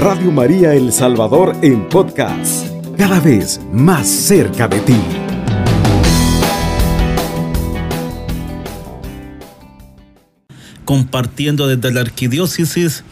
Radio 0.00 0.32
María 0.32 0.72
El 0.72 0.94
Salvador 0.94 1.54
en 1.60 1.86
podcast, 1.86 2.66
cada 2.96 3.20
vez 3.20 3.60
más 3.70 4.08
cerca 4.08 4.66
de 4.66 4.80
ti. 4.80 4.96
Compartiendo 10.86 11.68
desde 11.68 11.92
la 11.92 12.00
arquidiócesis 12.00 13.04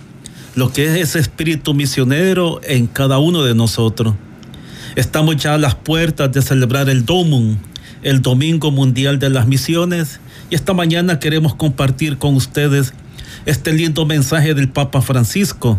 lo 0.54 0.72
que 0.72 0.86
es 0.86 1.10
ese 1.10 1.18
espíritu 1.18 1.74
misionero 1.74 2.58
en 2.64 2.86
cada 2.86 3.18
uno 3.18 3.42
de 3.42 3.54
nosotros. 3.54 4.14
Estamos 4.96 5.36
ya 5.36 5.52
a 5.52 5.58
las 5.58 5.74
puertas 5.74 6.32
de 6.32 6.40
celebrar 6.40 6.88
el 6.88 7.04
Domum, 7.04 7.58
el 8.02 8.22
Domingo 8.22 8.70
Mundial 8.70 9.18
de 9.18 9.28
las 9.28 9.46
Misiones, 9.46 10.20
y 10.48 10.54
esta 10.54 10.72
mañana 10.72 11.20
queremos 11.20 11.54
compartir 11.54 12.16
con 12.16 12.34
ustedes 12.34 12.94
este 13.44 13.74
lindo 13.74 14.06
mensaje 14.06 14.54
del 14.54 14.70
Papa 14.70 15.02
Francisco, 15.02 15.78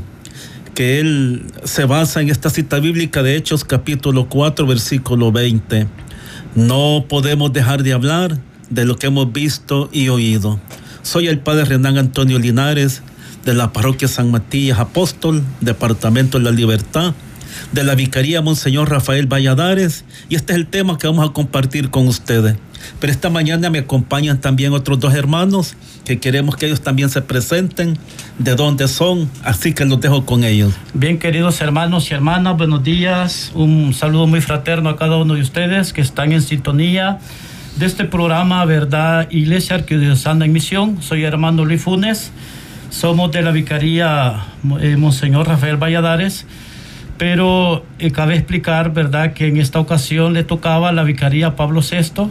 que 0.74 1.00
él 1.00 1.46
se 1.64 1.86
basa 1.86 2.22
en 2.22 2.30
esta 2.30 2.50
cita 2.50 2.80
bíblica 2.80 3.24
de 3.24 3.36
Hechos 3.36 3.64
capítulo 3.64 4.30
4 4.30 4.66
versículo 4.66 5.32
20. 5.32 5.88
No 6.56 7.06
podemos 7.08 7.54
dejar 7.54 7.84
de 7.84 7.94
hablar 7.94 8.38
de 8.70 8.86
lo 8.86 8.98
que 8.98 9.08
hemos 9.08 9.32
visto 9.32 9.90
y 9.92 10.10
oído. 10.10 10.60
Soy 11.02 11.28
el 11.28 11.40
Padre 11.40 11.66
Renán 11.66 11.98
Antonio 11.98 12.40
Linares 12.40 13.02
de 13.46 13.54
la 13.54 13.74
Parroquia 13.74 14.08
San 14.08 14.32
Matías 14.32 14.80
Apóstol, 14.80 15.44
Departamento 15.62 16.38
de 16.38 16.46
la 16.46 16.52
Libertad 16.52 17.14
de 17.72 17.84
la 17.84 17.96
Vicaría 17.96 18.42
Monseñor 18.42 18.90
Rafael 18.90 19.28
Valladares 19.28 20.06
y 20.30 20.36
este 20.36 20.54
es 20.54 20.60
el 20.60 20.68
tema 20.68 20.98
que 20.98 21.08
vamos 21.08 21.30
a 21.30 21.34
compartir 21.34 21.90
con 21.90 22.08
ustedes. 22.08 22.56
Pero 23.00 23.12
esta 23.12 23.30
mañana 23.30 23.70
me 23.70 23.80
acompañan 23.80 24.42
también 24.42 24.74
otros 24.74 25.00
dos 25.00 25.14
hermanos 25.14 25.76
que 26.06 26.20
queremos 26.20 26.56
que 26.56 26.66
ellos 26.66 26.82
también 26.82 27.10
se 27.10 27.22
presenten, 27.22 27.98
de 28.40 28.56
dónde 28.56 28.88
son, 28.88 29.30
así 29.44 29.74
que 29.74 29.86
los 29.86 30.02
dejo 30.02 30.26
con 30.26 30.44
ellos. 30.44 30.74
Bien, 30.94 31.20
queridos 31.20 31.62
hermanos 31.62 32.10
y 32.10 32.14
hermanas, 32.14 32.58
buenos 32.58 32.84
días. 32.84 33.52
Un 33.54 33.94
saludo 33.94 34.26
muy 34.26 34.42
fraterno 34.42 34.90
a 34.90 34.98
cada 34.98 35.18
uno 35.18 35.36
de 35.36 35.42
ustedes 35.42 35.94
que 35.94 36.02
están 36.02 36.32
en 36.32 36.42
sintonía 36.42 37.20
de 37.78 37.86
este 37.86 38.06
programa, 38.06 38.66
¿verdad? 38.66 39.28
Iglesia 39.30 39.76
Arquidiocesana 39.76 40.46
en 40.46 40.52
Misión. 40.52 41.02
Soy 41.02 41.24
hermano 41.24 41.66
Luis 41.66 41.82
Funes. 41.82 42.32
Somos 42.90 43.32
de 43.32 43.44
la 43.44 43.52
Vicaría 43.52 44.46
eh, 44.82 44.98
Monseñor 44.98 45.48
Rafael 45.48 45.78
Valladares 45.78 46.46
pero 47.20 47.84
eh, 48.00 48.12
cabe 48.12 48.36
explicar, 48.36 48.94
¿verdad?, 48.94 49.34
que 49.34 49.48
en 49.48 49.58
esta 49.58 49.82
ocasión 49.82 50.34
le 50.34 50.46
tocaba 50.46 50.94
la 50.94 51.04
vicaría 51.04 51.58
Pablo 51.58 51.82
VI 51.82 52.30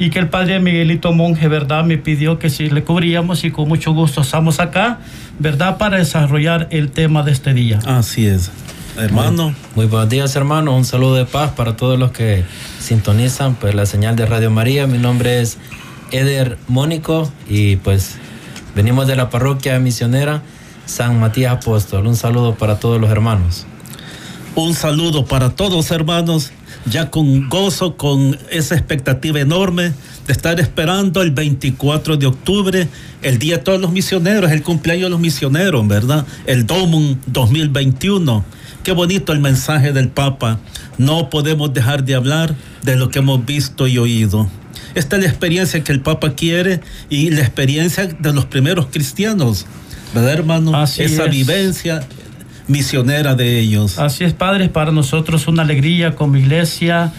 y 0.00 0.08
que 0.08 0.18
el 0.18 0.30
padre 0.30 0.60
Miguelito 0.60 1.12
Monje, 1.12 1.46
¿verdad?, 1.46 1.84
me 1.84 1.98
pidió 1.98 2.38
que 2.38 2.48
si 2.48 2.70
le 2.70 2.82
cubríamos 2.82 3.44
y 3.44 3.50
con 3.50 3.68
mucho 3.68 3.92
gusto 3.92 4.22
estamos 4.22 4.58
acá, 4.58 4.98
¿verdad?, 5.38 5.76
para 5.76 5.98
desarrollar 5.98 6.68
el 6.70 6.90
tema 6.90 7.22
de 7.22 7.32
este 7.32 7.52
día. 7.52 7.80
Así 7.84 8.26
es. 8.26 8.50
Hermano. 8.96 9.50
Muy, 9.50 9.54
muy 9.76 9.86
buenos 9.86 10.08
días, 10.08 10.34
hermano. 10.36 10.74
Un 10.74 10.86
saludo 10.86 11.16
de 11.16 11.26
paz 11.26 11.52
para 11.52 11.76
todos 11.76 11.98
los 11.98 12.12
que 12.12 12.44
sintonizan 12.80 13.56
pues 13.56 13.74
la 13.74 13.84
señal 13.84 14.16
de 14.16 14.24
Radio 14.24 14.50
María. 14.50 14.86
Mi 14.86 14.96
nombre 14.96 15.42
es 15.42 15.58
Eder 16.12 16.56
Mónico 16.66 17.30
y 17.46 17.76
pues 17.76 18.16
venimos 18.74 19.06
de 19.06 19.16
la 19.16 19.28
parroquia 19.28 19.78
misionera 19.80 20.40
San 20.86 21.20
Matías 21.20 21.52
Apóstol. 21.52 22.06
Un 22.06 22.16
saludo 22.16 22.54
para 22.54 22.80
todos 22.80 22.98
los 22.98 23.10
hermanos. 23.10 23.66
Un 24.54 24.74
saludo 24.74 25.26
para 25.26 25.50
todos 25.50 25.90
hermanos, 25.90 26.52
ya 26.86 27.10
con 27.10 27.48
gozo, 27.48 27.96
con 27.96 28.38
esa 28.50 28.74
expectativa 28.74 29.40
enorme 29.40 29.92
de 30.26 30.32
estar 30.32 30.60
esperando 30.60 31.22
el 31.22 31.30
24 31.30 32.16
de 32.16 32.26
octubre, 32.26 32.88
el 33.22 33.38
Día 33.38 33.58
de 33.58 33.62
todos 33.62 33.80
los 33.80 33.92
misioneros, 33.92 34.50
el 34.50 34.62
cumpleaños 34.62 35.04
de 35.04 35.10
los 35.10 35.20
misioneros, 35.20 35.86
¿verdad? 35.86 36.26
El 36.46 36.66
Domum 36.66 37.16
2021. 37.26 38.44
Qué 38.82 38.92
bonito 38.92 39.32
el 39.32 39.40
mensaje 39.40 39.92
del 39.92 40.08
Papa. 40.08 40.58
No 40.98 41.28
podemos 41.30 41.72
dejar 41.74 42.04
de 42.04 42.14
hablar 42.14 42.54
de 42.82 42.96
lo 42.96 43.10
que 43.10 43.18
hemos 43.18 43.44
visto 43.44 43.86
y 43.86 43.98
oído. 43.98 44.48
Esta 44.94 45.16
es 45.16 45.22
la 45.22 45.28
experiencia 45.28 45.84
que 45.84 45.92
el 45.92 46.00
Papa 46.00 46.34
quiere 46.34 46.80
y 47.08 47.30
la 47.30 47.42
experiencia 47.42 48.06
de 48.06 48.32
los 48.32 48.46
primeros 48.46 48.86
cristianos, 48.86 49.66
¿verdad, 50.14 50.32
hermano? 50.32 50.76
Así 50.76 51.02
Esa 51.02 51.26
es. 51.26 51.30
vivencia 51.30 52.00
misionera 52.70 53.34
de 53.34 53.58
ellos. 53.58 53.98
Así 53.98 54.24
es, 54.24 54.32
Padre, 54.32 54.68
para 54.68 54.92
nosotros 54.92 55.48
una 55.48 55.62
alegría 55.62 56.14
como 56.14 56.36
iglesia 56.36 57.12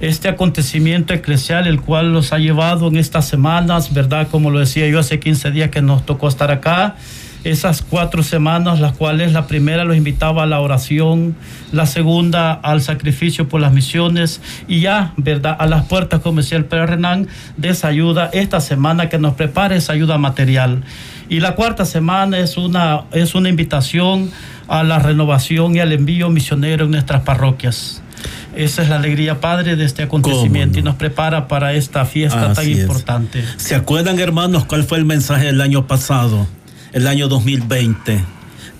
este 0.00 0.28
acontecimiento 0.28 1.14
eclesial, 1.14 1.66
el 1.66 1.80
cual 1.80 2.12
los 2.12 2.32
ha 2.32 2.38
llevado 2.38 2.88
en 2.88 2.96
estas 2.96 3.26
semanas, 3.26 3.94
¿verdad? 3.94 4.28
Como 4.30 4.50
lo 4.50 4.58
decía 4.58 4.86
yo 4.88 4.98
hace 4.98 5.18
15 5.18 5.50
días 5.52 5.70
que 5.70 5.80
nos 5.80 6.04
tocó 6.04 6.28
estar 6.28 6.50
acá. 6.50 6.96
Esas 7.44 7.80
cuatro 7.80 8.24
semanas, 8.24 8.80
las 8.80 8.92
cuales 8.96 9.32
la 9.32 9.46
primera 9.46 9.84
los 9.84 9.96
invitaba 9.96 10.42
a 10.42 10.46
la 10.46 10.58
oración, 10.58 11.36
la 11.70 11.86
segunda 11.86 12.52
al 12.52 12.82
sacrificio 12.82 13.48
por 13.48 13.60
las 13.60 13.72
misiones 13.72 14.40
y 14.66 14.80
ya, 14.80 15.12
¿verdad? 15.16 15.56
A 15.60 15.66
las 15.66 15.86
puertas, 15.86 16.20
como 16.20 16.40
decía 16.40 16.58
el 16.58 16.64
Padre 16.64 16.86
Renán, 16.86 17.28
de 17.56 17.68
esa 17.68 17.86
ayuda, 17.86 18.30
esta 18.32 18.60
semana 18.60 19.08
que 19.08 19.18
nos 19.18 19.34
prepare 19.34 19.76
esa 19.76 19.92
ayuda 19.92 20.18
material. 20.18 20.82
Y 21.28 21.38
la 21.38 21.54
cuarta 21.54 21.84
semana 21.84 22.38
es 22.38 22.56
una, 22.56 23.04
es 23.12 23.36
una 23.36 23.48
invitación 23.48 24.32
a 24.68 24.82
la 24.82 24.98
renovación 24.98 25.76
y 25.76 25.80
al 25.80 25.92
envío 25.92 26.28
misionero 26.30 26.84
en 26.86 26.90
nuestras 26.92 27.22
parroquias. 27.22 28.02
Esa 28.54 28.82
es 28.82 28.88
la 28.88 28.96
alegría, 28.96 29.40
Padre, 29.40 29.76
de 29.76 29.84
este 29.84 30.02
acontecimiento 30.04 30.74
no? 30.74 30.80
y 30.80 30.82
nos 30.82 30.94
prepara 30.96 31.46
para 31.48 31.74
esta 31.74 32.04
fiesta 32.06 32.52
tan 32.54 32.66
es. 32.68 32.78
importante. 32.78 33.44
¿Se 33.58 33.74
acuerdan, 33.74 34.18
hermanos, 34.18 34.64
cuál 34.64 34.84
fue 34.84 34.98
el 34.98 35.04
mensaje 35.04 35.46
del 35.46 35.60
año 35.60 35.86
pasado, 35.86 36.46
el 36.92 37.06
año 37.06 37.28
2020? 37.28 38.24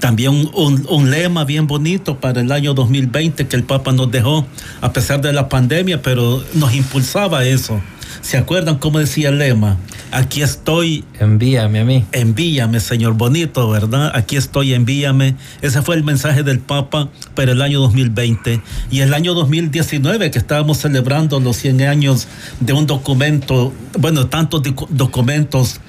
También 0.01 0.31
un, 0.31 0.51
un- 0.55 0.87
un 0.91 1.11
lema 1.11 1.45
bien 1.45 1.67
bonito 1.67 2.19
para 2.21 2.41
el 2.41 2.53
año 2.53 2.75
2020 2.75 3.47
que 3.47 3.57
el 3.57 3.65
Papa 3.65 3.93
nos 3.93 4.11
dejó, 4.11 4.47
a 4.81 4.93
pesar 4.93 5.21
de 5.21 5.33
la 5.33 5.49
pandemia, 5.49 6.03
pero 6.03 6.43
nos 6.55 6.75
impulsaba 6.75 7.45
eso. 7.45 7.81
¿Se 8.21 8.37
acuerdan 8.39 8.79
cómo 8.79 8.99
decía 8.99 9.29
el 9.29 9.39
lema? 9.39 9.77
Aquí 10.13 10.43
estoy, 10.43 11.05
Envíame 11.19 11.81
a 11.81 11.85
mí. 11.85 12.05
envíame, 12.13 12.81
Señor, 12.81 13.15
bonito, 13.15 13.69
¿verdad? 13.71 14.13
Aquí 14.15 14.37
estoy, 14.37 14.73
envíame. 14.73 15.35
Ese 15.63 15.83
fue 15.83 15.97
el 15.97 16.05
mensaje 16.05 16.43
del 16.43 16.61
Papa 16.61 17.09
para 17.35 17.53
el 17.53 17.61
año 17.63 17.81
2020. 17.81 18.61
Y 18.91 19.01
el 19.01 19.13
año 19.15 19.35
2019, 19.35 20.31
que 20.31 20.39
estábamos 20.39 20.79
celebrando 20.79 21.41
los 21.41 21.57
100 21.57 21.83
años 21.83 22.29
de 22.61 22.73
un 22.73 22.87
documento, 22.87 23.73
bueno, 23.99 24.27
tantos 24.29 24.63
docu- 24.63 24.89
documentos 24.91 25.81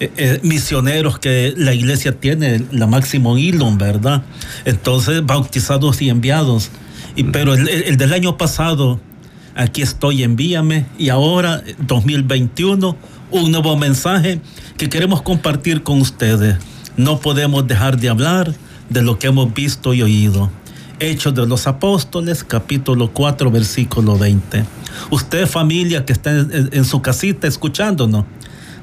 eh, 0.00 0.10
eh, 0.16 0.40
misioneros 0.42 1.18
que 1.18 1.52
la 1.56 1.74
iglesia 1.74 2.12
tiene, 2.18 2.64
la 2.72 2.86
Máximo 2.86 3.36
Ilum, 3.36 3.76
¿verdad? 3.78 4.22
Entonces, 4.64 5.24
bautizados 5.24 6.00
y 6.02 6.08
enviados. 6.08 6.70
Y, 7.16 7.24
pero 7.24 7.54
el, 7.54 7.68
el 7.68 7.96
del 7.98 8.12
año 8.14 8.38
pasado, 8.38 9.00
aquí 9.60 9.82
estoy, 9.82 10.22
envíame. 10.22 10.86
Y 10.98 11.10
ahora, 11.10 11.62
2021, 11.86 12.96
un 13.30 13.50
nuevo 13.50 13.76
mensaje 13.76 14.40
que 14.76 14.88
queremos 14.88 15.22
compartir 15.22 15.82
con 15.82 16.00
ustedes. 16.00 16.56
No 16.96 17.20
podemos 17.20 17.66
dejar 17.66 17.98
de 17.98 18.08
hablar 18.08 18.54
de 18.88 19.02
lo 19.02 19.18
que 19.18 19.28
hemos 19.28 19.52
visto 19.52 19.94
y 19.94 20.02
oído. 20.02 20.50
Hechos 20.98 21.34
de 21.34 21.46
los 21.46 21.66
Apóstoles, 21.66 22.44
capítulo 22.44 23.12
4, 23.12 23.50
versículo 23.50 24.18
20. 24.18 24.64
Usted, 25.10 25.46
familia 25.46 26.04
que 26.04 26.12
está 26.12 26.30
en, 26.30 26.84
su 26.84 27.00
casita 27.00 27.46
escuchándonos, 27.46 28.24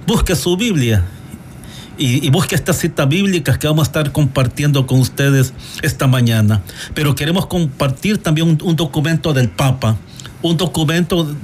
busque 0.08 0.36
su 0.36 0.58
Biblia 0.58 1.04
y, 1.98 2.28
busque 2.30 2.56
estas 2.56 2.80
citas 2.80 3.08
bíblicas 3.08 3.58
que 3.58 3.68
vamos 3.68 3.88
a 3.88 3.90
estar 3.90 4.12
compartiendo 4.12 4.88
con 4.88 5.00
ustedes 5.00 5.54
esta 5.84 6.08
mañana. 6.08 6.62
Pero 6.96 7.14
queremos 7.14 7.46
compartir 7.46 8.18
también 8.18 8.58
un 8.64 8.76
documento 8.76 9.34
del 9.34 9.50
Papa, 9.50 9.98
un 10.42 10.58
documento 10.58 11.36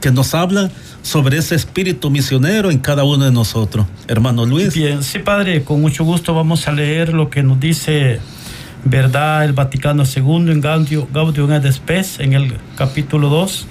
que 0.00 0.10
nos 0.10 0.34
habla 0.34 0.70
sobre 1.02 1.38
ese 1.38 1.54
espíritu 1.54 2.10
misionero 2.10 2.70
en 2.70 2.78
cada 2.78 3.02
uno 3.04 3.24
de 3.24 3.32
nosotros. 3.32 3.86
Hermano 4.06 4.44
Luis. 4.46 4.74
Bien, 4.74 5.02
sí, 5.02 5.18
Padre, 5.18 5.64
con 5.64 5.80
mucho 5.80 6.04
gusto 6.04 6.34
vamos 6.34 6.68
a 6.68 6.72
leer 6.72 7.12
lo 7.12 7.28
que 7.30 7.42
nos 7.42 7.58
dice, 7.58 8.20
¿verdad?, 8.84 9.44
el 9.44 9.52
Vaticano 9.52 10.04
II 10.04 10.52
en 10.52 11.52
et 11.52 11.72
Spes, 11.72 12.20
en 12.20 12.34
el 12.34 12.54
capítulo 12.76 13.28
2. 13.28 13.66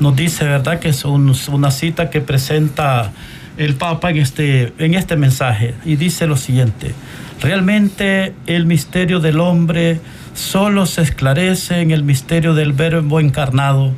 Nos 0.00 0.16
dice, 0.16 0.44
¿verdad?, 0.44 0.80
que 0.80 0.88
es 0.88 1.04
un- 1.04 1.34
una 1.52 1.70
cita 1.70 2.10
que 2.10 2.20
presenta 2.20 3.12
el 3.56 3.74
Papa 3.74 4.10
en 4.10 4.16
este, 4.16 4.72
en 4.78 4.94
este 4.94 5.16
mensaje. 5.16 5.74
Y 5.84 5.94
dice 5.96 6.26
lo 6.26 6.36
siguiente, 6.36 6.92
realmente 7.40 8.34
el 8.46 8.66
misterio 8.66 9.20
del 9.20 9.38
hombre 9.38 10.00
solo 10.34 10.86
se 10.86 11.02
esclarece 11.02 11.80
en 11.80 11.92
el 11.92 12.02
misterio 12.02 12.54
del 12.54 12.72
verbo 12.72 13.20
encarnado, 13.20 13.92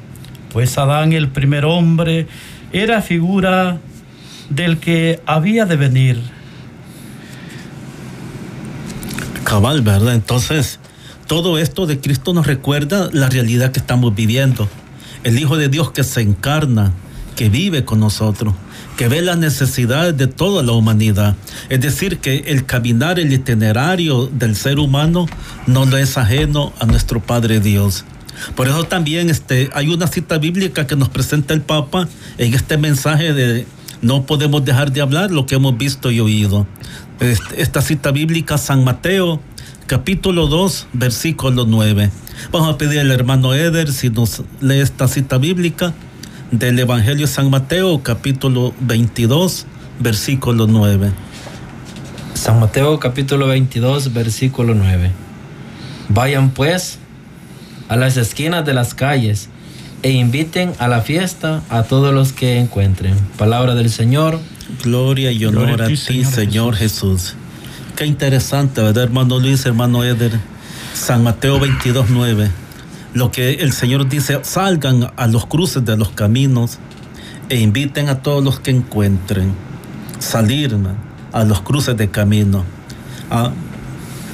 pues 0.57 0.79
Adán, 0.79 1.13
el 1.13 1.29
primer 1.29 1.67
hombre, 1.67 2.29
era 2.73 3.03
figura 3.03 3.79
del 4.49 4.79
que 4.79 5.21
había 5.27 5.67
de 5.67 5.77
venir. 5.77 6.19
Cabal, 9.45 9.83
¿verdad? 9.83 10.15
Entonces, 10.15 10.81
todo 11.27 11.59
esto 11.59 11.85
de 11.85 12.01
Cristo 12.01 12.33
nos 12.33 12.47
recuerda 12.47 13.11
la 13.13 13.29
realidad 13.29 13.71
que 13.71 13.81
estamos 13.81 14.15
viviendo. 14.15 14.67
El 15.25 15.39
Hijo 15.39 15.59
de 15.59 15.69
Dios 15.69 15.91
que 15.91 16.05
se 16.05 16.23
encarna, 16.23 16.95
que 17.37 17.51
vive 17.51 17.85
con 17.85 18.01
nosotros, 18.01 18.55
que 18.97 19.09
ve 19.09 19.21
las 19.21 19.37
necesidades 19.37 20.17
de 20.17 20.27
toda 20.27 20.63
la 20.63 20.73
humanidad. 20.73 21.37
Es 21.69 21.83
decir, 21.83 22.17
que 22.17 22.45
el 22.47 22.65
caminar, 22.65 23.19
el 23.19 23.31
itinerario 23.31 24.27
del 24.29 24.57
ser 24.57 24.79
humano 24.79 25.27
no 25.67 25.85
es 25.99 26.17
ajeno 26.17 26.73
a 26.81 26.87
nuestro 26.87 27.21
Padre 27.21 27.61
Dios. 27.61 28.07
Por 28.55 28.69
eso 28.69 28.85
también 28.85 29.31
este, 29.31 29.71
hay 29.75 29.89
una 29.89 30.07
cita 30.07 30.39
bíblica 30.39 30.87
que 30.87 30.97
nos 30.97 31.09
presenta 31.09 31.55
el 31.55 31.63
Papa 31.63 32.09
en 32.39 32.55
este 32.55 32.79
mensaje 32.79 33.33
de 33.33 33.67
no 34.03 34.27
podemos 34.27 34.65
dejar 34.65 34.93
de 34.93 35.01
hablar 35.01 35.31
lo 35.31 35.47
que 35.47 35.55
hemos 35.55 35.77
visto 35.77 36.11
y 36.11 36.21
oído. 36.21 36.67
Este, 37.21 37.63
esta 37.63 37.81
cita 37.81 38.11
bíblica, 38.11 38.59
San 38.59 38.85
Mateo, 38.85 39.41
capítulo 39.87 40.47
2, 40.47 40.89
versículo 40.93 41.65
9. 41.67 42.11
Vamos 42.53 42.75
a 42.75 42.79
pedir 42.79 43.01
al 43.01 43.11
hermano 43.11 43.55
Eder 43.55 43.91
si 43.91 44.11
nos 44.11 44.43
lee 44.61 44.81
esta 44.81 45.09
cita 45.09 45.39
bíblica 45.39 45.95
del 46.51 46.79
Evangelio 46.79 47.27
de 47.27 47.33
San 47.33 47.51
Mateo, 47.51 48.03
capítulo 48.03 48.75
22, 48.81 49.67
versículo 49.99 50.67
9. 50.67 51.11
San 52.35 52.61
Mateo, 52.61 53.01
capítulo 53.01 53.47
22, 53.47 54.13
versículo 54.13 54.75
9. 54.75 55.11
Vayan 56.11 56.51
pues 56.51 56.99
a 57.89 57.97
las 57.97 58.17
esquinas 58.17 58.65
de 58.65 58.75
las 58.75 58.95
calles 58.95 59.49
e 60.03 60.11
inviten 60.13 60.73
a 60.79 60.89
la 60.89 61.01
fiesta 61.01 61.63
a 61.69 61.83
todos 61.85 62.13
los 62.15 62.33
que 62.33 62.59
encuentren. 62.59 63.15
Palabra 63.39 63.75
del 63.75 63.91
Señor. 63.91 64.39
Gloria 64.83 65.33
y 65.33 65.45
honor 65.45 65.83
a 65.83 65.87
ti, 65.87 65.97
Señor, 65.97 66.77
Jesús. 66.77 67.35
Qué 67.97 68.07
interesante, 68.07 68.83
¿verdad, 68.83 69.05
hermano 69.05 69.39
Luis, 69.39 69.65
hermano 69.65 70.05
Eder? 70.05 70.39
San 70.95 71.23
Mateo 71.23 71.59
22, 71.59 72.07
9 72.11 72.51
lo 73.17 73.31
que 73.31 73.55
el 73.55 73.73
Señor 73.73 74.11
dice, 74.11 74.41
salgan 74.43 75.11
a 75.17 75.27
los 75.27 75.47
cruces 75.47 75.83
de 75.87 75.97
los 75.97 76.11
caminos 76.11 76.79
e 77.49 77.59
inviten 77.59 78.11
a 78.11 78.21
todos 78.21 78.45
los 78.45 78.61
que 78.61 78.71
encuentren, 78.71 79.55
salir 80.19 80.77
a 81.33 81.45
los 81.45 81.63
cruces 81.63 81.97
de 81.97 82.11
camino. 82.11 82.67
Ah, 83.31 83.53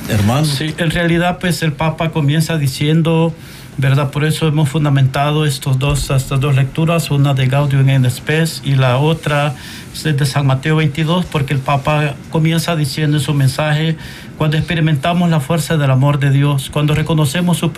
hermano. 0.09 0.45
Sí, 0.45 0.75
en 0.79 0.91
realidad 0.91 1.39
pues 1.41 1.63
el 1.63 1.73
Papa 1.73 2.11
comienza 2.11 2.59
diciendo, 2.59 3.35
¿verdad? 3.79 4.11
Por 4.11 4.25
eso 4.25 4.47
hemos 4.47 4.69
fundamentado 4.69 5.47
estos 5.47 5.79
dos, 5.79 6.11
estas 6.11 6.41
dos 6.41 6.55
lecturas, 6.55 7.11
una 7.11 7.35
de 7.35 7.47
Gaudium 7.47 7.89
en 7.89 8.11
Spes 8.11 8.63
y 8.65 8.75
la 8.75 8.99
otra 8.99 9.55
de 10.03 10.27
San 10.27 10.47
Mateo 10.47 10.77
22, 10.77 11.27
porque 11.27 11.55
el 11.55 11.61
Papa 11.61 12.15
comienza 12.31 12.77
diciendo 12.77 13.19
en 13.19 13.23
su 13.23 13.35
mensaje, 13.35 13.97
cuando 14.39 14.57
experimentamos 14.57 15.31
la 15.31 15.41
fuerza 15.41 15.77
del 15.77 15.91
amor 15.91 16.19
de 16.19 16.31
Dios, 16.31 16.71
cuando 16.71 16.95
reconocemos 16.95 17.59
su, 17.59 17.73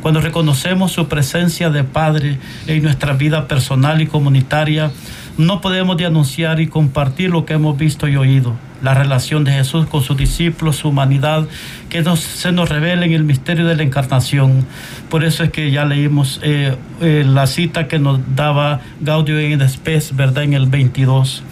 cuando 0.00 0.20
reconocemos 0.20 0.92
su 0.92 1.08
presencia 1.08 1.68
de 1.70 1.84
Padre 1.84 2.38
en 2.66 2.82
nuestra 2.82 3.12
vida 3.12 3.48
personal 3.48 4.00
y 4.00 4.06
comunitaria, 4.06 4.90
no 5.38 5.60
podemos 5.60 5.96
de 5.96 6.04
anunciar 6.04 6.60
y 6.60 6.66
compartir 6.66 7.30
lo 7.30 7.46
que 7.46 7.54
hemos 7.54 7.78
visto 7.78 8.08
y 8.08 8.16
oído, 8.16 8.56
la 8.82 8.92
relación 8.92 9.44
de 9.44 9.52
Jesús 9.52 9.86
con 9.86 10.02
sus 10.02 10.16
discípulos, 10.16 10.76
su 10.76 10.88
humanidad, 10.88 11.46
que 11.88 12.04
se 12.16 12.52
nos 12.52 12.68
revela 12.68 13.06
en 13.06 13.12
el 13.12 13.22
misterio 13.22 13.64
de 13.64 13.76
la 13.76 13.84
encarnación. 13.84 14.66
Por 15.08 15.24
eso 15.24 15.44
es 15.44 15.50
que 15.50 15.70
ya 15.70 15.84
leímos 15.84 16.40
eh, 16.42 16.74
eh, 17.00 17.24
la 17.26 17.46
cita 17.46 17.86
que 17.86 18.00
nos 18.00 18.20
daba 18.34 18.80
Gaudio 19.00 19.38
en 19.38 19.66
Spes, 19.68 20.14
¿verdad? 20.16 20.42
En 20.42 20.54
el 20.54 20.66
22. 20.66 21.44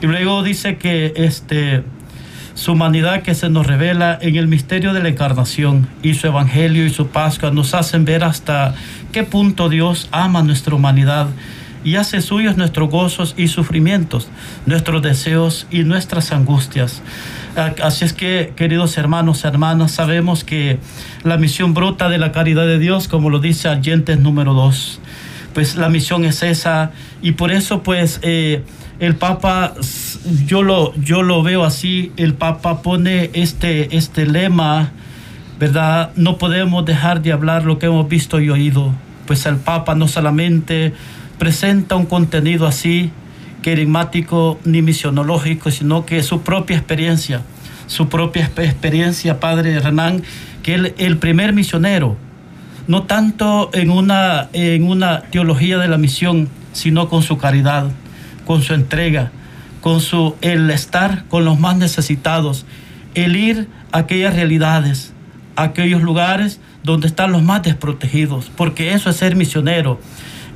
Y 0.00 0.06
luego 0.06 0.44
dice 0.44 0.76
que 0.76 1.12
este, 1.16 1.82
su 2.54 2.72
humanidad 2.72 3.22
que 3.22 3.34
se 3.34 3.48
nos 3.48 3.66
revela 3.66 4.16
en 4.20 4.36
el 4.36 4.46
misterio 4.46 4.92
de 4.92 5.02
la 5.02 5.08
encarnación 5.08 5.88
y 6.04 6.14
su 6.14 6.28
evangelio 6.28 6.86
y 6.86 6.90
su 6.90 7.08
Pascua 7.08 7.50
nos 7.50 7.74
hacen 7.74 8.04
ver 8.04 8.22
hasta 8.22 8.74
qué 9.10 9.24
punto 9.24 9.68
Dios 9.68 10.08
ama 10.12 10.42
nuestra 10.44 10.76
humanidad 10.76 11.26
y 11.84 11.96
hace 11.96 12.22
suyos 12.22 12.56
nuestros 12.56 12.90
gozos 12.90 13.34
y 13.36 13.48
sufrimientos, 13.48 14.28
nuestros 14.66 15.02
deseos 15.02 15.66
y 15.70 15.84
nuestras 15.84 16.32
angustias. 16.32 17.02
Así 17.82 18.04
es 18.04 18.12
que, 18.12 18.52
queridos 18.56 18.96
hermanos, 18.96 19.44
hermanas, 19.44 19.92
sabemos 19.92 20.42
que 20.42 20.78
la 21.22 21.36
misión 21.36 21.74
brota 21.74 22.08
de 22.08 22.18
la 22.18 22.32
caridad 22.32 22.66
de 22.66 22.78
Dios, 22.78 23.06
como 23.06 23.30
lo 23.30 23.38
dice 23.38 23.68
Allentes 23.68 24.18
número 24.18 24.54
2, 24.54 25.00
pues 25.52 25.76
la 25.76 25.88
misión 25.88 26.24
es 26.24 26.42
esa 26.42 26.90
y 27.22 27.32
por 27.32 27.52
eso 27.52 27.82
pues 27.82 28.18
eh, 28.22 28.62
el 28.98 29.16
Papa, 29.16 29.74
yo 30.46 30.62
lo, 30.62 30.94
yo 30.96 31.22
lo 31.22 31.42
veo 31.42 31.64
así, 31.64 32.12
el 32.16 32.34
Papa 32.34 32.82
pone 32.82 33.30
este, 33.34 33.96
este 33.96 34.26
lema, 34.26 34.92
¿verdad? 35.58 36.10
No 36.16 36.38
podemos 36.38 36.84
dejar 36.84 37.22
de 37.22 37.32
hablar 37.32 37.64
lo 37.64 37.78
que 37.78 37.86
hemos 37.86 38.08
visto 38.08 38.40
y 38.40 38.50
oído, 38.50 38.92
pues 39.26 39.46
el 39.46 39.56
Papa 39.56 39.94
no 39.94 40.08
solamente 40.08 40.92
presenta 41.38 41.96
un 41.96 42.06
contenido 42.06 42.66
así, 42.66 43.10
querigmático 43.62 44.58
ni 44.64 44.82
misionológico, 44.82 45.70
sino 45.70 46.04
que 46.04 46.22
su 46.22 46.42
propia 46.42 46.76
experiencia, 46.76 47.42
su 47.86 48.08
propia 48.08 48.44
experiencia, 48.44 49.40
Padre 49.40 49.78
Renan, 49.80 50.22
que 50.62 50.74
él 50.74 50.94
el 50.98 51.18
primer 51.18 51.52
misionero, 51.52 52.16
no 52.86 53.04
tanto 53.04 53.70
en 53.72 53.90
una, 53.90 54.48
en 54.52 54.84
una 54.84 55.22
teología 55.22 55.78
de 55.78 55.88
la 55.88 55.98
misión, 55.98 56.48
sino 56.72 57.08
con 57.08 57.22
su 57.22 57.38
caridad, 57.38 57.86
con 58.46 58.62
su 58.62 58.74
entrega, 58.74 59.30
con 59.80 60.00
su 60.00 60.36
el 60.40 60.70
estar 60.70 61.24
con 61.28 61.44
los 61.44 61.58
más 61.58 61.76
necesitados, 61.76 62.66
el 63.14 63.36
ir 63.36 63.68
a 63.92 63.98
aquellas 63.98 64.34
realidades, 64.34 65.12
a 65.56 65.64
aquellos 65.64 66.02
lugares 66.02 66.60
donde 66.82 67.06
están 67.06 67.32
los 67.32 67.42
más 67.42 67.62
desprotegidos, 67.62 68.50
porque 68.56 68.92
eso 68.92 69.10
es 69.10 69.16
ser 69.16 69.36
misionero. 69.36 70.00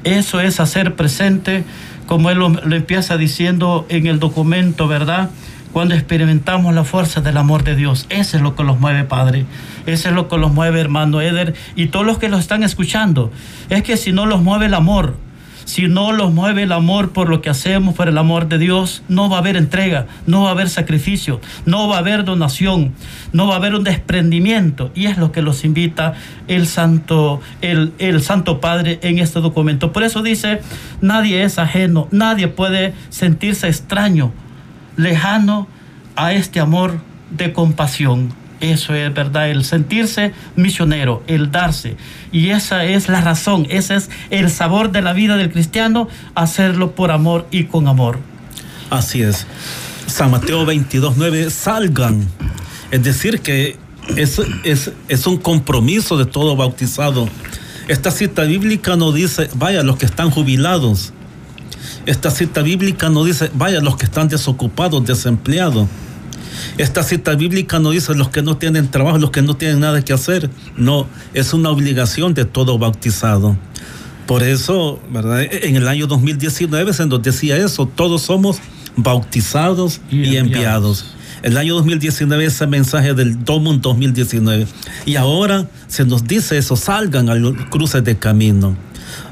Eso 0.04 0.40
es 0.40 0.60
hacer 0.60 0.94
presente, 0.94 1.64
como 2.06 2.30
él 2.30 2.38
lo, 2.38 2.74
empieza 2.74 3.16
diciendo 3.16 3.86
en 3.88 4.06
el 4.06 4.18
documento, 4.18 4.88
¿verdad? 4.88 5.30
Cuando 5.72 5.94
experimentamos 5.94 6.74
la 6.74 6.84
fuerza 6.84 7.20
del 7.20 7.36
amor 7.36 7.64
de 7.64 7.76
Dios. 7.76 8.06
Eso 8.08 8.36
es 8.36 8.42
lo 8.42 8.56
que 8.56 8.64
los 8.64 8.80
mueve, 8.80 9.04
Padre. 9.04 9.44
Eso 9.86 10.08
es 10.08 10.14
lo 10.14 10.28
que 10.28 10.38
los 10.38 10.52
mueve, 10.52 10.80
hermano 10.80 11.20
Eder. 11.20 11.54
Y 11.76 11.88
todos 11.88 12.06
los 12.06 12.18
que 12.18 12.28
lo 12.28 12.38
están 12.38 12.62
escuchando. 12.62 13.30
Es 13.68 13.82
que 13.82 13.96
si 13.96 14.12
no 14.12 14.24
los 14.24 14.42
mueve 14.42 14.66
el 14.66 14.74
amor, 14.74 15.16
si 15.68 15.86
no 15.86 16.12
los 16.12 16.32
mueve 16.32 16.62
el 16.62 16.72
amor 16.72 17.10
por 17.10 17.28
lo 17.28 17.42
que 17.42 17.50
hacemos, 17.50 17.94
por 17.94 18.08
el 18.08 18.16
amor 18.16 18.48
de 18.48 18.56
Dios, 18.56 19.02
no 19.06 19.28
va 19.28 19.36
a 19.36 19.40
haber 19.40 19.54
entrega, 19.54 20.06
no 20.26 20.44
va 20.44 20.48
a 20.48 20.52
haber 20.52 20.70
sacrificio, 20.70 21.42
no 21.66 21.88
va 21.88 21.96
a 21.96 21.98
haber 21.98 22.24
donación, 22.24 22.94
no 23.34 23.48
va 23.48 23.52
a 23.52 23.56
haber 23.58 23.74
un 23.74 23.84
desprendimiento. 23.84 24.90
Y 24.94 25.08
es 25.08 25.18
lo 25.18 25.30
que 25.30 25.42
los 25.42 25.66
invita 25.66 26.14
el 26.46 26.66
Santo, 26.66 27.42
el, 27.60 27.92
el 27.98 28.22
Santo 28.22 28.62
Padre 28.62 28.98
en 29.02 29.18
este 29.18 29.40
documento. 29.40 29.92
Por 29.92 30.04
eso 30.04 30.22
dice, 30.22 30.62
nadie 31.02 31.42
es 31.42 31.58
ajeno, 31.58 32.08
nadie 32.12 32.48
puede 32.48 32.94
sentirse 33.10 33.68
extraño, 33.68 34.32
lejano 34.96 35.68
a 36.16 36.32
este 36.32 36.60
amor 36.60 36.98
de 37.30 37.52
compasión. 37.52 38.32
Eso 38.60 38.94
es 38.94 39.14
verdad, 39.14 39.50
el 39.50 39.64
sentirse 39.64 40.32
misionero, 40.56 41.22
el 41.28 41.52
darse. 41.52 41.96
Y 42.32 42.50
esa 42.50 42.84
es 42.84 43.08
la 43.08 43.20
razón, 43.20 43.66
ese 43.70 43.96
es 43.96 44.10
el 44.30 44.50
sabor 44.50 44.90
de 44.90 45.00
la 45.02 45.12
vida 45.12 45.36
del 45.36 45.50
cristiano, 45.52 46.08
hacerlo 46.34 46.94
por 46.94 47.10
amor 47.12 47.46
y 47.50 47.64
con 47.64 47.86
amor. 47.86 48.18
Así 48.90 49.22
es. 49.22 49.46
San 50.06 50.30
Mateo 50.30 50.64
22, 50.64 51.14
9, 51.16 51.50
salgan. 51.50 52.26
Es 52.90 53.02
decir, 53.04 53.40
que 53.40 53.76
es, 54.16 54.40
es, 54.64 54.92
es 55.08 55.26
un 55.26 55.36
compromiso 55.36 56.16
de 56.16 56.26
todo 56.26 56.56
bautizado. 56.56 57.28
Esta 57.86 58.10
cita 58.10 58.42
bíblica 58.42 58.96
no 58.96 59.12
dice, 59.12 59.48
vaya 59.54 59.82
los 59.82 59.96
que 59.96 60.06
están 60.06 60.30
jubilados. 60.30 61.12
Esta 62.06 62.30
cita 62.30 62.62
bíblica 62.62 63.10
no 63.10 63.24
dice, 63.24 63.50
vaya 63.54 63.80
los 63.80 63.96
que 63.96 64.06
están 64.06 64.28
desocupados, 64.28 65.04
desempleados. 65.04 65.88
Esta 66.78 67.02
cita 67.02 67.34
bíblica 67.34 67.78
no 67.78 67.90
dice 67.90 68.14
los 68.14 68.28
que 68.28 68.42
no 68.42 68.56
tienen 68.56 68.90
trabajo, 68.90 69.18
los 69.18 69.30
que 69.30 69.42
no 69.42 69.56
tienen 69.56 69.80
nada 69.80 70.02
que 70.04 70.12
hacer. 70.12 70.50
No, 70.76 71.06
es 71.34 71.52
una 71.52 71.70
obligación 71.70 72.34
de 72.34 72.44
todo 72.44 72.78
bautizado. 72.78 73.56
Por 74.26 74.42
eso, 74.42 75.00
¿verdad? 75.10 75.42
En 75.42 75.76
el 75.76 75.88
año 75.88 76.06
2019 76.06 76.92
se 76.92 77.06
nos 77.06 77.22
decía 77.22 77.56
eso, 77.56 77.86
todos 77.86 78.22
somos 78.22 78.58
bautizados 78.94 80.00
y, 80.10 80.36
enviados. 80.36 81.06
El 81.42 81.56
año 81.56 81.74
2019 81.76 82.44
ese 82.44 82.66
mensaje 82.66 83.14
del 83.14 83.44
Domum 83.44 83.80
2019. 83.80 84.66
Y 85.06 85.16
ahora 85.16 85.66
se 85.86 86.04
nos 86.04 86.24
dice 86.24 86.58
eso, 86.58 86.76
salgan 86.76 87.30
a 87.30 87.36
los 87.36 87.54
cruces 87.70 88.04
de 88.04 88.18
camino. 88.18 88.76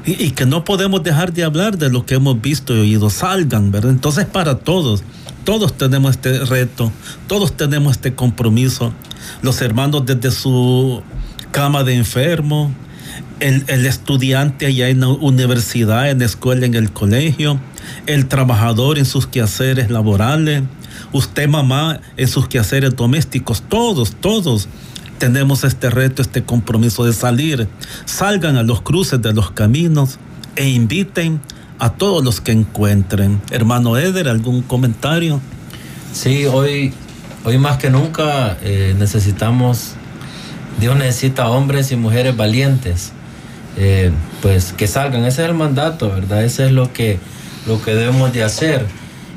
Y, 0.05 0.23
y, 0.23 0.31
que 0.31 0.45
no 0.45 0.63
podemos 0.63 1.03
dejar 1.03 1.31
de 1.31 1.43
hablar 1.43 1.77
de 1.77 1.89
lo 1.91 2.05
que 2.05 2.15
hemos 2.15 2.41
visto 2.41 2.75
y 2.75 2.79
oído, 2.79 3.09
salgan, 3.09 3.71
¿verdad? 3.71 3.91
Entonces 3.91 4.25
para 4.25 4.57
todos, 4.57 5.03
todos 5.47 5.77
tenemos 5.77 6.11
este 6.11 6.39
reto, 6.39 6.91
todos 7.27 7.55
tenemos 7.55 7.93
este 7.93 8.13
compromiso. 8.13 8.91
Los 9.41 9.61
hermanos 9.61 10.05
desde 10.05 10.29
su 10.29 11.01
cama 11.51 11.85
de 11.85 11.95
enfermo, 11.95 12.69
el, 13.39 13.85
estudiante 13.85 14.65
allá 14.65 14.89
en 14.89 14.99
la 14.99 15.07
universidad, 15.07 16.09
en 16.09 16.19
la 16.19 16.25
escuela, 16.25 16.65
en 16.65 16.73
el 16.73 16.91
colegio, 16.91 17.61
el 18.07 18.27
trabajador 18.27 18.97
en 18.97 19.05
sus 19.05 19.25
quehaceres 19.25 19.89
laborales, 19.89 20.63
usted 21.13 21.47
mamá 21.47 22.01
en 22.17 22.27
sus 22.27 22.49
quehaceres 22.49 22.97
domésticos, 22.97 23.61
todos, 23.61 24.17
todos 24.19 24.67
tenemos 25.17 25.63
este 25.63 25.89
reto, 25.89 26.21
este 26.21 26.43
compromiso 26.43 27.05
de 27.05 27.13
salir. 27.13 27.69
Salgan 28.03 28.57
a 28.57 28.63
los 28.63 28.81
cruces 28.81 29.21
de 29.21 29.31
los 29.31 29.51
caminos 29.51 30.19
e 30.57 30.67
inviten 30.67 31.39
a 31.79 31.91
todos 31.91 32.23
los 32.23 32.41
que 32.41 32.51
encuentren. 32.51 33.41
Hermano 33.51 33.97
Eder, 33.97 34.27
¿algún 34.27 34.61
comentario? 34.61 35.39
Sí, 36.13 36.45
hoy, 36.45 36.93
hoy 37.43 37.57
más 37.57 37.77
que 37.77 37.89
nunca 37.89 38.57
eh, 38.63 38.95
necesitamos, 38.97 39.93
Dios 40.79 40.95
necesita 40.95 41.49
hombres 41.49 41.91
y 41.91 41.95
mujeres 41.95 42.35
valientes, 42.35 43.11
eh, 43.77 44.11
pues 44.41 44.73
que 44.73 44.87
salgan, 44.87 45.25
ese 45.25 45.43
es 45.43 45.49
el 45.49 45.55
mandato, 45.55 46.09
¿verdad? 46.09 46.43
Ese 46.43 46.65
es 46.65 46.71
lo 46.71 46.91
que, 46.91 47.19
lo 47.67 47.81
que 47.81 47.93
debemos 47.93 48.33
de 48.33 48.43
hacer 48.43 48.85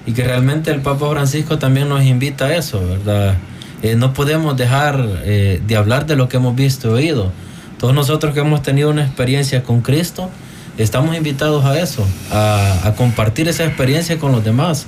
y 0.06 0.12
que 0.12 0.24
realmente 0.24 0.70
el 0.70 0.80
Papa 0.80 1.10
Francisco 1.10 1.58
también 1.58 1.88
nos 1.88 2.04
invita 2.04 2.46
a 2.46 2.56
eso, 2.56 2.80
¿verdad? 2.86 3.36
Eh, 3.82 3.96
no 3.96 4.12
podemos 4.12 4.56
dejar 4.56 5.24
de 5.24 5.76
hablar 5.76 6.06
de 6.06 6.16
lo 6.16 6.28
que 6.28 6.36
hemos 6.36 6.54
visto 6.54 6.88
y 6.88 7.04
oído. 7.04 7.32
Todos 7.78 7.94
nosotros 7.94 8.34
que 8.34 8.40
hemos 8.40 8.62
tenido 8.62 8.90
una 8.90 9.04
experiencia 9.04 9.62
con 9.62 9.80
Cristo, 9.80 10.30
estamos 10.78 11.16
invitados 11.16 11.64
a 11.64 11.78
eso, 11.78 12.06
a, 12.30 12.86
a 12.86 12.94
compartir 12.94 13.48
esa 13.48 13.64
experiencia 13.64 14.18
con 14.18 14.32
los 14.32 14.44
demás 14.44 14.86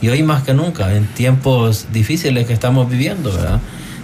y 0.00 0.08
hoy 0.08 0.22
más 0.22 0.42
que 0.44 0.54
nunca, 0.54 0.94
en 0.94 1.06
tiempos 1.06 1.86
difíciles 1.92 2.46
que 2.46 2.52
estamos 2.52 2.88
viviendo, 2.88 3.32
¿verdad? 3.32 3.60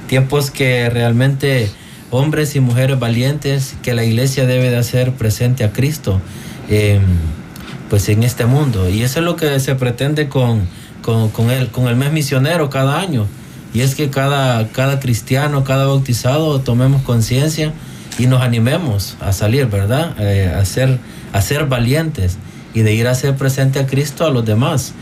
Tiempos 0.08 0.50
que 0.50 0.90
realmente 0.90 1.70
hombres 2.10 2.54
y 2.56 2.60
mujeres 2.60 2.98
valientes 2.98 3.74
que 3.82 3.94
la 3.94 4.04
iglesia 4.04 4.46
debe 4.46 4.70
de 4.70 4.76
hacer 4.76 5.12
presente 5.12 5.64
a 5.64 5.72
Cristo, 5.72 6.20
em, 6.68 7.02
pues 7.90 8.08
en 8.08 8.22
este 8.22 8.46
mundo. 8.46 8.88
Y 8.88 9.02
eso 9.02 9.20
es 9.20 9.24
lo 9.24 9.36
que 9.36 9.58
se 9.60 9.74
pretende 9.74 10.28
con, 10.28 10.66
con, 11.02 11.30
con, 11.30 11.50
el, 11.50 11.68
con 11.68 11.86
el 11.88 11.96
mes 11.96 12.12
misionero 12.12 12.70
cada 12.70 13.00
año. 13.00 13.26
Y 13.72 13.80
es 13.80 13.94
que 13.94 14.10
cada, 14.10 14.68
cada 14.68 15.00
cristiano, 15.00 15.64
cada 15.64 15.86
bautizado 15.86 16.60
tomemos 16.60 17.02
conciencia 17.02 17.72
y 18.18 18.26
nos 18.26 18.42
animemos 18.42 19.16
a 19.20 19.32
salir, 19.32 19.66
¿verdad? 19.66 20.14
Eh, 20.20 20.52
a, 20.54 20.64
ser, 20.64 20.98
a 21.34 21.42
ser 21.42 21.66
valientes 21.66 22.38
y 22.72 22.80
de 22.80 22.94
ir 22.94 23.06
a 23.06 23.14
ser 23.14 23.36
presente 23.36 23.78
a 23.78 23.86
Cristo 23.86 24.24
a 24.24 24.30
los 24.30 24.46
demás. 24.46 24.94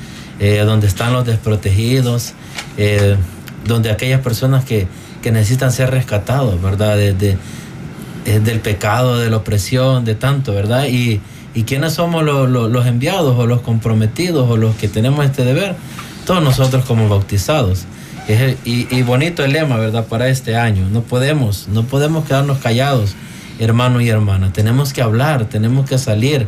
Eh, 0.45 0.65
donde 0.65 0.89
están 0.89 1.12
los 1.12 1.25
desprotegidos, 1.25 2.33
eh, 2.77 3.17
donde 3.65 3.93
aquellas 3.93 4.21
personas 4.23 4.65
que, 4.65 4.89
necesitan 5.23 5.71
ser 5.71 5.93
rescatados, 5.93 6.61
¿verdad? 6.61 6.97
De, 6.97 7.37
eh, 8.25 8.41
del 8.41 8.59
pecado, 8.59 9.21
de 9.21 9.31
la 9.31 9.37
opresión, 9.37 10.05
de 10.05 10.17
tanto, 10.17 10.53
¿verdad? 10.53 10.87
Y, 10.87 11.21
y 11.55 11.62
quiénes 11.62 11.93
somos 11.93 12.25
los 12.25 12.87
enviados 12.87 13.39
o 13.39 13.47
los 13.47 13.61
comprometidos 13.61 14.51
o 14.51 14.57
los 14.57 14.75
que 14.75 14.89
tenemos 14.89 15.25
este 15.25 15.45
deber, 15.45 15.77
todos 16.27 16.43
nosotros 16.43 16.85
como 16.87 17.09
bautizados. 17.09 17.85
Y, 18.65 18.89
y, 18.91 19.03
bonito 19.03 19.45
el 19.45 19.53
lema, 19.53 19.77
¿verdad? 19.77 20.07
Para 20.07 20.29
este 20.29 20.57
año. 20.57 20.89
No 20.89 21.03
podemos, 21.03 21.69
no 21.69 21.85
podemos 21.85 22.25
quedarnos 22.25 22.59
callados, 22.59 23.15
hermano 23.62 24.00
y 24.00 24.09
hermana. 24.09 24.52
Tenemos 24.52 24.92
que 24.92 25.02
hablar, 25.02 25.47
tenemos 25.47 25.88
que 25.88 25.99
salir, 25.99 26.47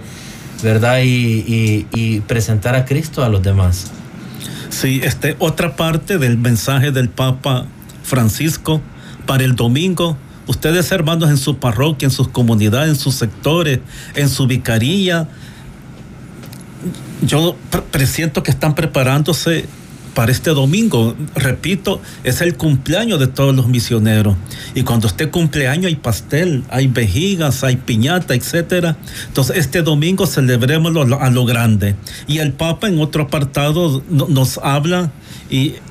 ¿verdad? 0.62 1.00
Y, 1.02 2.23
presentar 2.26 2.75
a 2.75 2.85
Cristo 2.85 3.25
a 3.25 3.28
los 3.28 3.42
demás. 3.42 3.90
Sí, 4.71 5.00
este, 5.02 5.37
otra 5.38 5.76
parte 5.76 6.18
del 6.18 6.37
mensaje 6.37 6.90
del 6.90 7.09
Papa 7.09 7.66
Francisco 8.02 8.80
para 9.26 9.44
el 9.44 9.54
domingo. 9.54 10.16
Ustedes 10.47 10.90
hermanos 10.92 11.30
en 11.30 11.38
su 11.38 11.56
parroquia, 11.59 12.06
en 12.06 12.12
sus 12.12 12.28
comunidades, 12.28 12.90
en 12.90 12.97
sus 12.97 13.14
sectores, 13.14 13.80
en 14.14 14.28
su 14.28 14.47
vicaría, 14.47 15.28
yo 17.23 17.56
presiento 17.90 18.42
que 18.42 18.50
están 18.50 18.75
preparándose 18.75 19.66
para 20.14 20.33
este 20.33 20.50
domingo. 20.50 21.14
Repito, 21.35 22.00
es 22.23 22.40
el 22.40 22.56
cumpleaños 22.56 23.18
de 23.21 23.26
todos 23.26 23.54
los 23.54 23.68
misioneros. 23.68 24.37
Y 24.75 24.83
cuando 24.83 25.06
esté 25.09 25.30
cumpleaños 25.30 25.87
hay 25.87 25.97
pastel, 25.97 26.64
hay 26.71 26.87
vejigas, 26.87 27.64
hay 27.64 27.76
piñata, 27.76 28.35
etcétera. 28.35 28.97
Entonces, 29.26 29.56
este 29.59 29.83
domingo 29.83 30.26
celebrémoslo 30.26 31.21
a 31.21 31.30
lo 31.30 31.44
grande. 31.44 31.97
Y 32.26 32.38
el 32.38 32.52
Papa 32.52 32.88
en 32.88 32.99
otro 32.99 33.25
apartado 33.25 34.02
nos 34.09 34.59
habla 34.59 35.11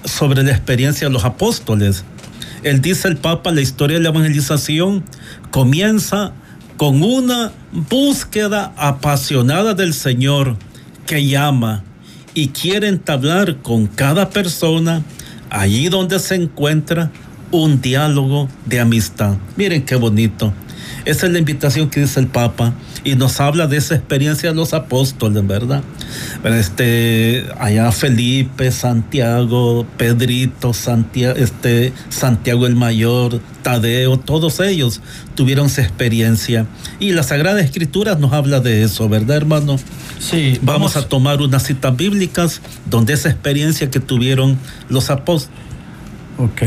sobre 0.06 0.44
la 0.44 0.51
experiencia 0.51 1.08
de 1.08 1.13
los 1.13 1.25
apóstoles. 1.25 2.03
Él 2.63 2.82
dice 2.82 3.08
el 3.10 3.18
Papa, 3.18 3.51
la 3.51 3.62
historia 3.62 3.98
de 3.98 4.03
la 4.03 4.10
evangelización 4.10 5.03
comienza 5.51 6.34
con 6.77 7.03
una 7.03 7.51
búsqueda 7.72 8.74
apasionada 8.77 9.74
del 9.74 9.94
Señor 9.94 10.58
que 11.06 11.27
llama, 11.27 11.84
y 12.34 12.50
quiere 12.50 12.88
entablar 12.88 13.58
con 13.58 13.88
cada 13.88 14.30
persona, 14.30 15.04
allí 15.50 15.90
donde 15.90 16.20
se 16.20 16.36
encuentra, 16.36 17.12
un 17.52 17.82
diálogo 17.82 18.50
de 18.66 18.80
amistad. 18.80 19.38
Miren 19.56 19.86
qué 19.86 19.96
bonito. 19.96 20.54
Esa 21.06 21.26
es 21.26 21.34
la 21.34 21.40
invitación 21.40 21.90
que 21.90 22.02
dice 22.02 22.20
el 22.20 22.28
Papa 22.28 22.74
y 23.04 23.16
nos 23.16 23.40
habla 23.40 23.68
de 23.68 23.78
esa 23.78 23.96
experiencia 23.96 24.50
de 24.50 24.56
los 24.56 24.74
apóstoles, 24.74 25.46
¿verdad? 25.46 25.84
Este, 26.44 27.46
allá 27.60 27.92
Felipe, 27.92 28.72
Santiago, 28.72 29.86
Pedrito, 29.98 30.74
Santiago, 30.74 31.38
este, 31.38 31.94
Santiago 32.10 32.66
el 32.66 32.76
Mayor, 32.76 33.42
Tadeo, 33.64 34.18
todos 34.18 34.60
ellos 34.60 35.02
tuvieron 35.36 35.68
esa 35.68 35.82
experiencia. 35.82 36.66
Y 37.00 37.12
la 37.12 37.24
Sagrada 37.24 37.62
Escritura 37.62 38.16
nos 38.16 38.34
habla 38.34 38.60
de 38.60 38.84
eso, 38.84 39.10
¿verdad, 39.10 39.38
hermano? 39.38 39.78
Sí. 40.20 40.58
Vamos, 40.62 40.96
a 40.96 41.08
tomar 41.08 41.42
unas 41.42 41.64
citas 41.64 41.96
bíblicas 41.96 42.62
donde 42.86 43.14
esa 43.14 43.30
experiencia 43.30 43.90
que 43.90 44.00
tuvieron 44.00 44.58
los 44.90 45.10
apóstoles. 45.10 45.60
Ok. 46.38 46.62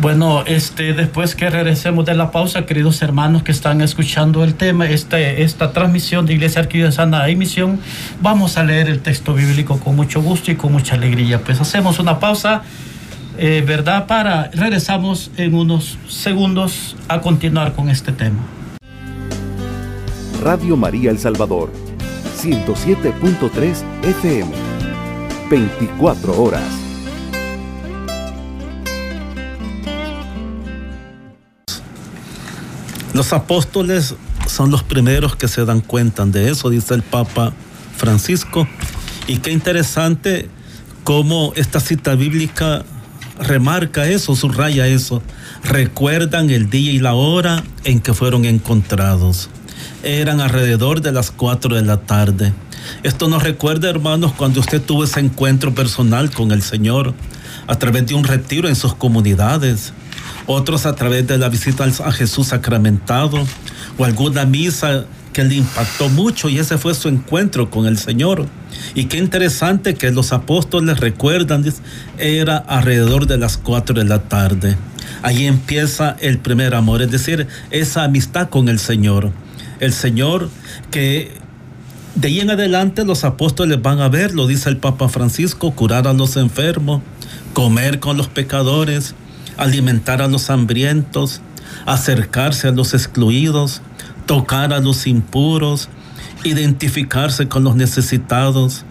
Bueno, 0.00 0.42
este, 0.46 0.94
después 0.94 1.34
que 1.34 1.50
regresemos 1.50 2.06
de 2.06 2.14
la 2.14 2.30
pausa, 2.30 2.64
queridos 2.64 3.02
hermanos 3.02 3.42
que 3.42 3.52
están 3.52 3.82
escuchando 3.82 4.42
el 4.42 4.54
tema, 4.54 4.86
este, 4.86 5.42
esta 5.42 5.72
transmisión 5.72 6.24
de 6.24 6.32
Iglesia 6.34 6.62
Arquidiocesana 6.62 7.24
de 7.24 7.36
Misión, 7.36 7.78
vamos 8.20 8.56
a 8.56 8.64
leer 8.64 8.88
el 8.88 9.00
texto 9.00 9.34
bíblico 9.34 9.78
con 9.78 9.94
mucho 9.94 10.22
gusto 10.22 10.50
y 10.50 10.56
con 10.56 10.72
mucha 10.72 10.94
alegría. 10.94 11.40
Pues 11.40 11.60
hacemos 11.60 11.98
una 11.98 12.18
pausa, 12.18 12.62
eh, 13.36 13.62
¿verdad? 13.66 14.06
Para 14.06 14.50
regresamos 14.54 15.30
en 15.36 15.54
unos 15.54 15.98
segundos 16.08 16.96
a 17.08 17.20
continuar 17.20 17.74
con 17.74 17.90
este 17.90 18.12
tema. 18.12 18.40
Radio 20.42 20.76
María 20.76 21.10
El 21.10 21.18
Salvador, 21.18 21.70
107.3 22.40 23.84
FM, 24.02 24.50
24 25.48 26.42
horas. 26.42 26.81
Los 33.22 33.32
apóstoles 33.32 34.16
son 34.48 34.72
los 34.72 34.82
primeros 34.82 35.36
que 35.36 35.46
se 35.46 35.64
dan 35.64 35.80
cuenta 35.80 36.26
de 36.26 36.50
eso, 36.50 36.70
dice 36.70 36.92
el 36.94 37.02
Papa 37.02 37.52
Francisco. 37.96 38.66
Y 39.28 39.36
qué 39.36 39.52
interesante 39.52 40.50
cómo 41.04 41.52
esta 41.54 41.78
cita 41.78 42.16
bíblica 42.16 42.84
remarca 43.38 44.08
eso, 44.08 44.34
subraya 44.34 44.88
eso. 44.88 45.22
Recuerdan 45.62 46.50
el 46.50 46.68
día 46.68 46.90
y 46.90 46.98
la 46.98 47.14
hora 47.14 47.62
en 47.84 48.00
que 48.00 48.12
fueron 48.12 48.44
encontrados. 48.44 49.50
Eran 50.02 50.40
alrededor 50.40 51.00
de 51.00 51.12
las 51.12 51.30
cuatro 51.30 51.76
de 51.76 51.82
la 51.82 51.98
tarde. 51.98 52.52
Esto 53.04 53.28
nos 53.28 53.44
recuerda, 53.44 53.88
hermanos, 53.88 54.32
cuando 54.32 54.58
usted 54.58 54.82
tuvo 54.82 55.04
ese 55.04 55.20
encuentro 55.20 55.72
personal 55.72 56.32
con 56.32 56.50
el 56.50 56.62
Señor 56.62 57.14
a 57.68 57.78
través 57.78 58.04
de 58.04 58.14
un 58.14 58.24
retiro 58.24 58.68
en 58.68 58.74
sus 58.74 58.96
comunidades 58.96 59.92
otros 60.46 60.86
a 60.86 60.94
través 60.94 61.26
de 61.26 61.38
la 61.38 61.48
visita 61.48 61.84
a 61.84 62.12
Jesús 62.12 62.48
sacramentado 62.48 63.44
o 63.98 64.04
alguna 64.04 64.44
misa 64.44 65.04
que 65.32 65.44
le 65.44 65.56
impactó 65.56 66.08
mucho 66.08 66.48
y 66.48 66.58
ese 66.58 66.78
fue 66.78 66.94
su 66.94 67.08
encuentro 67.08 67.70
con 67.70 67.86
el 67.86 67.98
Señor. 67.98 68.46
Y 68.94 69.06
qué 69.06 69.18
interesante 69.18 69.94
que 69.94 70.10
los 70.10 70.32
apóstoles 70.32 71.00
recuerdan, 71.00 71.64
era 72.18 72.56
alrededor 72.56 73.26
de 73.26 73.38
las 73.38 73.56
cuatro 73.56 73.94
de 73.98 74.04
la 74.04 74.20
tarde. 74.20 74.76
Ahí 75.22 75.46
empieza 75.46 76.16
el 76.20 76.38
primer 76.38 76.74
amor, 76.74 77.02
es 77.02 77.10
decir, 77.10 77.46
esa 77.70 78.04
amistad 78.04 78.48
con 78.48 78.68
el 78.68 78.78
Señor. 78.78 79.30
El 79.80 79.92
Señor 79.92 80.50
que 80.90 81.32
de 82.14 82.28
ahí 82.28 82.40
en 82.40 82.50
adelante 82.50 83.04
los 83.04 83.24
apóstoles 83.24 83.80
van 83.80 84.00
a 84.00 84.08
ver, 84.08 84.34
lo 84.34 84.46
dice 84.46 84.68
el 84.68 84.76
Papa 84.76 85.08
Francisco, 85.08 85.72
curar 85.72 86.06
a 86.06 86.12
los 86.12 86.36
enfermos, 86.36 87.00
comer 87.54 88.00
con 88.00 88.18
los 88.18 88.28
pecadores, 88.28 89.14
alimentar 89.56 90.22
a 90.22 90.28
los 90.28 90.50
hambrientos, 90.50 91.40
acercarse 91.86 92.68
a 92.68 92.72
los 92.72 92.94
excluidos, 92.94 93.82
tocar 94.26 94.72
a 94.72 94.80
los 94.80 95.06
impuros, 95.06 95.88
identificarse 96.44 97.48
con 97.48 97.64
los 97.64 97.76
necesitados, 97.76 98.84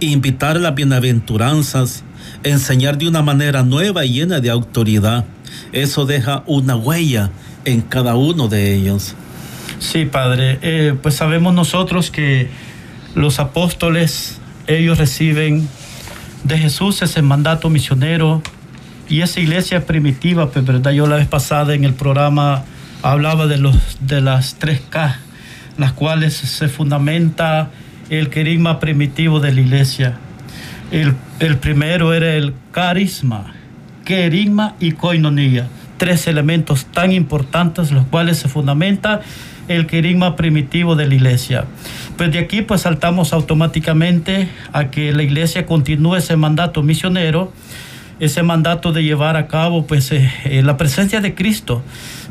invitar 0.00 0.56
a 0.56 0.60
las 0.60 0.74
bienaventuranzas, 0.74 2.02
enseñar 2.42 2.98
de 2.98 3.08
una 3.08 3.22
manera 3.22 3.62
nueva 3.62 4.04
y 4.04 4.14
llena 4.14 4.40
de 4.40 4.50
autoridad. 4.50 5.24
Eso 5.72 6.06
deja 6.06 6.42
una 6.46 6.76
huella 6.76 7.30
en 7.64 7.82
cada 7.82 8.14
uno 8.14 8.48
de 8.48 8.74
ellos. 8.74 9.14
Sí, 9.78 10.04
Padre, 10.04 10.58
eh, 10.62 10.94
pues 11.00 11.14
sabemos 11.14 11.54
nosotros 11.54 12.10
que 12.10 12.48
los 13.14 13.40
apóstoles, 13.40 14.38
ellos 14.66 14.98
reciben 14.98 15.68
de 16.44 16.58
Jesús 16.58 17.02
ese 17.02 17.22
mandato 17.22 17.70
misionero, 17.70 18.42
y 19.10 19.22
esa 19.22 19.40
iglesia 19.40 19.84
primitiva, 19.84 20.50
pues 20.50 20.64
verdad, 20.64 20.92
yo 20.92 21.06
la 21.06 21.16
vez 21.16 21.26
pasada 21.26 21.74
en 21.74 21.84
el 21.84 21.94
programa 21.94 22.62
hablaba 23.02 23.48
de, 23.48 23.58
los, 23.58 23.76
de 24.00 24.20
las 24.20 24.54
tres 24.54 24.80
K, 24.88 25.18
las 25.76 25.92
cuales 25.92 26.34
se 26.34 26.68
fundamenta 26.68 27.70
el 28.08 28.30
querigma 28.30 28.78
primitivo 28.78 29.40
de 29.40 29.52
la 29.52 29.60
iglesia. 29.60 30.16
El, 30.92 31.14
el 31.40 31.56
primero 31.58 32.14
era 32.14 32.34
el 32.34 32.54
carisma, 32.70 33.52
querigma 34.04 34.76
y 34.80 34.92
coinonía. 34.92 35.66
Tres 35.98 36.26
elementos 36.26 36.86
tan 36.86 37.12
importantes 37.12 37.90
los 37.90 38.06
cuales 38.06 38.38
se 38.38 38.48
fundamenta 38.48 39.20
el 39.68 39.86
querigma 39.86 40.36
primitivo 40.36 40.96
de 40.96 41.08
la 41.08 41.14
iglesia. 41.14 41.64
Pues 42.16 42.32
de 42.32 42.38
aquí 42.38 42.62
pues 42.62 42.82
saltamos 42.82 43.32
automáticamente 43.32 44.48
a 44.72 44.90
que 44.90 45.12
la 45.12 45.22
iglesia 45.22 45.66
continúe 45.66 46.16
ese 46.16 46.36
mandato 46.36 46.82
misionero, 46.82 47.52
ese 48.20 48.42
mandato 48.42 48.92
de 48.92 49.02
llevar 49.02 49.36
a 49.36 49.48
cabo 49.48 49.86
pues 49.86 50.12
eh, 50.12 50.30
eh, 50.44 50.62
la 50.62 50.76
presencia 50.76 51.20
de 51.20 51.34
Cristo. 51.34 51.82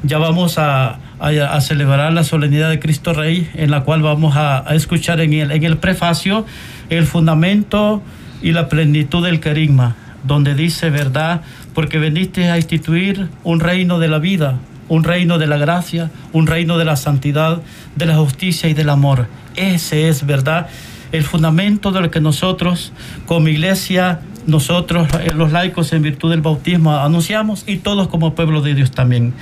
Ya 0.03 0.19
vamos 0.19 0.57
a, 0.57 0.99
a, 1.19 1.61
celebrar 1.61 2.13
la 2.13 2.23
solemnidad 2.23 2.69
de 2.69 2.79
Cristo 2.79 3.13
Rey, 3.13 3.49
en 3.55 3.71
la 3.71 3.81
cual 3.81 4.01
vamos 4.01 4.35
a, 4.37 4.63
escuchar 4.71 5.19
en 5.19 5.33
el, 5.33 5.51
en 5.51 5.63
el 5.63 5.77
prefacio 5.77 6.45
el 6.89 7.05
fundamento 7.05 8.01
y 8.41 8.53
la 8.53 8.69
plenitud 8.69 9.25
del 9.25 9.39
querigma, 9.39 9.95
donde 10.23 10.55
dice 10.55 10.89
verdad, 10.89 11.41
porque 11.73 11.99
veniste 11.99 12.49
a 12.49 12.57
instituir 12.57 13.27
un 13.43 13.59
reino 13.59 13.99
de 13.99 14.07
la 14.07 14.19
vida, 14.19 14.59
un 14.87 15.03
reino 15.03 15.37
de 15.37 15.47
la 15.47 15.57
gracia, 15.57 16.11
un 16.33 16.47
reino 16.47 16.77
de 16.77 16.85
la 16.85 16.95
santidad, 16.95 17.61
de 17.95 18.05
la 18.05 18.15
justicia 18.15 18.69
y 18.69 18.73
del 18.73 18.89
amor. 18.89 19.27
Ese 19.55 20.07
es, 20.07 20.25
¿verdad? 20.25 20.67
El 21.11 21.23
fundamento 21.23 21.91
de 21.91 22.01
lo 22.01 22.11
que 22.11 22.21
nosotros 22.21 22.93
como 23.25 23.47
iglesia, 23.47 24.21
nosotros 24.49 25.07
eh, 25.19 25.31
los 25.35 25.51
laicos 25.51 25.93
en 25.93 26.01
virtud 26.01 26.31
del 26.31 26.41
bautismo 26.41 26.95
anunciamos 26.97 27.63
y 27.67 27.77
todos 27.77 28.07
como 28.07 28.35
pueblo 28.35 28.61
de 28.61 28.75
Dios 28.75 28.91
también. 28.91 29.33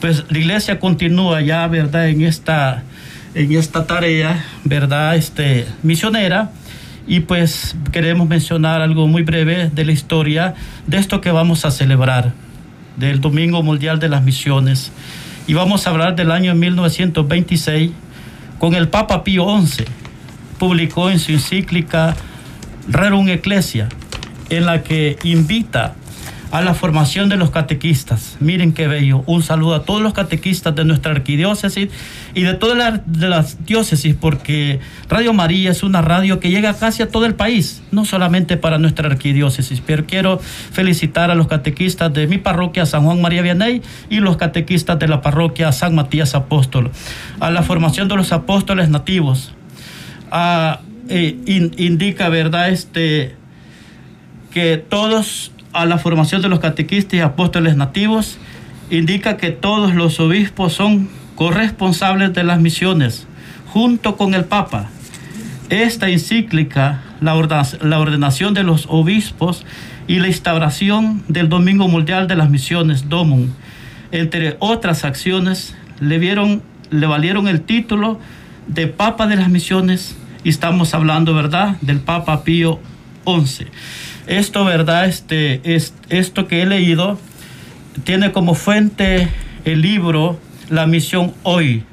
Pues 0.00 0.24
la 0.28 0.38
iglesia 0.38 0.78
continúa 0.78 1.40
ya, 1.40 1.66
¿verdad? 1.66 2.08
En 2.08 2.22
esta, 2.22 2.82
en 3.34 3.52
esta 3.52 3.86
tarea, 3.86 4.44
¿verdad? 4.64 5.16
Este, 5.16 5.66
misionera. 5.82 6.50
Y 7.06 7.20
pues 7.20 7.74
queremos 7.90 8.28
mencionar 8.28 8.82
algo 8.82 9.08
muy 9.08 9.22
breve 9.22 9.70
de 9.72 9.84
la 9.84 9.92
historia 9.92 10.54
de 10.86 10.98
esto 10.98 11.22
que 11.22 11.30
vamos 11.30 11.64
a 11.64 11.70
celebrar, 11.70 12.34
del 12.96 13.20
Domingo 13.20 13.62
Mundial 13.62 13.98
de 13.98 14.10
las 14.10 14.22
Misiones. 14.22 14.92
Y 15.46 15.54
vamos 15.54 15.86
a 15.86 15.90
hablar 15.90 16.14
del 16.16 16.30
año 16.30 16.54
1926 16.54 17.92
con 18.58 18.74
el 18.74 18.88
Papa 18.88 19.24
Pío 19.24 19.46
XI. 19.58 19.84
Publicó 20.58 21.08
en 21.08 21.18
su 21.18 21.32
encíclica 21.32 22.14
Rerum 22.88 23.28
Ecclesia, 23.28 23.88
en 24.50 24.66
la 24.66 24.82
que 24.82 25.18
invita 25.24 25.94
a 26.50 26.62
la 26.62 26.74
formación 26.74 27.28
de 27.28 27.36
los 27.36 27.50
catequistas. 27.50 28.36
Miren 28.40 28.72
qué 28.72 28.88
bello. 28.88 29.22
Un 29.26 29.42
saludo 29.42 29.74
a 29.74 29.82
todos 29.82 30.00
los 30.00 30.14
catequistas 30.14 30.74
de 30.74 30.84
nuestra 30.84 31.12
arquidiócesis 31.12 31.90
y 32.34 32.42
de 32.42 32.54
todas 32.54 33.02
las, 33.06 33.66
diócesis, 33.66 34.14
porque 34.14 34.80
Radio 35.08 35.32
María 35.32 35.70
es 35.70 35.82
una 35.82 36.00
radio 36.00 36.40
que 36.40 36.50
llega 36.50 36.74
casi 36.74 37.02
a 37.02 37.08
todo 37.08 37.26
el 37.26 37.34
país, 37.34 37.82
no 37.90 38.04
solamente 38.04 38.56
para 38.56 38.78
nuestra 38.78 39.08
arquidiócesis. 39.08 39.82
Pero 39.84 40.06
quiero 40.06 40.38
felicitar 40.38 41.30
a 41.30 41.34
los 41.34 41.48
catequistas 41.48 42.12
de 42.12 42.26
mi 42.26 42.38
parroquia 42.38 42.86
San 42.86 43.04
Juan 43.04 43.20
María 43.20 43.42
Vianney 43.42 43.82
y 44.08 44.20
los 44.20 44.36
catequistas 44.36 44.98
de 44.98 45.08
la 45.08 45.20
parroquia 45.20 45.70
San 45.72 45.94
Matías 45.94 46.34
Apóstol. 46.34 46.90
A 47.40 47.50
la 47.50 47.62
formación 47.62 48.08
de 48.08 48.16
los 48.16 48.32
apóstoles 48.32 48.88
nativos. 48.88 49.52
Eh, 51.10 51.36
indica, 51.78 52.28
¿verdad? 52.28 52.70
Este, 52.70 53.36
que 54.58 54.76
todos 54.76 55.52
a 55.72 55.86
la 55.86 55.98
formación 55.98 56.42
de 56.42 56.48
los 56.48 56.58
catequistas 56.58 57.14
y 57.14 57.20
apóstoles 57.20 57.76
nativos, 57.76 58.38
indica 58.90 59.36
que 59.36 59.52
todos 59.52 59.94
los 59.94 60.18
obispos 60.18 60.72
son 60.72 61.08
corresponsables 61.36 62.34
de 62.34 62.42
las 62.42 62.60
misiones, 62.60 63.28
junto 63.68 64.16
con 64.16 64.34
el 64.34 64.46
Papa. 64.46 64.90
Esta 65.70 66.08
encíclica, 66.08 67.04
la 67.20 67.36
ordenación 67.36 68.52
de 68.52 68.64
los 68.64 68.86
obispos 68.88 69.64
y 70.08 70.18
la 70.18 70.26
instauración 70.26 71.22
del 71.28 71.48
Domingo 71.48 71.86
Mundial 71.86 72.26
de 72.26 72.34
las 72.34 72.50
Misiones, 72.50 73.08
DOMUN, 73.08 73.54
entre 74.10 74.56
otras 74.58 75.04
acciones, 75.04 75.76
le, 76.00 76.18
vieron, 76.18 76.64
le 76.90 77.06
valieron 77.06 77.46
el 77.46 77.60
título 77.60 78.18
de 78.66 78.88
Papa 78.88 79.28
de 79.28 79.36
las 79.36 79.50
Misiones, 79.50 80.16
y 80.42 80.48
estamos 80.48 80.94
hablando, 80.94 81.32
¿verdad?, 81.32 81.76
del 81.80 82.00
Papa 82.00 82.42
Pío 82.42 82.80
XI. 83.24 83.66
Esto, 84.28 84.66
¿verdad? 84.66 85.06
Este, 85.06 85.62
es, 85.64 85.94
esto 86.10 86.46
que 86.48 86.60
he 86.60 86.66
leído 86.66 87.18
tiene 88.04 88.30
como 88.30 88.54
fuente 88.54 89.28
el 89.64 89.80
libro 89.80 90.38
La 90.68 90.86
misión 90.86 91.32
hoy 91.44 91.84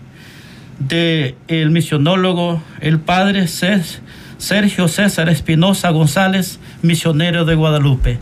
de 0.77 1.35
el 1.47 1.71
misionólogo, 1.71 2.61
el 2.81 2.99
padre 2.99 3.47
Sergio 3.47 4.89
César 4.89 5.29
Espinosa 5.29 5.91
González, 5.91 6.59
misionero 6.81 7.45
de 7.45 7.55
Guadalupe. 7.55 8.19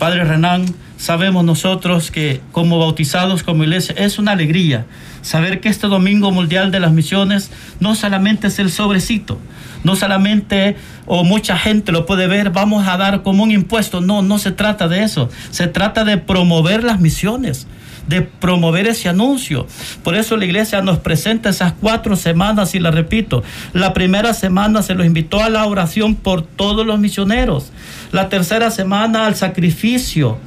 Padre 0.00 0.24
Renán, 0.24 0.66
sabemos 1.04 1.44
nosotros 1.44 2.10
que 2.10 2.40
como 2.50 2.78
bautizados 2.78 3.42
como 3.42 3.62
iglesia 3.62 3.94
es 3.98 4.18
una 4.18 4.32
alegría 4.32 4.86
saber 5.20 5.60
que 5.60 5.68
este 5.68 5.86
Domingo 5.86 6.30
Mundial 6.30 6.70
de 6.70 6.80
las 6.80 6.92
Misiones 6.92 7.50
no 7.78 7.94
solamente 7.94 8.46
es 8.46 8.58
el 8.58 8.70
sobrecito, 8.70 9.38
no 9.82 9.96
solamente 9.96 10.76
o 11.04 11.22
mucha 11.22 11.58
gente 11.58 11.92
lo 11.92 12.06
puede 12.06 12.26
ver, 12.26 12.50
vamos 12.50 12.88
a 12.88 12.96
dar 12.96 13.22
como 13.22 13.42
un 13.42 13.50
impuesto. 13.50 14.00
No, 14.00 14.22
no 14.22 14.38
se 14.38 14.50
trata 14.50 14.88
de 14.88 15.02
eso. 15.02 15.28
Se 15.50 15.66
trata 15.66 16.04
de 16.04 16.16
promover 16.16 16.82
las 16.82 17.00
misiones 17.00 17.66
de 18.06 18.22
promover 18.22 18.86
ese 18.86 19.08
anuncio. 19.08 19.66
Por 20.02 20.14
eso 20.14 20.36
la 20.36 20.44
iglesia 20.44 20.82
nos 20.82 20.98
presenta 20.98 21.48
esas 21.48 21.72
cuatro 21.72 22.16
semanas 22.16 22.74
y 22.74 22.78
la 22.78 22.90
repito, 22.90 23.42
la 23.72 23.94
primera 23.94 24.34
semana 24.34 24.82
se 24.82 24.94
los 24.94 25.06
invitó 25.06 25.42
a 25.42 25.48
la 25.48 25.64
oración 25.64 26.14
por 26.14 26.42
todos 26.42 26.86
los 26.86 26.98
misioneros, 26.98 27.72
la 28.12 28.28
tercera 28.28 28.70
semana 28.70 29.26
al 29.26 29.36
sacrificio, 29.36 30.38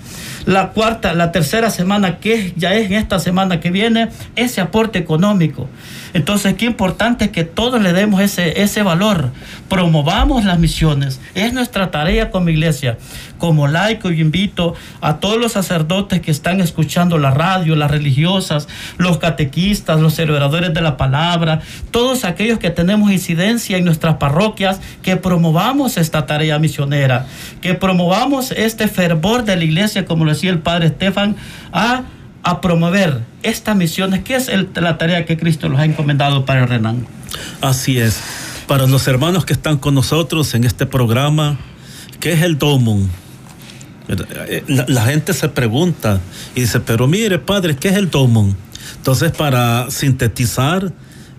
la 0.48 0.70
cuarta, 0.70 1.14
la 1.14 1.34
tercera 1.34 1.70
semana, 1.70 2.20
que 2.20 2.54
ya 2.56 2.74
es 2.74 2.90
esta 2.90 3.20
semana 3.20 3.60
que 3.60 3.70
viene, 3.70 4.08
ese 4.38 4.62
aporte 4.62 4.98
económico. 4.98 5.68
Entonces, 6.14 6.54
qué 6.54 6.66
importante 6.66 7.26
es 7.26 7.32
que 7.32 7.44
todos 7.44 7.82
le 7.82 7.92
demos 7.92 8.22
ese, 8.22 8.62
ese 8.62 8.82
valor, 8.82 9.32
promovamos 9.70 10.46
las 10.46 10.58
misiones. 10.58 11.20
Es 11.36 11.52
nuestra 11.52 11.92
tarea 11.92 12.32
como 12.32 12.48
iglesia. 12.48 12.98
Como 13.38 13.68
laico, 13.68 14.10
yo 14.10 14.22
invito 14.22 14.74
a 15.02 15.18
todos 15.18 15.38
los 15.38 15.52
sacerdotes 15.52 16.22
que 16.22 16.32
están 16.32 16.62
escuchando 16.62 17.18
la 17.18 17.32
radio, 17.32 17.76
las 17.76 17.92
religiosas, 17.92 18.70
los 18.98 19.18
catequistas, 19.18 20.00
los 20.00 20.16
celebradores 20.16 20.74
de 20.74 20.82
la 20.82 20.96
palabra, 20.96 21.60
todos 21.92 22.24
aquellos 22.24 22.58
que 22.58 22.70
tenemos 22.70 23.12
incidencia 23.12 23.78
en 23.78 23.84
nuestras 23.84 24.16
parroquias, 24.16 24.80
que 25.04 25.18
promovamos 25.18 25.98
esta 25.98 26.26
tarea 26.26 26.58
misionera, 26.58 27.28
que 27.62 27.74
promovamos 27.74 28.52
este 28.52 28.88
fervor 28.88 29.44
de 29.44 29.58
la 29.58 29.64
iglesia, 29.66 30.06
como 30.06 30.24
lo 30.24 30.37
decía 30.38 30.52
el 30.52 30.60
padre 30.60 30.88
Estefan, 30.88 31.36
a 31.72 32.04
a 32.48 32.62
promover 32.62 33.26
estas 33.44 33.76
misiones, 33.76 34.24
que 34.24 34.36
es 34.36 34.50
la 34.76 34.98
tarea 34.98 35.26
que 35.26 35.36
Cristo 35.36 35.68
los 35.68 35.80
ha 35.82 35.84
encomendado 35.84 36.46
para 36.46 36.62
el 36.62 36.70
Renan. 36.70 37.06
Así 37.60 38.00
es. 38.00 38.22
Para 38.68 38.88
los 38.88 39.06
hermanos 39.10 39.44
que 39.44 39.52
están 39.52 39.78
con 39.78 39.94
nosotros 39.94 40.54
en 40.54 40.64
este 40.64 40.86
programa, 40.86 41.58
¿qué 42.22 42.32
es 42.32 42.42
el 42.44 42.58
DOMUN? 42.58 43.10
La, 44.68 44.86
la, 44.88 45.06
gente 45.06 45.34
se 45.34 45.50
pregunta 45.50 46.22
y 46.56 46.62
dice, 46.62 46.80
pero 46.80 47.06
mire, 47.06 47.38
padre, 47.38 47.76
¿qué 47.76 47.90
es 47.90 47.96
el 47.96 48.10
DOMUN? 48.10 48.56
Entonces, 48.96 49.34
para 49.34 49.92
sintetizar, 49.92 50.94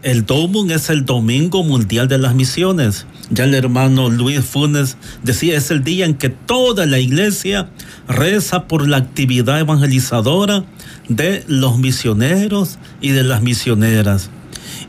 el 0.08 0.24
DOMUN 0.24 0.70
es 0.70 0.88
el 0.88 1.04
Domingo 1.04 1.62
Mundial 1.62 2.08
de 2.08 2.16
las 2.16 2.34
Misiones. 2.34 3.06
Ya 3.30 3.44
el 3.44 3.54
hermano 3.54 4.08
Luis 4.08 4.40
Funes 4.40 4.96
decía, 5.22 5.56
es 5.56 5.70
el 5.70 5.84
día 5.84 6.06
en 6.06 6.14
que 6.14 6.30
toda 6.30 6.86
la 6.86 6.98
iglesia 6.98 7.68
reza 8.08 8.66
por 8.66 8.88
la 8.88 8.96
actividad 8.96 9.60
evangelizadora 9.60 10.64
de 11.10 11.44
los 11.46 11.78
misioneros 11.78 12.78
y 13.02 13.10
de 13.10 13.22
las 13.22 13.42
misioneras 13.42 14.30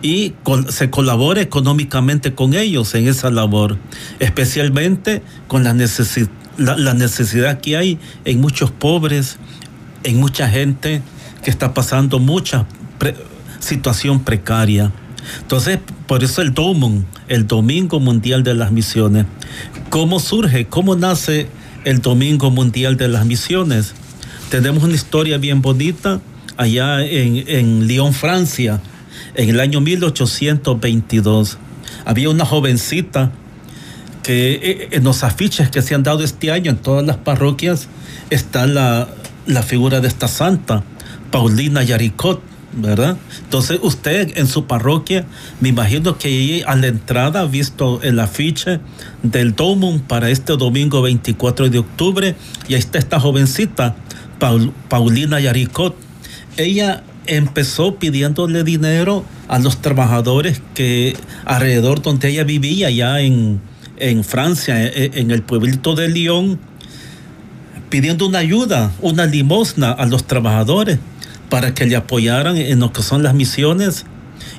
y 0.02 0.34
se 0.70 0.90
colabora 0.90 1.42
económicamente 1.42 2.34
con 2.34 2.54
ellos 2.54 2.96
en 2.96 3.08
esa 3.08 3.30
labor, 3.30 3.78
especialmente 4.20 5.22
con 5.48 5.66
la, 5.66 5.74
necesidad 5.74 7.60
que 7.60 7.76
hay 7.76 8.00
en 8.24 8.40
muchos 8.40 8.72
pobres, 8.72 9.38
en 10.04 10.18
mucha 10.18 10.48
gente 10.48 11.02
que 11.44 11.50
está 11.50 11.74
pasando 11.74 12.20
mucha 12.20 12.66
situación 13.60 14.24
precaria. 14.24 14.94
Entonces, 15.42 15.80
por 16.08 16.24
eso 16.24 16.42
el 16.42 16.54
DOMUN, 16.54 17.06
el 17.28 17.48
Domingo 17.48 18.00
Mundial 18.00 18.44
de 18.44 18.54
las 18.54 18.72
Misiones. 18.72 19.26
¿Cómo 19.90 20.20
surge? 20.20 20.66
¿Cómo 20.66 20.96
nace 20.96 21.48
el 21.86 22.02
Domingo 22.02 22.52
Mundial 22.52 22.98
de 22.98 23.08
las 23.08 23.26
Misiones? 23.26 23.94
Tenemos 24.50 24.84
una 24.84 24.96
historia 24.96 25.38
bien 25.38 25.62
bonita 25.62 26.22
allá 26.58 27.06
en, 27.06 27.88
Lyon, 27.88 28.14
Francia, 28.14 28.82
en 29.36 29.50
el 29.50 29.60
año 29.60 29.82
1822. 29.82 31.58
Había 32.06 32.30
una 32.30 32.46
jovencita 32.46 33.32
que 34.24 34.54
eh, 34.54 34.90
en 34.92 35.04
los 35.04 35.24
afiches 35.24 35.70
que 35.70 35.82
se 35.82 35.96
han 35.96 36.04
dado 36.04 36.24
este 36.24 36.52
año 36.52 36.72
en 36.72 36.78
todas 36.78 37.06
las 37.06 37.18
parroquias 37.18 37.88
está 38.30 38.68
la, 38.68 39.08
la 39.46 39.64
figura 39.64 40.02
de 40.02 40.08
esta 40.08 40.28
santa, 40.28 40.84
Paulina 41.32 41.84
Yaricot 41.84 42.42
Entonces 43.44 43.80
usted 43.82 44.38
en 44.38 44.48
su 44.48 44.66
parroquia, 44.66 45.26
me 45.60 45.70
imagino 45.70 46.18
que 46.18 46.64
a 46.66 46.76
la 46.76 46.88
entrada 46.88 47.42
ha 47.42 47.46
visto 47.46 48.02
el 48.02 48.20
afiche 48.20 48.80
del 49.24 49.56
Domum 49.56 50.00
para 50.00 50.30
este 50.30 50.54
domingo 50.54 51.02
24 51.02 51.70
de 51.70 51.80
octubre. 51.80 52.36
Y 52.68 52.74
ahí 52.74 52.80
está 52.80 53.00
esta 53.00 53.20
jovencita, 53.20 53.96
Paulina 54.90 55.40
Yaricot. 55.40 55.96
Ella 56.58 57.04
empezó 57.26 57.96
pidiéndole 57.96 58.64
dinero 58.64 59.24
a 59.48 59.60
los 59.60 59.82
trabajadores 59.82 60.62
que 60.74 61.16
alrededor 61.46 62.02
donde 62.02 62.30
ella 62.30 62.44
vivía, 62.44 62.88
allá 62.88 63.22
en, 63.22 63.62
en 63.98 64.24
Francia, 64.24 64.84
e, 64.84 64.88
e, 64.88 65.20
en 65.20 65.32
el 65.32 65.44
pueblito 65.44 65.96
de 65.96 66.10
Lyon, 66.10 66.60
pidiendo 67.90 68.28
una 68.28 68.40
ayuda, 68.40 68.92
una 69.02 69.26
limosna 69.26 69.92
a 69.92 70.06
los 70.06 70.26
trabajadores 70.26 71.00
para 71.50 71.74
que 71.74 71.86
le 71.86 71.96
apoyaran 71.96 72.58
en 72.58 72.80
lo 72.80 72.94
que 72.94 73.04
son 73.04 73.24
las 73.24 73.34
misiones. 73.34 74.06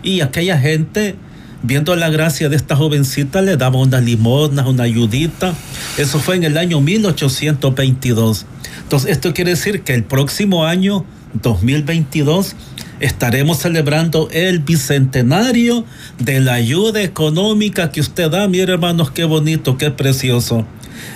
Y 0.03 0.21
aquella 0.21 0.59
gente, 0.59 1.15
viendo 1.63 1.95
la 1.97 2.11
gracia 2.11 2.49
de 2.49 2.57
esta 2.57 2.77
jovencita, 2.77 3.43
le 3.43 3.57
daba 3.57 3.79
unas 3.79 4.03
limosnas, 4.03 4.67
una 4.67 4.85
ayudita. 4.85 5.55
Eso 5.97 6.19
fue 6.19 6.37
en 6.37 6.45
el 6.45 6.59
año 6.59 6.81
1822. 6.81 8.47
Entonces, 8.83 9.11
esto 9.11 9.33
quiere 9.33 9.51
decir 9.51 9.83
que 9.83 9.95
el 9.95 10.05
próximo 10.05 10.67
año, 10.67 11.05
2022, 11.43 12.57
estaremos 12.99 13.59
celebrando 13.59 14.29
el 14.33 14.59
bicentenario 14.59 15.85
de 16.19 16.41
la 16.41 16.55
ayuda 16.55 17.03
económica 17.03 17.93
que 17.93 18.01
usted 18.01 18.31
da. 18.31 18.49
Mire, 18.49 18.73
hermanos, 18.73 19.11
qué 19.11 19.25
bonito, 19.25 19.79
qué 19.79 19.91
precioso. 19.91 20.67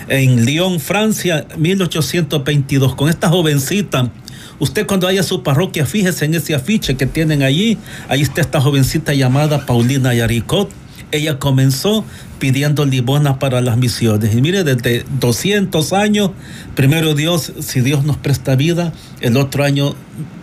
En 0.07 0.45
Lyon, 0.45 0.79
Francia, 0.79 1.45
1822, 1.57 2.95
con 2.95 3.09
esta 3.09 3.29
jovencita 3.29 4.11
Usted 4.59 4.87
cuando 4.87 5.07
vaya 5.07 5.21
a 5.21 5.23
su 5.23 5.43
parroquia, 5.43 5.85
fíjese 5.85 6.25
en 6.25 6.35
ese 6.35 6.55
afiche 6.55 6.95
que 6.95 7.05
tienen 7.05 7.43
allí. 7.43 7.77
Ahí 8.07 8.21
está 8.21 8.41
esta 8.41 8.61
jovencita 8.61 9.13
llamada 9.13 9.65
Paulina 9.65 10.13
Yaricot. 10.13 10.69
Ella 11.11 11.39
comenzó 11.39 12.03
pidiendo 12.39 12.85
limosna 12.85 13.39
para 13.39 13.61
las 13.61 13.77
misiones. 13.77 14.35
Y 14.35 14.41
mire, 14.41 14.63
desde 14.63 15.05
200 15.19 15.93
años, 15.93 16.31
primero 16.75 17.13
Dios, 17.13 17.53
si 17.59 17.81
Dios 17.81 18.03
nos 18.03 18.17
presta 18.17 18.55
vida, 18.55 18.91
el 19.21 19.37
otro 19.37 19.63
año 19.63 19.95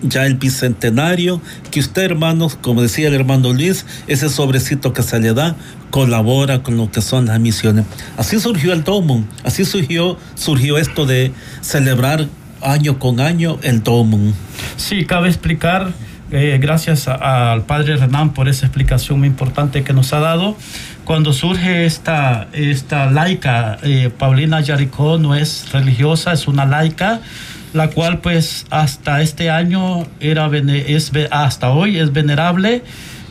ya 0.02 0.26
el 0.26 0.34
bicentenario, 0.34 1.40
que 1.70 1.80
usted, 1.80 2.02
hermanos, 2.02 2.56
como 2.60 2.82
decía 2.82 3.08
el 3.08 3.14
hermano 3.14 3.52
Luis, 3.52 3.86
ese 4.06 4.28
sobrecito 4.28 4.92
que 4.92 5.02
se 5.02 5.20
le 5.20 5.34
da, 5.34 5.56
colabora 5.90 6.62
con 6.62 6.76
lo 6.76 6.90
que 6.90 7.02
son 7.02 7.26
las 7.26 7.38
misiones. 7.40 7.84
Así 8.16 8.40
surgió 8.40 8.72
el 8.72 8.84
Domo, 8.84 9.24
así 9.44 9.64
surgió, 9.64 10.16
surgió 10.34 10.78
esto 10.78 11.06
de 11.06 11.32
celebrar 11.60 12.28
año 12.64 12.98
con 12.98 13.20
año 13.20 13.58
el 13.62 13.82
DOMUN. 13.82 14.34
Sí, 14.76 15.04
cabe 15.04 15.28
explicar, 15.28 15.92
eh, 16.30 16.58
gracias 16.60 17.08
al 17.08 17.62
padre 17.62 17.96
Renan 17.96 18.32
por 18.32 18.48
esa 18.48 18.66
explicación 18.66 19.18
muy 19.18 19.28
importante 19.28 19.84
que 19.84 19.92
nos 19.92 20.12
ha 20.12 20.20
dado. 20.20 20.56
Cuando 21.04 21.32
surge 21.32 21.84
esta, 21.84 22.48
esta 22.52 23.10
laica, 23.10 23.78
eh, 23.82 24.10
Paulina 24.16 24.60
Yaricó 24.60 25.18
no 25.18 25.34
es 25.34 25.70
religiosa, 25.72 26.32
es 26.32 26.48
una 26.48 26.64
laica, 26.64 27.20
la 27.72 27.90
cual 27.90 28.20
pues 28.20 28.66
hasta 28.70 29.20
este 29.20 29.50
año 29.50 30.06
era, 30.20 30.48
es, 30.56 31.12
hasta 31.30 31.70
hoy 31.70 31.98
es 31.98 32.12
venerable. 32.12 32.82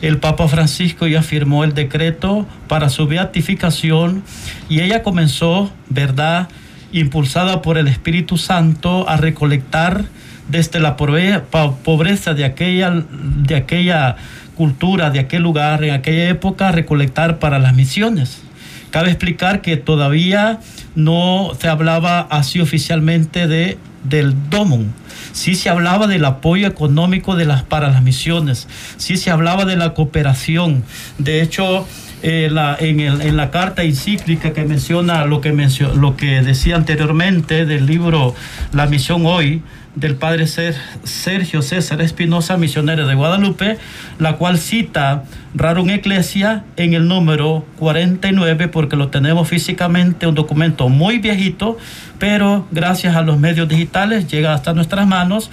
El 0.02 0.18
Papa 0.18 0.48
Francisco 0.48 1.06
ya 1.06 1.22
firmó 1.22 1.64
el 1.64 1.74
decreto 1.74 2.46
para 2.68 2.88
su 2.88 3.06
beatificación 3.06 4.22
y 4.68 4.80
ella 4.80 5.02
comenzó, 5.02 5.72
¿verdad?, 5.88 6.48
impulsada 6.92 7.62
por 7.62 7.78
el 7.78 7.88
Espíritu 7.88 8.38
Santo 8.38 9.08
a 9.08 9.16
recolectar 9.16 10.04
desde 10.48 10.80
la 10.80 10.96
pobreza 10.96 12.34
de 12.34 12.44
aquella, 12.44 12.90
de 12.90 13.56
aquella 13.56 14.16
cultura, 14.54 15.10
de 15.10 15.20
aquel 15.20 15.42
lugar, 15.42 15.82
en 15.84 15.94
aquella 15.94 16.28
época, 16.28 16.72
recolectar 16.72 17.38
para 17.38 17.58
las 17.58 17.74
misiones. 17.74 18.42
Cabe 18.90 19.08
explicar 19.08 19.62
que 19.62 19.78
todavía 19.78 20.60
no 20.94 21.52
se 21.58 21.68
hablaba 21.68 22.20
así 22.20 22.60
oficialmente 22.60 23.46
de, 23.46 23.78
del 24.04 24.34
DOMUN. 24.50 24.92
Sí 25.32 25.54
se 25.54 25.70
hablaba 25.70 26.06
del 26.06 26.26
apoyo 26.26 26.66
económico 26.66 27.34
para 27.68 27.88
las 27.88 28.02
misiones, 28.02 28.68
sí 28.98 29.16
se 29.16 29.30
hablaba 29.30 29.64
de 29.64 29.76
la 29.76 29.94
cooperación. 29.94 30.84
De 31.16 31.40
hecho, 31.40 31.86
eh, 32.22 32.50
en, 32.78 33.36
la 33.36 33.50
carta 33.50 33.82
encíclica 33.82 34.52
que 34.52 34.64
menciona 34.64 35.24
lo 35.26 35.40
que, 35.40 35.52
lo 35.94 36.16
que 36.16 36.42
decía 36.42 36.76
anteriormente 36.76 37.66
del 37.66 37.86
libro 37.86 38.34
La 38.72 38.86
Misión 38.86 39.26
Hoy, 39.26 39.62
del 39.94 40.14
padre 40.14 40.46
Sergio 40.46 41.62
César 41.62 42.00
Espinosa, 42.00 42.56
misionero 42.56 43.06
de 43.06 43.14
Guadalupe, 43.14 43.76
la 44.18 44.36
cual 44.36 44.58
cita 44.58 45.24
Rarum 45.54 45.90
Ecclesia 45.90 46.64
en 46.76 46.94
el 46.94 47.08
número 47.08 47.66
49, 47.78 48.68
porque 48.68 48.96
lo 48.96 49.08
tenemos 49.08 49.48
físicamente, 49.48 50.26
un 50.26 50.34
documento 50.34 50.88
muy 50.88 51.18
viejito, 51.18 51.76
pero 52.18 52.66
gracias 52.70 53.16
a 53.16 53.22
los 53.22 53.38
medios 53.38 53.68
digitales 53.68 54.28
llega 54.28 54.54
hasta 54.54 54.72
nuestras 54.72 55.06
manos. 55.06 55.50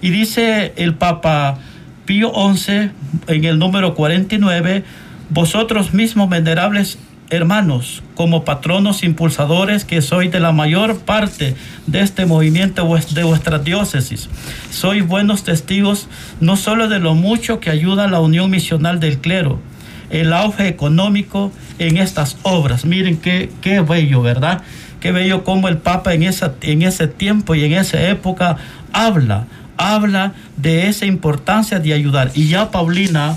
Y 0.00 0.10
dice 0.10 0.72
el 0.76 0.94
Papa 0.94 1.58
Pío 2.04 2.32
XI 2.54 2.90
en 3.26 3.44
el 3.44 3.58
número 3.58 3.94
49, 3.94 4.84
vosotros 5.30 5.92
mismos, 5.92 6.28
venerables 6.28 6.98
hermanos, 7.30 8.02
como 8.14 8.44
patronos 8.44 9.02
impulsadores 9.02 9.84
que 9.84 10.00
sois 10.00 10.32
de 10.32 10.40
la 10.40 10.52
mayor 10.52 10.98
parte 10.98 11.54
de 11.86 12.00
este 12.00 12.24
movimiento 12.24 12.88
de 13.10 13.22
vuestra 13.22 13.58
diócesis, 13.58 14.28
sois 14.70 15.06
buenos 15.06 15.44
testigos 15.44 16.08
no 16.40 16.56
solo 16.56 16.88
de 16.88 16.98
lo 17.00 17.14
mucho 17.14 17.60
que 17.60 17.70
ayuda 17.70 18.08
la 18.08 18.20
unión 18.20 18.50
misional 18.50 18.98
del 18.98 19.18
clero, 19.18 19.60
el 20.10 20.32
auge 20.32 20.68
económico 20.68 21.52
en 21.78 21.98
estas 21.98 22.38
obras. 22.42 22.86
Miren 22.86 23.18
qué, 23.18 23.50
qué 23.60 23.80
bello, 23.80 24.22
¿verdad? 24.22 24.62
Qué 25.00 25.12
bello 25.12 25.44
como 25.44 25.68
el 25.68 25.76
Papa 25.76 26.14
en, 26.14 26.22
esa, 26.22 26.54
en 26.62 26.82
ese 26.82 27.08
tiempo 27.08 27.54
y 27.54 27.64
en 27.64 27.74
esa 27.74 28.00
época 28.08 28.56
habla, 28.92 29.46
habla 29.76 30.32
de 30.56 30.88
esa 30.88 31.04
importancia 31.04 31.78
de 31.78 31.92
ayudar. 31.92 32.30
Y 32.34 32.48
ya 32.48 32.70
Paulina 32.70 33.36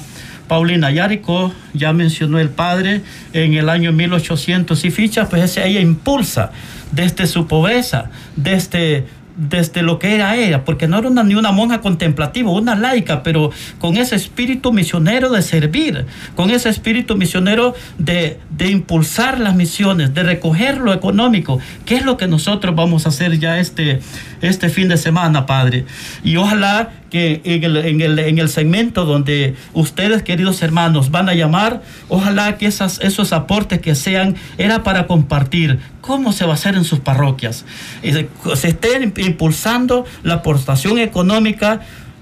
Paulina 0.52 0.92
Yarico, 0.92 1.54
ya 1.74 1.94
mencionó 1.94 2.38
el 2.38 2.50
padre, 2.50 3.04
en 3.32 3.54
el 3.54 3.70
año 3.70 3.94
1800 3.94 4.84
y 4.84 4.92
ficha, 4.92 5.30
pues 5.30 5.56
ella 5.56 5.80
impulsa 5.80 6.52
desde 6.92 7.26
su 7.26 7.48
pobreza, 7.48 8.10
desde 8.36 9.06
desde 9.38 9.82
lo 9.82 9.98
que 9.98 10.14
era 10.14 10.36
ella, 10.36 10.66
porque 10.66 10.88
no 10.88 11.00
era 11.00 11.24
ni 11.24 11.36
una 11.36 11.52
monja 11.52 11.82
contemplativa, 11.82 12.52
una 12.52 12.76
laica, 12.76 13.24
pero 13.24 13.50
con 13.80 13.98
ese 13.98 14.16
espíritu 14.16 14.74
misionero 14.74 15.30
de 15.30 15.42
servir, 15.42 16.06
con 16.36 16.50
ese 16.50 16.70
espíritu 16.70 17.16
misionero 17.16 17.74
de, 17.98 18.40
de, 18.50 18.70
impulsar 18.70 19.40
las 19.40 19.56
misiones, 19.56 20.14
de 20.14 20.24
recoger 20.24 20.80
lo 20.80 20.94
económico, 20.94 21.60
¿Qué 21.86 21.96
es 21.96 22.06
lo 22.06 22.18
que 22.18 22.28
nosotros 22.28 22.76
vamos 22.76 23.06
a 23.06 23.10
hacer 23.10 23.40
ya 23.40 23.60
este, 23.60 24.02
este 24.42 24.70
fin 24.70 24.88
de 24.88 24.98
semana, 24.98 25.46
Padre. 25.46 25.86
Y 26.24 26.38
ojalá 26.38 26.90
que 27.10 27.42
en 27.44 28.02
el, 28.02 28.20
en, 28.20 28.48
segmento 28.48 29.06
donde 29.06 29.56
ustedes, 29.74 30.24
queridos 30.24 30.62
hermanos, 30.62 31.12
van 31.12 31.30
a 31.30 31.34
llamar, 31.34 31.82
ojalá 32.08 32.58
que 32.58 32.68
esos 32.68 33.34
aportes 33.34 33.80
que 33.80 33.96
sean, 33.96 34.36
era 34.58 34.84
para 34.84 35.08
compartir 35.08 35.80
cómo 36.00 36.32
se 36.32 36.46
va 36.46 36.52
a 36.52 36.56
hacer 36.56 36.76
en 36.76 36.84
sus 36.84 37.00
parroquias. 37.00 37.66
Se, 38.02 38.30
se 38.56 38.68
estén 38.70 39.14
impulsando 39.18 40.06
la 40.24 40.36
aportación 40.36 41.00
económica 41.00 41.82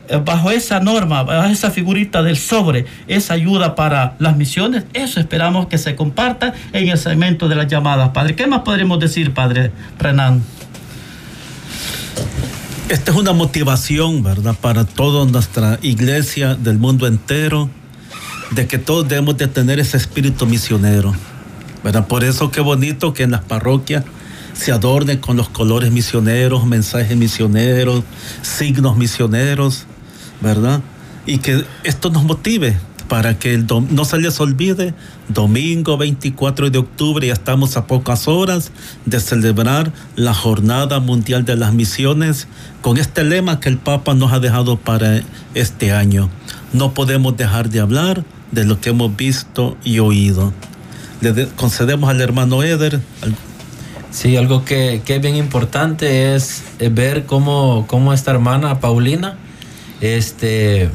eh, 0.09 0.19
bajo 0.25 0.49
esa 0.49 0.79
norma, 0.79 1.21
bajo 1.21 1.49
esa 1.49 1.69
figurita 1.69 2.23
del 2.23 2.35
sobre, 2.35 2.85
esa 3.07 3.35
ayuda 3.35 3.75
para 3.75 4.15
las 4.17 4.35
misiones, 4.35 4.85
eso 4.93 5.19
esperamos 5.19 5.67
que 5.67 5.77
se 5.77 5.95
comparta 5.95 6.53
en 6.73 6.89
el 6.89 6.97
segmento 6.97 7.47
de 7.47 7.55
las 7.55 7.67
llamadas, 7.67 8.09
Padre. 8.09 8.35
¿Qué 8.35 8.47
más 8.47 8.61
podremos 8.61 8.99
decir, 8.99 9.35
Padre 9.35 9.71
Renan? 9.99 10.41
Esta 12.89 13.11
es 13.11 13.17
una 13.17 13.33
motivación, 13.33 14.23
¿verdad?, 14.23 14.55
para 14.59 14.83
toda 14.83 15.25
nuestra 15.25 15.77
iglesia 15.81 16.55
del 16.55 16.79
mundo 16.79 17.05
entero, 17.05 17.69
de 18.51 18.67
que 18.67 18.79
todos 18.79 19.07
debemos 19.07 19.37
de 19.37 19.47
tener 19.47 19.79
ese 19.79 19.97
espíritu 19.97 20.45
misionero, 20.47 21.13
¿verdad? 21.83 22.07
Por 22.07 22.23
eso 22.23 22.49
qué 22.49 22.61
bonito 22.61 23.13
que 23.13 23.23
en 23.23 23.31
las 23.31 23.43
parroquias 23.43 24.05
se 24.53 24.71
adornen 24.71 25.19
con 25.19 25.37
los 25.37 25.49
colores 25.49 25.91
misioneros, 25.91 26.65
mensajes 26.65 27.15
misioneros, 27.15 28.03
signos 28.41 28.97
misioneros, 28.97 29.85
¿verdad? 30.41 30.81
Y 31.25 31.37
que 31.37 31.63
esto 31.83 32.09
nos 32.09 32.23
motive 32.23 32.77
para 33.09 33.37
que 33.37 33.53
el 33.53 33.67
no 33.89 34.05
se 34.05 34.19
les 34.19 34.39
olvide, 34.39 34.93
domingo 35.27 35.97
24 35.97 36.69
de 36.69 36.77
octubre, 36.77 37.27
ya 37.27 37.33
estamos 37.33 37.75
a 37.75 37.87
pocas 37.87 38.27
horas 38.27 38.71
de 39.05 39.19
celebrar 39.19 39.91
la 40.15 40.33
Jornada 40.33 40.99
Mundial 40.99 41.43
de 41.43 41.57
las 41.57 41.73
Misiones 41.73 42.47
con 42.81 42.97
este 42.97 43.23
lema 43.25 43.59
que 43.59 43.67
el 43.67 43.77
Papa 43.77 44.13
nos 44.13 44.31
ha 44.31 44.39
dejado 44.39 44.77
para 44.77 45.21
este 45.55 45.91
año. 45.91 46.29
No 46.71 46.93
podemos 46.93 47.35
dejar 47.35 47.69
de 47.69 47.81
hablar 47.81 48.23
de 48.51 48.63
lo 48.63 48.79
que 48.79 48.91
hemos 48.91 49.15
visto 49.17 49.75
y 49.83 49.99
oído. 49.99 50.53
Le 51.21 51.47
concedemos 51.47 52.09
al 52.09 52.21
hermano 52.21 52.63
Eder. 52.63 53.01
Sí, 54.11 54.37
algo 54.37 54.63
que, 54.63 55.01
que, 55.03 55.15
es 55.15 55.21
bien 55.21 55.35
importante 55.35 56.35
es 56.35 56.63
ver 56.91 57.25
cómo, 57.25 57.85
cómo 57.87 58.13
esta 58.13 58.31
hermana 58.31 58.79
Paulina 58.79 59.37
este, 60.01 60.89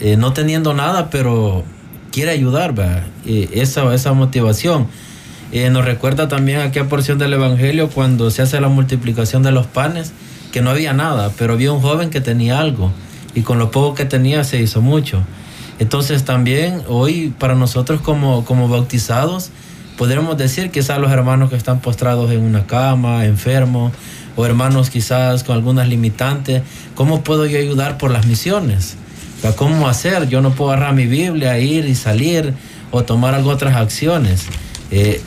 eh, 0.00 0.16
no 0.16 0.32
teniendo 0.32 0.74
nada, 0.74 1.10
pero 1.10 1.64
quiere 2.12 2.30
ayudar, 2.30 2.74
¿verdad? 2.74 3.04
esa, 3.26 3.94
esa 3.94 4.12
motivación. 4.12 4.86
Eh, 5.50 5.70
nos 5.70 5.84
recuerda 5.84 6.28
también 6.28 6.60
aquella 6.60 6.88
porción 6.88 7.18
del 7.18 7.32
Evangelio 7.32 7.88
cuando 7.88 8.30
se 8.30 8.42
hace 8.42 8.60
la 8.60 8.68
multiplicación 8.68 9.42
de 9.42 9.50
los 9.50 9.66
panes, 9.66 10.12
que 10.52 10.60
no 10.60 10.70
había 10.70 10.92
nada, 10.92 11.32
pero 11.38 11.54
había 11.54 11.72
un 11.72 11.80
joven 11.80 12.10
que 12.10 12.20
tenía 12.20 12.58
algo 12.58 12.92
y 13.34 13.42
con 13.42 13.58
lo 13.58 13.70
poco 13.70 13.94
que 13.94 14.04
tenía 14.04 14.44
se 14.44 14.60
hizo 14.60 14.82
mucho. 14.82 15.22
Entonces 15.78 16.24
también 16.24 16.82
hoy 16.88 17.32
para 17.38 17.54
nosotros 17.54 18.00
como, 18.00 18.44
como 18.44 18.68
bautizados, 18.68 19.50
podríamos 19.96 20.36
decir 20.36 20.70
quizás 20.70 20.98
los 20.98 21.10
hermanos 21.12 21.50
que 21.50 21.56
están 21.56 21.80
postrados 21.80 22.30
en 22.30 22.40
una 22.40 22.66
cama, 22.66 23.24
enfermos, 23.24 23.92
o 24.36 24.44
hermanos 24.44 24.90
quizás 24.90 25.44
con 25.44 25.56
algunas 25.56 25.88
limitantes, 25.88 26.62
¿cómo 26.94 27.22
puedo 27.22 27.46
yo 27.46 27.58
ayudar 27.58 27.98
por 27.98 28.10
las 28.10 28.26
misiones? 28.26 28.96
¿Cómo 29.56 29.88
hacer? 29.88 30.28
Yo 30.28 30.40
no 30.40 30.52
puedo 30.52 30.72
agarrar 30.72 30.94
mi 30.94 31.06
Biblia, 31.06 31.58
ir 31.58 31.84
y 31.86 31.94
salir 31.94 32.54
o 32.90 33.04
tomar 33.04 33.34
algo 33.34 33.50
otras 33.50 33.76
acciones. 33.76 34.46
Eh, 34.90 35.20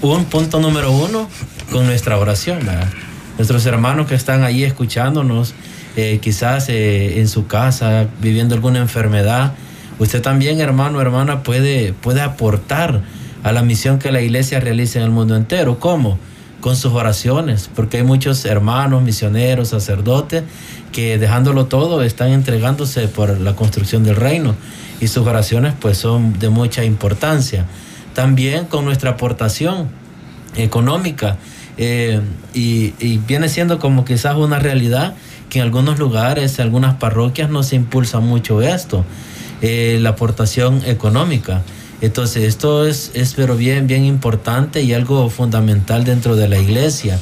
un 0.00 0.24
punto 0.24 0.60
número 0.60 0.90
uno 0.92 1.28
con 1.70 1.86
nuestra 1.86 2.18
oración. 2.18 2.60
Nuestros 3.38 3.64
hermanos 3.66 4.06
que 4.08 4.14
están 4.14 4.42
ahí 4.42 4.64
escuchándonos, 4.64 5.54
eh, 5.96 6.18
quizás 6.20 6.68
eh, 6.68 7.20
en 7.20 7.28
su 7.28 7.46
casa, 7.46 8.06
viviendo 8.20 8.54
alguna 8.54 8.80
enfermedad, 8.80 9.54
usted 9.98 10.20
también, 10.20 10.60
hermano, 10.60 11.00
hermana, 11.00 11.42
puede, 11.42 11.92
puede 11.92 12.20
aportar 12.20 13.02
a 13.42 13.52
la 13.52 13.62
misión 13.62 13.98
que 13.98 14.10
la 14.12 14.20
iglesia 14.20 14.60
realiza 14.60 14.98
en 14.98 15.04
el 15.04 15.10
mundo 15.10 15.36
entero. 15.36 15.78
¿Cómo? 15.78 16.18
con 16.62 16.76
sus 16.76 16.92
oraciones, 16.92 17.68
porque 17.74 17.98
hay 17.98 18.02
muchos 18.04 18.44
hermanos, 18.46 19.02
misioneros, 19.02 19.70
sacerdotes, 19.70 20.44
que 20.92 21.18
dejándolo 21.18 21.66
todo 21.66 22.02
están 22.02 22.30
entregándose 22.30 23.08
por 23.08 23.40
la 23.40 23.56
construcción 23.56 24.04
del 24.04 24.16
reino 24.16 24.54
y 25.00 25.08
sus 25.08 25.26
oraciones 25.26 25.74
pues 25.80 25.98
son 25.98 26.38
de 26.38 26.48
mucha 26.48 26.84
importancia. 26.84 27.66
También 28.14 28.66
con 28.66 28.84
nuestra 28.84 29.10
aportación 29.12 29.88
económica 30.54 31.38
eh, 31.78 32.20
y, 32.54 32.92
viene 33.26 33.48
siendo 33.48 33.78
como 33.78 34.04
quizás 34.04 34.36
una 34.36 34.58
realidad 34.58 35.14
que 35.48 35.58
en 35.58 35.64
algunos 35.64 35.98
lugares, 35.98 36.58
en 36.58 36.66
algunas 36.66 36.94
parroquias 36.94 37.50
no 37.50 37.62
se 37.62 37.76
impulsa 37.76 38.20
mucho 38.20 38.62
esto, 38.62 39.04
eh, 39.60 39.98
la 40.00 40.10
aportación 40.10 40.82
económica. 40.86 41.62
Entonces, 42.00 42.44
esto 42.44 42.86
es, 42.86 43.10
es 43.14 43.34
pero 43.34 43.56
bien, 43.56 43.86
bien 43.86 44.04
importante 44.04 44.82
y 44.82 44.92
algo 44.92 45.28
fundamental 45.30 46.04
dentro 46.04 46.36
de 46.36 46.48
la 46.48 46.58
iglesia. 46.58 47.18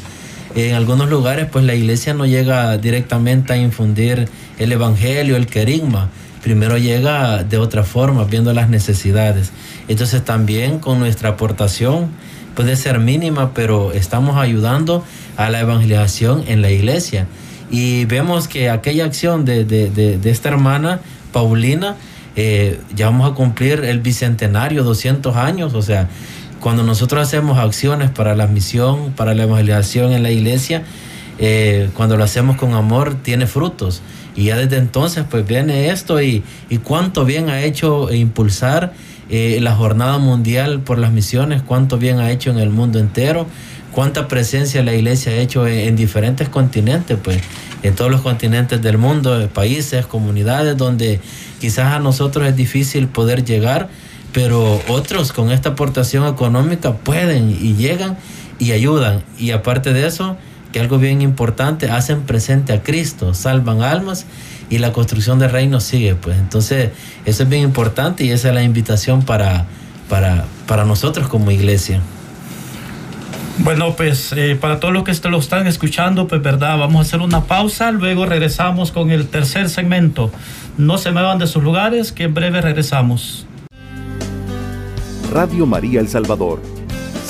En 0.54 0.74
algunos 0.74 1.08
lugares, 1.08 1.46
pues 1.50 1.64
la 1.64 1.74
iglesia 1.74 2.12
no 2.12 2.26
llega 2.26 2.76
directamente 2.76 3.52
a 3.52 3.56
infundir 3.56 4.28
el 4.58 4.72
evangelio, 4.72 5.36
el 5.36 5.46
querigma. 5.46 6.10
Primero 6.42 6.76
llega 6.76 7.44
de 7.44 7.58
otra 7.58 7.84
forma, 7.84 8.24
viendo 8.24 8.52
las 8.52 8.68
necesidades. 8.68 9.52
Entonces, 9.86 10.24
también 10.24 10.78
con 10.78 10.98
nuestra 10.98 11.30
aportación, 11.30 12.08
puede 12.56 12.74
ser 12.76 12.98
mínima, 12.98 13.54
pero 13.54 13.92
estamos 13.92 14.36
ayudando 14.36 15.04
a 15.36 15.50
la 15.50 15.60
evangelización 15.60 16.44
en 16.48 16.62
la 16.62 16.70
iglesia. 16.70 17.26
Y 17.70 18.04
vemos 18.06 18.48
que 18.48 18.70
aquella 18.70 19.04
acción 19.04 19.44
de, 19.44 19.64
de, 19.64 19.88
de, 19.90 20.30
esta 20.30 20.48
hermana, 20.48 21.00
Paulina, 21.32 21.96
eh, 22.34 22.80
ya 22.96 23.06
vamos 23.06 23.30
a 23.30 23.34
cumplir 23.34 23.84
el 23.84 24.00
bicentenario, 24.00 24.82
200 24.82 25.36
años, 25.36 25.74
o 25.74 25.82
sea, 25.82 26.08
cuando 26.60 26.82
nosotros 26.82 27.22
hacemos 27.22 27.58
acciones 27.58 28.10
para 28.10 28.34
la 28.36 28.46
misión, 28.46 29.12
para 29.16 29.34
la 29.34 29.44
evangelización 29.44 30.12
en 30.12 30.22
la 30.22 30.30
iglesia, 30.30 30.82
eh, 31.38 31.88
cuando 31.94 32.16
lo 32.16 32.24
hacemos 32.24 32.56
con 32.56 32.74
amor, 32.74 33.14
tiene 33.22 33.46
frutos. 33.46 34.02
Y 34.36 34.44
ya 34.44 34.56
desde 34.56 34.76
entonces, 34.76 35.24
pues 35.28 35.46
viene 35.46 35.90
esto 35.90 36.22
y, 36.22 36.44
y 36.68 36.78
cuánto 36.78 37.24
bien 37.24 37.48
ha 37.48 37.62
hecho 37.62 38.12
impulsar 38.12 38.92
eh, 39.30 39.58
la 39.60 39.74
jornada 39.74 40.18
mundial 40.18 40.80
por 40.80 40.98
las 40.98 41.12
misiones, 41.12 41.62
cuánto 41.62 41.98
bien 41.98 42.20
ha 42.20 42.30
hecho 42.30 42.50
en 42.50 42.58
el 42.58 42.70
mundo 42.70 42.98
entero, 42.98 43.46
cuánta 43.92 44.28
presencia 44.28 44.82
la 44.82 44.94
iglesia 44.94 45.32
ha 45.32 45.36
hecho 45.36 45.66
en, 45.66 45.88
en 45.88 45.96
diferentes 45.96 46.48
continentes, 46.48 47.18
pues 47.22 47.40
en 47.82 47.94
todos 47.94 48.10
los 48.10 48.20
continentes 48.20 48.82
del 48.82 48.98
mundo, 48.98 49.48
países, 49.52 50.06
comunidades 50.06 50.76
donde 50.76 51.20
quizás 51.60 51.94
a 51.94 51.98
nosotros 51.98 52.46
es 52.46 52.56
difícil 52.56 53.08
poder 53.08 53.44
llegar, 53.44 53.88
pero 54.32 54.80
otros 54.88 55.32
con 55.32 55.50
esta 55.50 55.70
aportación 55.70 56.26
económica 56.26 56.94
pueden 56.94 57.50
y 57.50 57.74
llegan 57.74 58.16
y 58.58 58.72
ayudan. 58.72 59.22
Y 59.38 59.50
aparte 59.50 59.92
de 59.92 60.06
eso, 60.06 60.36
que 60.72 60.80
algo 60.80 60.98
bien 60.98 61.22
importante, 61.22 61.90
hacen 61.90 62.22
presente 62.22 62.72
a 62.72 62.82
Cristo, 62.82 63.34
salvan 63.34 63.82
almas 63.82 64.26
y 64.68 64.78
la 64.78 64.92
construcción 64.92 65.38
del 65.38 65.50
reino 65.50 65.80
sigue. 65.80 66.14
Pues 66.14 66.38
entonces, 66.38 66.90
eso 67.24 67.42
es 67.42 67.48
bien 67.48 67.62
importante 67.62 68.24
y 68.24 68.30
esa 68.30 68.48
es 68.48 68.54
la 68.54 68.62
invitación 68.62 69.22
para, 69.22 69.66
para, 70.08 70.44
para 70.66 70.84
nosotros 70.84 71.28
como 71.28 71.50
iglesia. 71.50 72.00
Bueno, 73.58 73.94
pues 73.94 74.32
eh, 74.34 74.56
para 74.58 74.80
todos 74.80 74.94
los 74.94 75.04
que 75.04 75.28
lo 75.28 75.38
están 75.38 75.66
escuchando, 75.66 76.26
pues 76.26 76.40
verdad, 76.40 76.78
vamos 76.78 76.98
a 76.98 77.02
hacer 77.02 77.20
una 77.20 77.44
pausa, 77.44 77.90
luego 77.90 78.24
regresamos 78.24 78.90
con 78.90 79.10
el 79.10 79.26
tercer 79.26 79.68
segmento. 79.68 80.30
No 80.78 80.96
se 80.96 81.10
muevan 81.10 81.38
de 81.38 81.46
sus 81.46 81.62
lugares, 81.62 82.10
que 82.10 82.24
en 82.24 82.32
breve 82.32 82.62
regresamos. 82.62 83.46
Radio 85.30 85.64
María 85.64 86.00
El 86.00 86.08
Salvador, 86.08 86.60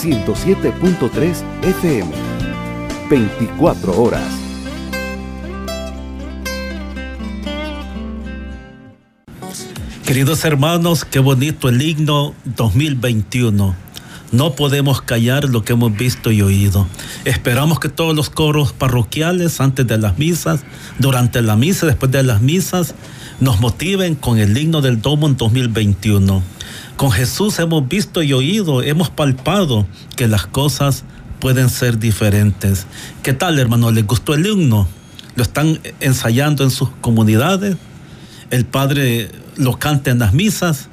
107.3 0.01 1.43
FM, 1.63 2.11
24 3.11 4.03
horas. 4.03 4.23
Queridos 10.07 10.43
hermanos, 10.47 11.05
qué 11.05 11.19
bonito 11.19 11.69
el 11.69 11.83
himno 11.83 12.35
2021 12.45 13.91
no 14.33 14.53
podemos 14.53 15.03
callar 15.03 15.45
lo 15.45 15.65
que 15.65 15.73
hemos 15.73 15.97
visto 15.97 16.31
y 16.31 16.43
oído. 16.43 16.87
Esperamos 17.25 17.81
que 17.81 17.89
todos 17.89 18.15
los 18.15 18.31
coros 18.31 18.73
parroquiales 18.73 19.61
antes 19.61 19.87
de 19.87 19.99
las 19.99 20.19
misas, 20.19 20.61
durante 20.99 21.43
la 21.43 21.57
misa, 21.57 21.87
después 21.87 22.13
de 22.13 22.23
las 22.23 22.41
misas, 22.41 22.95
nos 23.41 23.61
motiven 23.61 24.15
con 24.15 24.39
el 24.39 24.57
himno 24.57 24.83
del 24.83 25.03
Domo 25.03 25.27
en 25.27 25.37
2021. 25.37 26.43
Con 27.01 27.13
Jesús 27.13 27.59
hemos 27.61 27.89
visto 27.89 28.23
y 28.23 28.35
oído, 28.35 28.83
hemos 28.83 29.09
palpado 29.09 29.87
que 30.17 30.29
las 30.29 30.45
cosas 30.45 31.05
pueden 31.39 31.71
ser 31.71 31.99
diferentes. 31.99 32.87
¿Qué 33.23 33.33
tal, 33.33 33.59
hermano? 33.59 33.91
¿Les 33.91 34.07
gustó 34.07 34.35
el 34.35 34.45
himno? 34.45 34.87
¿Lo 35.35 35.43
están 35.43 35.81
ensayando 36.01 36.63
en 36.63 36.71
sus 36.71 36.91
comunidades? 37.01 37.79
¿El 38.51 38.67
Padre 38.67 39.31
lo 39.57 39.79
canta 39.79 40.11
en 40.11 40.19
las 40.19 40.35
misas? 40.35 40.91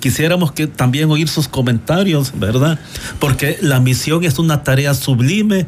quisiéramos 0.00 0.52
que 0.52 0.68
también 0.68 1.10
oír 1.10 1.28
sus 1.28 1.48
comentarios, 1.48 2.32
¿verdad? 2.34 2.78
Porque 3.20 3.58
la 3.60 3.78
misión 3.78 4.24
es 4.24 4.38
una 4.38 4.62
tarea 4.62 4.94
sublime 4.94 5.66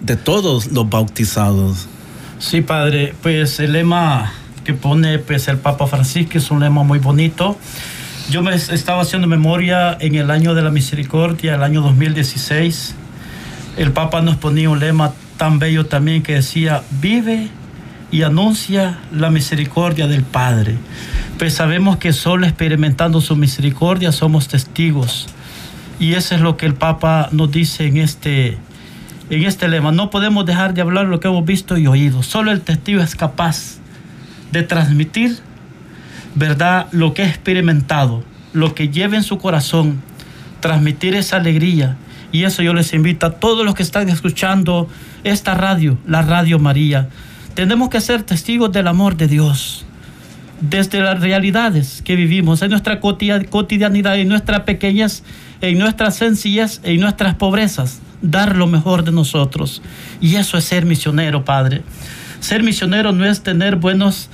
de 0.00 0.16
todos 0.16 0.72
los 0.72 0.88
bautizados. 0.88 1.86
Sí, 2.38 2.62
padre, 2.62 3.14
pues 3.22 3.60
el 3.60 3.72
lema 3.72 4.32
que 4.64 4.72
pone 4.72 5.18
pues 5.18 5.48
el 5.48 5.58
Papa 5.58 5.86
Francisco 5.86 6.38
es 6.38 6.50
un 6.50 6.60
lema 6.60 6.82
muy 6.82 6.98
bonito. 6.98 7.58
Yo 8.30 8.42
me 8.42 8.54
estaba 8.54 9.02
haciendo 9.02 9.28
memoria 9.28 9.96
en 10.00 10.14
el 10.14 10.30
año 10.30 10.54
de 10.54 10.62
la 10.62 10.70
misericordia, 10.70 11.54
el 11.56 11.62
año 11.62 11.82
2016. 11.82 12.94
El 13.76 13.92
Papa 13.92 14.22
nos 14.22 14.36
ponía 14.36 14.70
un 14.70 14.78
lema 14.78 15.12
tan 15.36 15.58
bello 15.58 15.86
también 15.86 16.22
que 16.22 16.34
decía, 16.34 16.82
vive 17.00 17.48
y 18.10 18.22
anuncia 18.22 18.98
la 19.12 19.30
misericordia 19.30 20.06
del 20.06 20.22
Padre. 20.22 20.76
Pues 21.38 21.54
sabemos 21.54 21.96
que 21.96 22.12
solo 22.12 22.46
experimentando 22.46 23.20
su 23.20 23.36
misericordia 23.36 24.12
somos 24.12 24.48
testigos. 24.48 25.28
Y 25.98 26.14
eso 26.14 26.34
es 26.34 26.40
lo 26.40 26.56
que 26.56 26.66
el 26.66 26.74
Papa 26.74 27.28
nos 27.32 27.50
dice 27.50 27.86
en 27.86 27.96
este, 27.98 28.56
en 29.30 29.42
este 29.44 29.68
lema. 29.68 29.92
No 29.92 30.10
podemos 30.10 30.46
dejar 30.46 30.74
de 30.74 30.80
hablar 30.80 31.06
lo 31.06 31.20
que 31.20 31.28
hemos 31.28 31.44
visto 31.44 31.76
y 31.76 31.86
oído. 31.86 32.22
Solo 32.22 32.50
el 32.50 32.60
testigo 32.60 33.02
es 33.02 33.14
capaz 33.14 33.78
de 34.52 34.62
transmitir, 34.62 35.38
¿verdad? 36.34 36.86
Lo 36.92 37.14
que 37.14 37.22
ha 37.22 37.28
experimentado, 37.28 38.24
lo 38.52 38.74
que 38.74 38.88
lleva 38.88 39.16
en 39.16 39.22
su 39.22 39.38
corazón, 39.38 40.02
transmitir 40.60 41.14
esa 41.14 41.36
alegría. 41.36 41.96
Y 42.30 42.44
eso 42.44 42.62
yo 42.62 42.72
les 42.72 42.94
invito 42.94 43.26
a 43.26 43.32
todos 43.32 43.64
los 43.64 43.74
que 43.74 43.82
están 43.82 44.08
escuchando 44.08 44.88
esta 45.24 45.54
radio, 45.54 45.98
la 46.06 46.22
Radio 46.22 46.58
María 46.58 47.08
tenemos 47.54 47.90
que 47.90 48.00
ser 48.00 48.22
testigos 48.22 48.72
del 48.72 48.88
amor 48.88 49.16
de 49.16 49.28
Dios 49.28 49.84
desde 50.60 51.00
las 51.00 51.20
realidades 51.20 52.02
que 52.02 52.14
vivimos, 52.14 52.62
en 52.62 52.70
nuestra 52.70 53.00
cotidianidad, 53.00 54.16
en 54.16 54.28
nuestras 54.28 54.60
pequeñas, 54.60 55.24
en 55.60 55.78
nuestras 55.78 56.14
sencillas, 56.14 56.80
en 56.84 57.00
nuestras 57.00 57.34
pobrezas, 57.34 58.00
dar 58.22 58.56
lo 58.56 58.68
mejor 58.68 59.02
de 59.04 59.10
nosotros. 59.10 59.82
Y 60.20 60.36
eso 60.36 60.56
es 60.56 60.64
ser 60.64 60.86
misionero, 60.86 61.44
Padre. 61.44 61.82
Ser 62.38 62.62
misionero 62.62 63.12
no 63.12 63.24
es 63.24 63.42
tener 63.42 63.76
buenos 63.76 64.30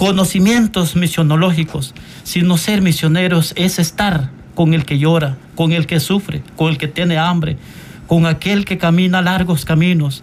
conocimientos 0.00 0.96
misionológicos, 0.96 1.94
sino 2.22 2.56
ser 2.56 2.80
misioneros 2.80 3.52
es 3.54 3.78
estar 3.78 4.30
con 4.54 4.72
el 4.72 4.86
que 4.86 4.98
llora, 4.98 5.36
con 5.54 5.72
el 5.72 5.86
que 5.86 6.00
sufre, 6.00 6.42
con 6.56 6.70
el 6.70 6.78
que 6.78 6.88
tiene 6.88 7.18
hambre, 7.18 7.58
con 8.06 8.24
aquel 8.24 8.64
que 8.64 8.78
camina 8.78 9.20
largos 9.20 9.66
caminos. 9.66 10.22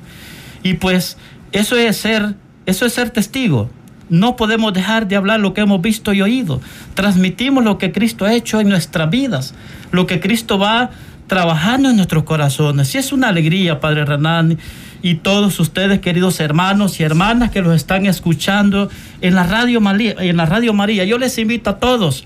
Y 0.63 0.74
pues 0.74 1.18
eso 1.52 1.76
es 1.76 1.96
ser, 1.96 2.34
eso 2.66 2.88
es 2.88 2.94
ser 2.94 3.12
testigo. 3.12 3.70
No 4.10 4.36
podemos 4.36 4.74
dejar 4.74 5.08
de 5.08 5.16
hablar 5.16 5.42
lo 5.42 5.54
que 5.54 5.62
hemos 5.62 5.80
visto 5.80 6.12
y 6.12 6.24
oído. 6.24 6.60
Transmitimos 6.96 7.63
lo 7.63 7.78
que 7.78 7.92
Cristo 7.92 8.26
ha 8.26 8.34
hecho 8.34 8.60
en 8.60 8.70
nuestras 8.70 9.12
vidas, 9.12 9.54
lo 9.92 10.08
que 10.08 10.20
Cristo 10.20 10.58
va 10.58 10.90
trabajando 11.28 11.90
en 11.90 11.96
nuestros 11.98 12.24
corazones. 12.24 12.94
Y 12.96 12.98
es 12.98 13.12
una 13.12 13.30
alegría, 13.30 13.80
Padre 13.80 14.06
Renan, 14.06 14.58
y 15.02 15.16
todos 15.16 15.60
ustedes, 15.60 16.00
queridos 16.00 16.40
hermanos 16.40 17.00
y 17.00 17.04
hermanas 17.04 17.52
que 17.52 17.62
los 17.62 17.76
están 17.76 18.06
escuchando 18.06 18.90
en 19.22 19.36
la 19.36 19.44
Radio 19.44 19.80
María. 19.80 20.16
En 20.20 20.38
la 20.38 20.46
Radio 20.46 20.74
María. 20.74 21.06
Yo 21.06 21.18
les 21.18 21.38
invito 21.38 21.70
a 21.70 21.78
todos 21.78 22.24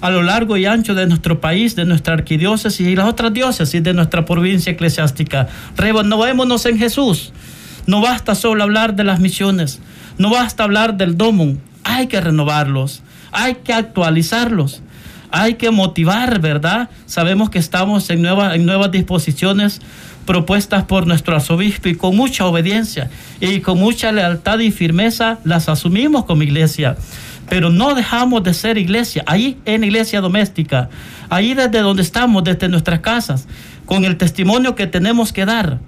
a 0.00 0.10
lo 0.10 0.22
largo 0.22 0.58
y 0.58 0.66
ancho 0.66 0.94
de 0.94 1.06
nuestro 1.06 1.40
país, 1.40 1.76
de 1.76 1.86
nuestra 1.86 2.12
arquidiócesis 2.12 2.86
y 2.86 2.94
las 2.94 3.08
otras 3.08 3.32
diócesis 3.32 3.82
de 3.82 3.94
nuestra 3.94 4.26
provincia 4.26 4.72
eclesiástica. 4.72 5.48
Renovémonos 5.76 6.66
en 6.66 6.78
Jesús. 6.78 7.32
No 7.86 8.00
basta 8.00 8.34
solo 8.34 8.64
hablar 8.64 8.96
de 8.96 9.04
las 9.04 9.20
misiones, 9.20 9.80
no 10.18 10.30
basta 10.30 10.64
hablar 10.64 10.96
del 10.96 11.16
domo, 11.16 11.56
hay 11.84 12.06
que 12.06 12.20
renovarlos, 12.20 13.02
hay 13.30 13.56
que 13.56 13.74
actualizarlos, 13.74 14.82
hay 15.36 15.54
que 15.54 15.72
motivar, 15.72 16.40
¿verdad? 16.40 16.90
Sabemos 17.06 17.50
que 17.50 17.58
estamos 17.58 18.08
en, 18.08 18.22
nuevas 18.22 18.90
disposiciones 18.92 19.80
propuestas 20.26 20.84
por 20.84 21.08
nuestro 21.08 21.34
arzobispo 21.34 21.88
y 21.88 21.96
con 21.96 22.16
mucha 22.16 22.46
obediencia 22.46 23.10
y 23.40 23.58
con 23.58 23.80
mucha 23.80 24.12
lealtad 24.12 24.60
y 24.60 24.70
firmeza 24.70 25.38
las 25.42 25.68
asumimos 25.68 26.24
como 26.24 26.44
iglesia. 26.44 26.96
Pero 27.48 27.70
no 27.70 27.96
dejamos 27.96 28.44
de 28.44 28.54
ser 28.54 28.78
iglesia, 28.78 29.24
ahí 29.26 29.58
en 29.64 29.82
iglesia 29.82 30.20
doméstica, 30.20 30.88
ahí 31.28 31.54
desde 31.54 31.80
donde 31.80 32.02
estamos, 32.02 32.44
desde 32.44 32.68
nuestras 32.68 33.00
casas, 33.00 33.48
con 33.86 34.04
el 34.04 34.16
testimonio 34.16 34.76
que 34.76 34.86
tenemos 34.86 35.32
que 35.32 35.46
dar. 35.46 35.80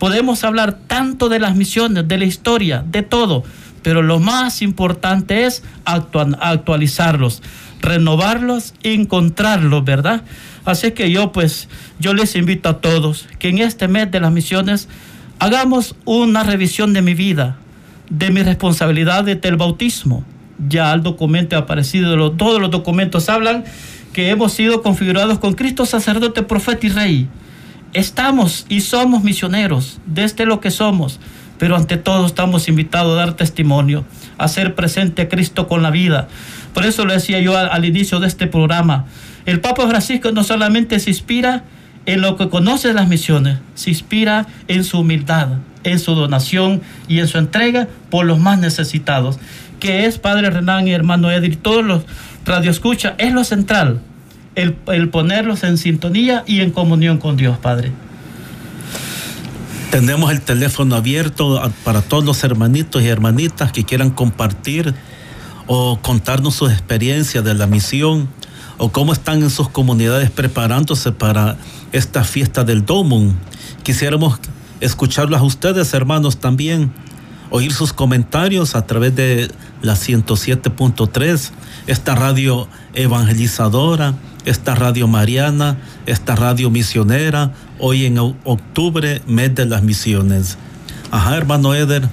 Podemos 0.00 0.42
hablar 0.42 0.76
tanto 0.88 1.28
de 1.28 1.38
las 1.38 1.54
misiones, 1.54 2.08
de 2.08 2.18
la 2.18 2.24
historia, 2.24 2.82
de 2.84 3.02
todo, 3.02 3.44
pero 3.82 4.02
lo 4.02 4.18
más 4.18 4.60
importante 4.60 5.46
es 5.46 5.62
actualizarlos, 5.84 7.42
renovarlos, 7.80 8.74
encontrarlos, 8.82 9.84
¿verdad? 9.84 10.22
Así 10.64 10.92
que 10.92 11.10
yo 11.10 11.32
pues, 11.32 11.68
yo 11.98 12.14
les 12.14 12.36
invito 12.36 12.68
a 12.68 12.80
todos 12.80 13.26
que 13.38 13.48
en 13.48 13.58
este 13.58 13.88
mes 13.88 14.10
de 14.10 14.20
las 14.20 14.32
misiones 14.32 14.88
hagamos 15.38 15.94
una 16.04 16.42
revisión 16.42 16.92
de 16.92 17.02
mi 17.02 17.14
vida, 17.14 17.56
de 18.10 18.30
mi 18.30 18.42
responsabilidad 18.42 19.24
desde 19.24 19.48
el 19.48 19.56
bautismo. 19.56 20.24
Ya 20.68 20.92
el 20.92 21.02
documento 21.02 21.56
ha 21.56 21.60
aparecido, 21.60 22.32
todos 22.32 22.60
los 22.60 22.70
documentos 22.70 23.28
hablan 23.28 23.64
que 24.12 24.30
hemos 24.30 24.52
sido 24.52 24.82
configurados 24.82 25.38
con 25.38 25.54
Cristo 25.54 25.86
sacerdote, 25.86 26.42
profeta 26.42 26.86
y 26.86 26.90
rey. 26.90 27.28
Estamos 27.94 28.66
y 28.68 28.80
somos 28.80 29.22
misioneros, 29.22 30.00
desde 30.04 30.44
lo 30.44 30.60
que 30.60 30.70
somos, 30.70 31.20
pero 31.58 31.76
ante 31.76 31.96
todo 31.96 32.26
estamos 32.26 32.68
invitados 32.68 33.12
a 33.12 33.20
dar 33.20 33.34
testimonio, 33.34 34.04
a 34.36 34.48
ser 34.48 34.74
presente 34.74 35.22
a 35.22 35.28
Cristo 35.28 35.68
con 35.68 35.82
la 35.82 35.90
vida. 35.90 36.28
Por 36.74 36.84
eso 36.84 37.04
lo 37.04 37.12
decía 37.12 37.40
yo 37.40 37.56
al, 37.56 37.84
inicio 37.84 38.20
de 38.20 38.26
este 38.26 38.46
programa. 38.46 39.06
El 39.46 39.60
Papa 39.60 39.88
Francisco 39.88 40.32
no 40.32 40.44
solamente 40.44 41.00
se 41.00 41.10
inspira 41.10 41.64
en 42.06 42.20
lo 42.20 42.36
que 42.36 42.48
conoce 42.48 42.92
las 42.92 43.08
misiones, 43.08 43.58
se 43.74 43.90
inspira 43.90 44.46
en 44.68 44.84
su 44.84 45.00
humildad, 45.00 45.48
en 45.84 45.98
su 45.98 46.14
donación 46.14 46.80
y 47.06 47.18
en 47.18 47.28
su 47.28 47.38
entrega 47.38 47.88
por 48.10 48.24
los 48.26 48.38
más 48.38 48.58
necesitados, 48.58 49.38
que 49.80 50.06
es 50.06 50.18
Padre 50.18 50.50
Renan 50.50 50.88
y 50.88 50.92
hermano 50.92 51.30
Edith, 51.30 51.60
todos 51.60 51.84
los 51.84 52.02
radioescucha, 52.44 53.14
es 53.18 53.32
lo 53.32 53.44
central 53.44 54.00
el, 54.58 55.08
ponerlos 55.08 55.62
en 55.64 55.78
sintonía 55.78 56.42
y 56.46 56.60
en 56.60 56.70
comunión 56.70 57.18
con 57.18 57.36
Dios, 57.36 57.58
Padre. 57.58 57.92
Tenemos 59.90 60.30
el 60.32 60.42
teléfono 60.42 60.96
abierto 60.96 61.62
para 61.84 62.02
todos 62.02 62.24
los 62.24 62.44
hermanitos 62.44 63.02
y 63.02 63.06
hermanitas 63.06 63.72
que 63.72 63.84
quieran 63.84 64.10
compartir 64.10 64.94
o 65.68 66.00
contarnos 66.02 66.56
sus 66.56 66.72
experiencias 66.72 67.44
de 67.44 67.54
la 67.54 67.68
misión 67.68 68.28
o 68.76 68.90
cómo 68.90 69.12
están 69.12 69.42
en 69.42 69.50
sus 69.50 69.68
comunidades 69.68 70.30
preparándose 70.30 71.12
para 71.12 71.56
esta 71.92 72.24
fiesta 72.24 72.64
del 72.64 72.84
Domum. 72.84 73.34
Quisiéramos 73.84 74.40
escucharlos 74.80 75.40
a 75.40 75.44
ustedes, 75.44 75.94
hermanos, 75.94 76.38
también, 76.38 76.92
oír 77.50 77.72
sus 77.72 77.92
comentarios 77.92 78.74
a 78.74 78.84
través 78.86 79.14
de 79.14 79.50
la 79.80 79.94
107.3, 79.94 81.50
esta 81.86 82.16
radio 82.16 82.66
evangelizadora 82.94 84.14
esta 84.48 84.74
radio 84.74 85.06
mariana, 85.06 85.76
esta 86.06 86.34
radio 86.34 86.70
misionera, 86.70 87.52
hoy 87.78 88.06
en 88.06 88.18
octubre, 88.18 89.20
mes 89.26 89.54
de 89.54 89.66
las 89.66 89.82
misiones. 89.82 90.56
Ajá, 91.10 91.36
hermano 91.36 91.74
Eder. 91.74 92.08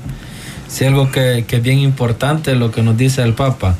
Sí, 0.67 0.85
algo 0.85 1.11
que, 1.11 1.45
que 1.47 1.57
es 1.57 1.63
bien 1.63 1.79
importante 1.79 2.55
lo 2.55 2.71
que 2.71 2.81
nos 2.81 2.97
dice 2.97 3.21
el 3.21 3.33
Papa. 3.33 3.75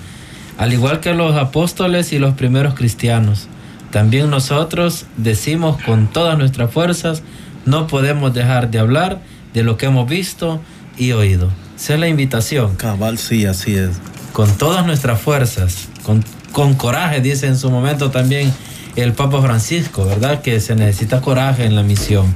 Al 0.57 0.73
igual 0.73 0.99
que 0.99 1.13
los 1.13 1.35
apóstoles 1.35 2.13
y 2.13 2.19
los 2.19 2.35
primeros 2.35 2.75
cristianos, 2.75 3.47
también 3.91 4.29
nosotros 4.29 5.05
decimos 5.17 5.81
con 5.83 6.07
todas 6.07 6.37
nuestras 6.37 6.71
fuerzas, 6.71 7.23
no 7.65 7.87
podemos 7.87 8.33
dejar 8.33 8.71
de 8.71 8.79
hablar 8.79 9.19
de 9.53 9.63
lo 9.63 9.77
que 9.77 9.87
hemos 9.87 10.09
visto 10.09 10.61
y 10.97 11.11
oído. 11.11 11.49
Esa 11.75 11.95
es 11.95 11.99
la 11.99 12.07
invitación. 12.07 12.75
Cabal, 12.75 13.17
sí, 13.17 13.45
así 13.45 13.75
es. 13.75 13.91
Con 14.33 14.51
todas 14.57 14.85
nuestras 14.85 15.19
fuerzas, 15.19 15.89
con 16.03 16.23
con 16.55 16.73
coraje, 16.75 17.19
dice 17.19 17.47
en 17.47 17.57
su 17.57 17.69
momento 17.69 18.11
también 18.11 18.49
el 18.95 19.11
Papa 19.11 19.41
Francisco, 19.41 20.05
¿verdad? 20.05 20.41
Que 20.41 20.61
se 20.61 20.73
necesita 20.73 21.19
coraje 21.19 21.65
en 21.65 21.75
la 21.75 21.83
misión. 21.83 22.33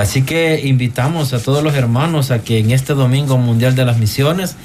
Así 0.00 0.22
que 0.22 0.62
invitamos 0.64 1.34
a 1.34 1.40
todos 1.40 1.62
los 1.62 1.74
hermanos 1.74 2.30
a 2.30 2.42
que 2.42 2.58
en 2.58 2.70
este 2.70 2.94
Domingo 2.94 3.36
Mundial 3.36 3.74
de 3.74 3.84
las 3.84 3.98
Misiones 3.98 4.56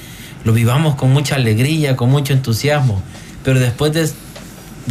lo 0.45 0.53
vivamos 0.53 0.95
con 0.95 1.11
mucha 1.11 1.35
alegría, 1.35 1.97
con 1.97 2.09
mucho 2.09 2.31
entusiasmo, 2.31 3.01
pero 3.43 3.59
después 3.59 3.91
de, 3.91 4.07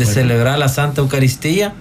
celebrar 0.05 0.59
la 0.59 0.69
Santa 0.69 1.01
Eucaristía. 1.01 1.73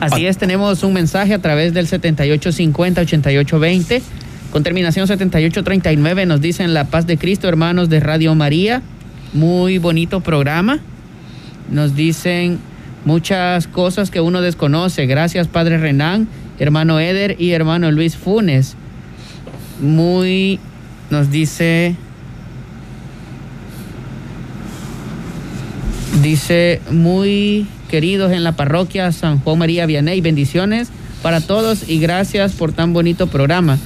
Así 0.00 0.26
es, 0.26 0.38
tenemos 0.38 0.82
un 0.82 0.92
mensaje 0.92 1.34
a 1.34 1.38
través 1.38 1.72
del 1.72 1.86
7850-8820. 1.86 4.02
Con 4.50 4.64
terminación 4.64 5.06
7839 5.06 6.26
nos 6.26 6.40
dicen 6.40 6.74
la 6.74 6.86
paz 6.86 7.06
de 7.06 7.16
Cristo, 7.16 7.46
hermanos 7.46 7.88
de 7.88 8.00
Radio 8.00 8.34
María. 8.34 8.82
Muy 9.34 9.78
bonito 9.78 10.18
programa. 10.18 10.80
Nos 11.70 11.94
dicen 11.94 12.58
muchas 13.04 13.66
cosas 13.66 14.10
que 14.10 14.20
uno 14.20 14.40
desconoce. 14.40 15.06
Gracias, 15.06 15.48
Padre 15.48 15.78
Renán, 15.78 16.28
hermano 16.58 17.00
Eder 17.00 17.36
y 17.38 17.50
hermano 17.50 17.90
Luis 17.90 18.16
Funes. 18.16 18.76
Muy, 19.80 20.60
nos 21.10 21.30
dice, 21.30 21.96
dice, 26.22 26.80
muy 26.90 27.66
queridos 27.90 28.32
en 28.32 28.44
la 28.44 28.52
parroquia 28.52 29.12
San 29.12 29.38
Juan 29.40 29.58
María 29.58 29.86
Vianey, 29.86 30.20
bendiciones 30.20 30.88
para 31.22 31.40
todos 31.40 31.88
y 31.88 31.98
gracias 31.98 32.52
por 32.52 32.72
tan 32.72 32.92
bonito 32.92 33.26
programa. 33.26 33.78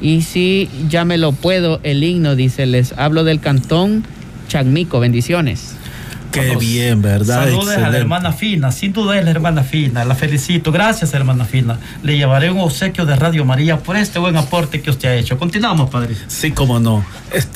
Y 0.00 0.22
si 0.22 0.68
ya 0.88 1.04
me 1.04 1.16
lo 1.16 1.32
puedo, 1.32 1.80
el 1.82 2.02
himno, 2.04 2.36
dice, 2.36 2.66
les 2.66 2.92
hablo 2.98 3.24
del 3.24 3.40
cantón 3.40 4.04
Chagmico. 4.48 5.00
Bendiciones. 5.00 5.74
Qué 6.40 6.56
bien, 6.56 7.02
¿verdad? 7.02 7.44
Saludes 7.44 7.78
a 7.78 7.88
la 7.90 7.96
hermana 7.96 8.32
Fina, 8.32 8.72
sin 8.72 8.92
duda 8.92 9.18
es 9.18 9.24
la 9.24 9.30
hermana 9.30 9.62
Fina, 9.62 10.04
la 10.04 10.14
felicito. 10.14 10.72
Gracias, 10.72 11.14
hermana 11.14 11.44
Fina. 11.44 11.78
Le 12.02 12.16
llevaré 12.16 12.50
un 12.50 12.60
obsequio 12.60 13.06
de 13.06 13.16
Radio 13.16 13.44
María 13.44 13.78
por 13.78 13.96
este 13.96 14.18
buen 14.18 14.36
aporte 14.36 14.82
que 14.82 14.90
usted 14.90 15.08
ha 15.08 15.14
hecho. 15.14 15.38
Continuamos, 15.38 15.90
padre. 15.90 16.14
Sí, 16.28 16.50
cómo 16.50 16.78
no. 16.78 17.04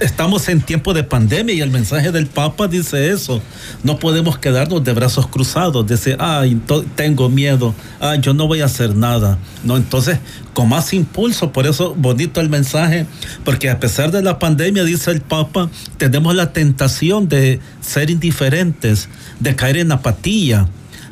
Estamos 0.00 0.48
en 0.48 0.60
tiempo 0.60 0.94
de 0.94 1.04
pandemia 1.04 1.54
y 1.54 1.60
el 1.60 1.70
mensaje 1.70 2.10
del 2.12 2.26
Papa 2.26 2.68
dice 2.68 3.10
eso. 3.10 3.42
No 3.82 3.98
podemos 3.98 4.38
quedarnos 4.38 4.82
de 4.82 4.92
brazos 4.92 5.26
cruzados, 5.26 5.86
decir, 5.86 6.16
ay, 6.18 6.60
tengo 6.94 7.28
miedo, 7.28 7.74
ay, 8.00 8.20
yo 8.20 8.34
no 8.34 8.46
voy 8.46 8.60
a 8.60 8.66
hacer 8.66 8.94
nada. 8.94 9.38
No, 9.64 9.76
entonces, 9.76 10.18
con 10.54 10.68
más 10.68 10.92
impulso, 10.92 11.52
por 11.52 11.66
eso 11.66 11.94
bonito 11.96 12.40
el 12.40 12.48
mensaje, 12.48 13.06
porque 13.44 13.70
a 13.70 13.78
pesar 13.78 14.10
de 14.10 14.22
la 14.22 14.38
pandemia, 14.38 14.84
dice 14.84 15.10
el 15.10 15.20
Papa, 15.20 15.70
tenemos 15.96 16.34
la 16.34 16.52
tentación 16.52 17.28
de 17.28 17.60
ser 17.80 18.10
indiferentes, 18.10 19.08
de 19.38 19.54
caer 19.56 19.78
en 19.78 19.92
apatía, 19.92 20.68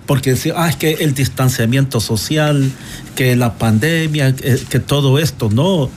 porque 0.09 0.31
decir, 0.31 0.55
ah, 0.57 0.71
es 0.71 0.77
que 0.77 0.93
el 1.01 1.15
distanciamiento 1.15 2.01
social, 2.01 2.73
que 3.15 3.37
la 3.37 3.59
pandemia, 3.59 4.35
que, 4.35 4.81
todo 4.81 5.19
esto, 5.19 5.51
no. 5.53 5.91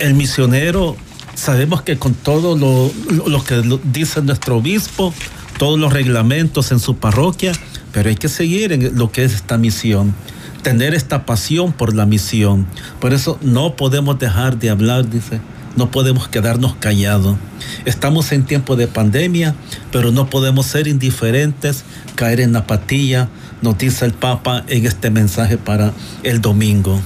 El 0.00 0.14
misionero, 0.14 0.96
sabemos 1.36 1.82
que 1.82 1.98
con 1.98 2.14
todo 2.14 2.56
lo, 2.56 3.44
que 3.44 3.62
dice 3.84 4.22
nuestro 4.22 4.56
obispo, 4.56 5.14
todos 5.56 5.78
los 5.78 5.92
reglamentos 5.92 6.72
en 6.72 6.80
su 6.80 6.96
parroquia, 6.96 7.52
pero 7.92 8.08
hay 8.08 8.16
que 8.16 8.28
seguir 8.28 8.72
en 8.72 8.98
lo 8.98 9.12
que 9.12 9.24
es 9.24 9.34
esta 9.34 9.56
misión, 9.56 10.14
tener 10.62 10.94
esta 10.94 11.26
pasión 11.26 11.72
por 11.72 11.94
la 11.94 12.06
misión. 12.06 12.66
Por 13.00 13.12
eso 13.12 13.38
no 13.42 13.76
podemos 13.76 14.18
dejar 14.18 14.58
de 14.58 14.70
hablar, 14.70 15.08
dice, 15.08 15.40
no 15.76 15.90
podemos 15.90 16.28
quedarnos 16.28 16.74
callados. 16.76 17.36
Estamos 17.84 18.32
en 18.32 18.44
tiempo 18.44 18.76
de 18.76 18.86
pandemia, 18.86 19.54
pero 19.90 20.10
no 20.12 20.28
podemos 20.28 20.66
ser 20.66 20.86
indiferentes, 20.86 21.84
caer 22.14 22.40
en 22.40 22.54
apatía, 22.56 23.28
nos 23.62 23.78
dice 23.78 24.04
el 24.04 24.12
Papa 24.12 24.64
en 24.68 24.86
este 24.86 25.10
mensaje 25.10 25.56
para 25.56 25.92
el 26.22 26.40
domingo. 26.40 27.00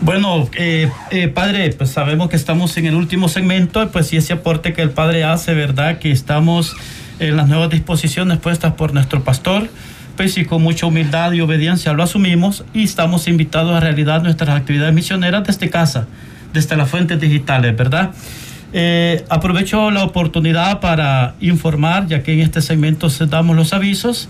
Bueno, 0.00 0.48
eh, 0.58 0.90
eh, 1.10 1.28
padre, 1.28 1.72
pues 1.72 1.90
sabemos 1.90 2.28
que 2.28 2.36
estamos 2.36 2.76
en 2.76 2.86
el 2.86 2.94
último 2.94 3.28
segmento, 3.28 3.88
pues 3.90 4.12
y 4.12 4.18
ese 4.18 4.34
aporte 4.34 4.74
que 4.74 4.82
el 4.82 4.90
padre 4.90 5.24
hace, 5.24 5.54
¿verdad? 5.54 5.98
Que 5.98 6.10
estamos 6.10 6.76
en 7.18 7.36
las 7.36 7.48
nuevas 7.48 7.70
disposiciones 7.70 8.38
puestas 8.38 8.74
por 8.74 8.92
nuestro 8.92 9.24
pastor, 9.24 9.70
pues 10.16 10.36
y 10.38 10.44
con 10.44 10.62
mucha 10.62 10.86
humildad 10.86 11.32
y 11.32 11.40
obediencia 11.40 11.92
lo 11.92 12.02
asumimos 12.02 12.64
y 12.74 12.84
estamos 12.84 13.28
invitados 13.28 13.74
a 13.76 13.80
realizar 13.80 14.22
nuestras 14.22 14.50
actividades 14.50 14.94
misioneras 14.94 15.44
desde 15.44 15.68
casa, 15.70 16.06
desde 16.52 16.76
las 16.76 16.88
fuentes 16.88 17.20
digitales, 17.20 17.76
¿verdad? 17.76 18.10
Eh, 18.72 19.24
aprovecho 19.28 19.90
la 19.90 20.02
oportunidad 20.04 20.80
para 20.80 21.34
informar, 21.40 22.06
ya 22.06 22.22
que 22.22 22.32
en 22.32 22.40
este 22.40 22.60
segmento 22.60 23.08
damos 23.28 23.56
los 23.56 23.72
avisos, 23.72 24.28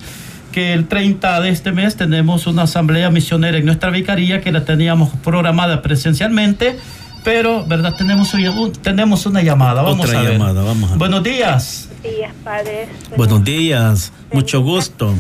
que 0.53 0.73
el 0.73 0.87
30 0.87 1.41
de 1.41 1.51
este 1.51 1.73
mes 1.73 1.97
tenemos 1.97 2.47
una 2.47 2.63
asamblea 2.63 3.11
misionera 3.11 3.59
en 3.59 3.65
nuestra 3.67 3.91
vicaría 3.91 4.41
que 4.41 4.53
la 4.53 4.65
teníamos 4.65 5.11
programada 5.25 5.83
presencialmente, 5.83 6.77
pero 7.25 7.67
verdad 7.67 7.95
tenemos 7.97 8.33
un- 8.35 8.73
tenemos 8.73 9.27
una 9.27 9.43
llamada. 9.43 9.83
Vamos 9.83 10.07
Otra 10.07 10.21
a 10.21 10.23
ver. 10.23 10.33
llamada, 10.35 10.63
vamos 10.63 10.85
a 10.85 10.93
ver. 10.93 10.99
Buenos 10.99 11.23
días. 11.25 11.89
Buenos 12.03 12.19
días, 12.19 12.33
padre. 12.45 12.89
Buenos 13.17 13.45
días, 13.45 14.13
mucho 14.33 14.61
gusto. 14.63 15.15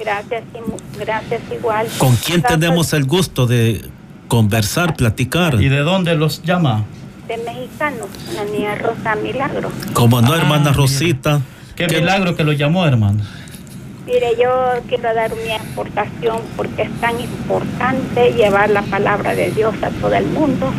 Gracias, 0.00 0.44
y 0.54 0.70
mu- 0.70 0.76
gracias 0.98 1.40
igual. 1.52 1.86
¿Con 1.98 2.14
quién 2.16 2.40
Gracias 2.40 2.60
tenemos 2.60 2.92
el 2.92 3.04
gusto 3.04 3.46
de 3.46 3.82
conversar, 4.28 4.94
platicar? 4.96 5.60
¿Y 5.60 5.68
de 5.68 5.78
dónde 5.80 6.14
los 6.14 6.42
llama? 6.42 6.84
De 7.26 7.36
mexicanos, 7.38 8.08
la 8.34 8.44
niña 8.44 8.74
Rosa 8.76 9.14
Milagro. 9.16 9.70
Como 9.92 10.20
no, 10.22 10.32
Ah, 10.32 10.36
hermana. 10.38 10.72
Rosita. 10.72 11.40
Qué 11.76 11.86
que- 11.86 11.98
milagro 12.00 12.36
que 12.36 12.44
lo 12.44 12.52
llamó, 12.52 12.86
hermano. 12.86 13.22
Mire, 14.06 14.28
yo 14.40 14.48
quiero 14.88 15.12
dar 15.14 15.30
mi 15.44 15.52
aportación 15.52 16.40
porque 16.56 16.82
es 16.82 17.00
tan 17.00 17.20
importante 17.20 18.32
llevar 18.32 18.70
la 18.70 18.80
palabra 18.82 19.34
de 19.34 19.50
Dios 19.50 19.74
a 19.82 19.90
todo 19.90 20.14
el 20.14 20.26
mundo. 20.26 20.72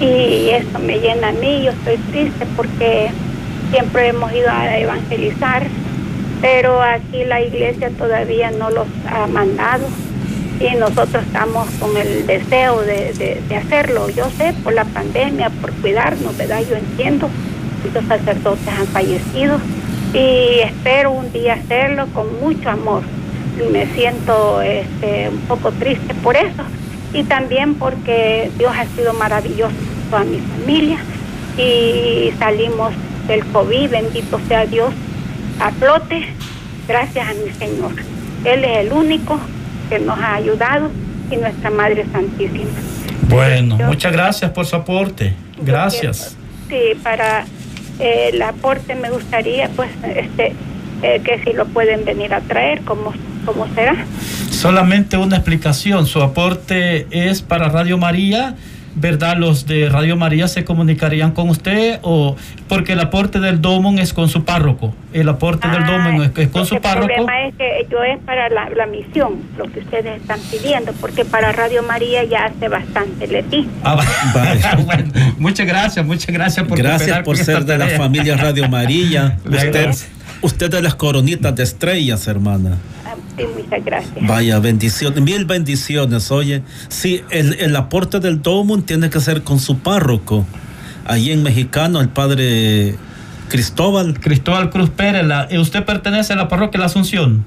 Y 0.00 0.50
eso 0.50 0.78
me 0.80 0.98
llena 0.98 1.28
a 1.28 1.32
mí. 1.32 1.62
Yo 1.64 1.70
estoy 1.70 1.96
triste 2.10 2.46
porque 2.56 3.10
siempre 3.70 4.08
hemos 4.08 4.32
ido 4.32 4.50
a 4.50 4.76
evangelizar, 4.76 5.66
pero 6.40 6.82
aquí 6.82 7.24
la 7.24 7.40
iglesia 7.42 7.90
todavía 7.90 8.50
no 8.50 8.70
los 8.70 8.86
ha 9.10 9.26
mandado. 9.26 9.86
Y 10.60 10.74
nosotros 10.76 11.22
estamos 11.24 11.68
con 11.78 11.96
el 11.96 12.26
deseo 12.26 12.80
de, 12.80 13.12
de- 13.48 13.56
hacerlo. 13.56 14.08
Yo 14.10 14.28
sé, 14.36 14.52
por 14.64 14.72
la 14.72 14.84
pandemia, 14.84 15.50
por 15.60 15.70
cuidarnos, 15.74 16.36
¿verdad? 16.36 16.62
Yo 16.68 16.76
entiendo. 16.76 17.28
Muchos 17.84 18.04
sacerdotes 18.08 18.66
han 18.76 18.86
fallecido 18.88 19.58
y 20.12 20.60
espero 20.64 21.12
un 21.12 21.32
día 21.32 21.54
hacerlo 21.54 22.06
con 22.12 22.40
mucho 22.40 22.70
amor. 22.70 23.02
Me 23.72 23.86
siento 23.94 24.60
este, 24.62 25.28
un 25.28 25.38
poco 25.42 25.70
triste 25.72 26.12
por 26.22 26.36
eso 26.36 26.62
y 27.12 27.22
también 27.24 27.74
porque 27.76 28.50
Dios 28.58 28.72
ha 28.76 28.84
sido 28.96 29.12
maravilloso 29.14 29.72
toda 30.10 30.24
mi 30.24 30.38
familia 30.38 30.98
y 31.56 32.32
salimos 32.38 32.92
del 33.26 33.44
COVID, 33.46 33.90
bendito 33.90 34.40
sea 34.48 34.66
Dios, 34.66 34.92
a 35.60 35.70
flote, 35.72 36.26
gracias 36.86 37.28
a 37.28 37.34
mi 37.34 37.50
Señor. 37.52 37.92
Él 38.44 38.64
es 38.64 38.78
el 38.86 38.92
único 38.92 39.38
que 39.88 39.98
nos 39.98 40.18
ha 40.18 40.34
ayudado 40.34 40.90
y 41.30 41.36
nuestra 41.36 41.70
Madre 41.70 42.04
Santísima. 42.12 42.70
Bueno, 43.28 43.78
Yo- 43.78 43.86
muchas 43.86 44.12
gracias 44.12 44.50
por 44.52 44.66
su 44.66 44.76
aporte. 44.76 45.34
Gracias. 45.60 46.36
Sí, 46.68 46.94
para 47.02 47.44
eh, 47.98 48.30
el 48.32 48.42
aporte 48.42 48.94
me 48.94 49.10
gustaría, 49.10 49.68
pues, 49.70 49.90
este, 50.14 50.54
eh, 51.02 51.20
que 51.24 51.42
si 51.44 51.52
lo 51.52 51.66
pueden 51.66 52.04
venir 52.04 52.32
a 52.32 52.40
traer, 52.40 52.82
¿cómo, 52.82 53.12
cómo 53.44 53.66
será? 53.74 53.96
Solamente 54.50 55.16
una 55.16 55.36
explicación. 55.36 56.06
Su 56.06 56.22
aporte 56.22 57.06
es 57.10 57.42
para 57.42 57.68
Radio 57.68 57.98
María. 57.98 58.54
¿Verdad? 59.00 59.36
Los 59.36 59.66
de 59.66 59.88
Radio 59.88 60.16
María 60.16 60.48
se 60.48 60.64
comunicarían 60.64 61.32
con 61.32 61.48
usted 61.48 61.98
o 62.02 62.36
porque 62.68 62.92
el 62.92 63.00
aporte 63.00 63.40
del 63.40 63.60
Domon 63.60 63.98
es 63.98 64.12
con 64.12 64.28
su 64.28 64.44
párroco. 64.44 64.94
El 65.12 65.28
aporte 65.28 65.68
del 65.68 65.86
Domon 65.86 66.22
es, 66.22 66.30
es 66.36 66.48
con 66.48 66.66
su 66.66 66.74
El 66.74 66.80
párroco. 66.80 67.06
problema 67.06 67.46
es 67.46 67.54
que 67.54 67.86
yo 67.90 68.02
es 68.02 68.18
para 68.24 68.48
la, 68.48 68.68
la 68.70 68.86
misión, 68.86 69.36
lo 69.56 69.64
que 69.72 69.80
ustedes 69.80 70.20
están 70.20 70.40
pidiendo, 70.50 70.92
porque 71.00 71.24
para 71.24 71.52
Radio 71.52 71.82
María 71.82 72.24
ya 72.24 72.46
hace 72.46 72.68
bastante 72.68 73.26
le 73.26 73.42
di. 73.42 73.68
Ah, 73.84 73.98
bueno, 74.84 75.12
muchas 75.38 75.66
gracias, 75.66 76.04
muchas 76.04 76.34
gracias 76.34 76.66
por 76.66 76.78
Gracias 76.78 77.20
por 77.20 77.36
ser 77.36 77.64
de 77.64 77.78
la 77.78 77.88
familia 77.88 78.36
Radio. 78.36 78.58
Le 78.68 79.56
Usted, 79.56 79.90
usted 80.42 80.70
de 80.70 80.82
las 80.82 80.94
coronitas 80.94 81.54
de 81.54 81.62
estrellas, 81.62 82.26
hermana. 82.26 82.78
Sí, 83.38 83.44
muchas 83.56 83.84
gracias. 83.84 84.26
Vaya, 84.26 84.58
bendiciones, 84.58 85.20
mil 85.22 85.44
bendiciones. 85.44 86.30
Oye, 86.30 86.62
sí, 86.88 87.22
el, 87.30 87.54
el 87.54 87.74
aporte 87.76 88.20
del 88.20 88.42
Domum 88.42 88.82
tiene 88.82 89.08
que 89.10 89.20
ser 89.20 89.42
con 89.42 89.58
su 89.60 89.78
párroco. 89.78 90.44
Allí 91.06 91.30
en 91.32 91.42
Mexicano, 91.42 92.00
el 92.00 92.08
padre 92.10 92.96
Cristóbal. 93.48 94.18
Cristóbal 94.20 94.68
Cruz 94.70 94.90
Pérez, 94.90 95.24
la- 95.24 95.46
eh, 95.50 95.58
¿usted 95.58 95.84
pertenece 95.84 96.34
a 96.34 96.36
la 96.36 96.48
parroquia 96.48 96.80
La 96.80 96.86
Asunción? 96.86 97.44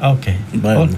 Ah, 0.00 0.10
ok. 0.10 0.26
Bueno. 0.54 0.88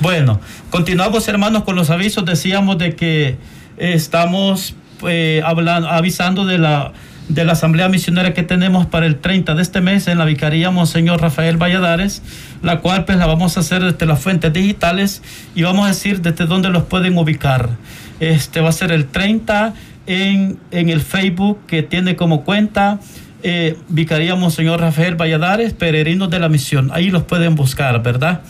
Bueno, 0.00 0.40
continuamos 0.70 1.28
hermanos 1.28 1.64
con 1.64 1.76
los 1.76 1.90
avisos. 1.90 2.24
Decíamos 2.24 2.78
de 2.78 2.96
que 2.96 3.36
estamos 3.76 4.74
eh, 5.06 5.42
hablando, 5.44 5.88
avisando 5.88 6.46
de 6.46 6.56
la, 6.56 6.92
de 7.28 7.44
la 7.44 7.52
asamblea 7.52 7.88
misionera 7.88 8.34
que 8.34 8.42
tenemos 8.42 8.86
para 8.86 9.06
el 9.06 9.16
30 9.16 9.54
de 9.54 9.62
este 9.62 9.80
mes 9.80 10.08
en 10.08 10.18
la 10.18 10.24
Vicaría 10.24 10.70
Monseñor 10.70 11.20
Rafael 11.20 11.56
Valladares, 11.56 12.22
la 12.62 12.80
cual 12.80 13.04
pues 13.04 13.18
la 13.18 13.26
vamos 13.26 13.56
a 13.56 13.60
hacer 13.60 13.82
desde 13.82 14.06
las 14.06 14.20
fuentes 14.20 14.52
digitales 14.52 15.22
y 15.54 15.62
vamos 15.62 15.86
a 15.86 15.88
decir 15.88 16.20
desde 16.20 16.46
dónde 16.46 16.68
los 16.68 16.84
pueden 16.84 17.16
ubicar. 17.16 17.70
Este 18.20 18.60
va 18.60 18.68
a 18.68 18.72
ser 18.72 18.92
el 18.92 19.06
30 19.06 19.74
en, 20.06 20.58
en 20.70 20.88
el 20.90 21.00
Facebook 21.00 21.60
que 21.66 21.82
tiene 21.82 22.16
como 22.16 22.44
cuenta 22.44 23.00
eh, 23.46 23.76
Vicaría 23.88 24.34
Monseñor 24.36 24.80
Rafael 24.80 25.16
Valladares, 25.16 25.74
Peregrinos 25.74 26.30
de 26.30 26.38
la 26.38 26.48
Misión. 26.48 26.90
Ahí 26.94 27.10
los 27.10 27.24
pueden 27.24 27.54
buscar, 27.54 28.02
¿verdad? 28.02 28.40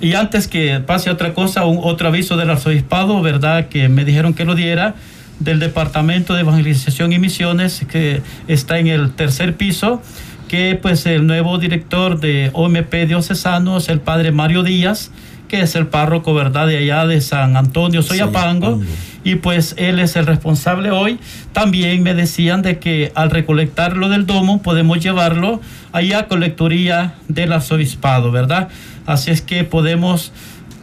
Y 0.00 0.14
antes 0.14 0.48
que 0.48 0.80
pase 0.80 1.10
otra 1.10 1.34
cosa, 1.34 1.66
un, 1.66 1.80
otro 1.82 2.08
aviso 2.08 2.38
del 2.38 2.48
arzobispado, 2.48 3.20
¿verdad? 3.20 3.68
Que 3.68 3.90
me 3.90 4.06
dijeron 4.06 4.32
que 4.32 4.46
lo 4.46 4.54
diera, 4.54 4.94
del 5.40 5.60
Departamento 5.60 6.34
de 6.34 6.40
Evangelización 6.40 7.12
y 7.12 7.18
Misiones, 7.18 7.84
que 7.90 8.22
está 8.48 8.78
en 8.78 8.88
el 8.88 9.12
tercer 9.12 9.56
piso, 9.56 10.02
que 10.48 10.78
pues 10.80 11.06
el 11.06 11.26
nuevo 11.26 11.58
director 11.58 12.20
de 12.20 12.50
OMP 12.52 12.94
Diocesanos, 13.06 13.88
el 13.88 14.00
padre 14.00 14.32
Mario 14.32 14.62
Díaz, 14.62 15.10
que 15.48 15.62
es 15.62 15.74
el 15.74 15.86
párroco, 15.86 16.34
¿verdad? 16.34 16.66
De 16.66 16.78
allá 16.78 17.06
de 17.06 17.20
San 17.20 17.56
Antonio 17.56 18.02
Soyapango. 18.02 18.80
Y 19.24 19.36
pues 19.36 19.74
él 19.78 19.98
es 19.98 20.14
el 20.16 20.26
responsable 20.26 20.90
hoy. 20.90 21.18
También 21.52 22.02
me 22.02 22.14
decían 22.14 22.62
de 22.62 22.78
que 22.78 23.12
al 23.14 23.30
recolectar 23.30 23.96
lo 23.96 24.08
del 24.08 24.26
domo 24.26 24.62
podemos 24.62 25.00
llevarlo 25.00 25.60
allá 25.92 26.20
a 26.20 26.28
colecturía 26.28 27.14
del 27.28 27.52
arzobispado, 27.52 28.30
¿verdad? 28.30 28.68
Así 29.06 29.30
es 29.30 29.42
que 29.42 29.64
podemos, 29.64 30.32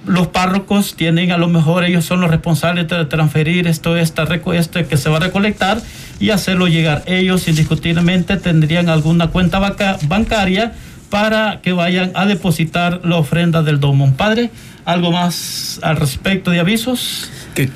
los 0.06 0.28
párrocos 0.28 0.96
tienen 0.96 1.32
a 1.32 1.38
lo 1.38 1.48
mejor, 1.48 1.84
ellos 1.84 2.06
son 2.06 2.22
los 2.22 2.30
responsables 2.30 2.88
de 2.88 3.06
transferir 3.06 3.68
esto, 3.68 3.98
esta, 3.98 4.26
reco- 4.26 4.54
este 4.54 4.86
que 4.86 4.98
se 4.98 5.10
va 5.10 5.18
a 5.18 5.20
recolectar 5.22 5.80
y 6.20 6.30
hacerlo 6.30 6.68
llegar. 6.68 7.04
Ellos 7.08 7.48
indiscutiblemente 7.48 8.38
tendrían 8.38 8.90
alguna 8.90 9.28
cuenta 9.28 9.60
vaca- 9.60 9.98
bancaria 10.08 10.74
para 11.10 11.62
que 11.62 11.72
vayan 11.74 12.12
a 12.16 12.26
depositar 12.26 13.02
la 13.04 13.18
ofrenda 13.18 13.62
del 13.64 13.80
domo. 13.80 14.14
Padre, 14.16 14.52
¿algo 14.86 15.12
más 15.12 15.80
al 15.84 15.98
respecto 15.98 16.52
de 16.52 16.60
avisos? 16.60 17.30
Que 17.54 17.70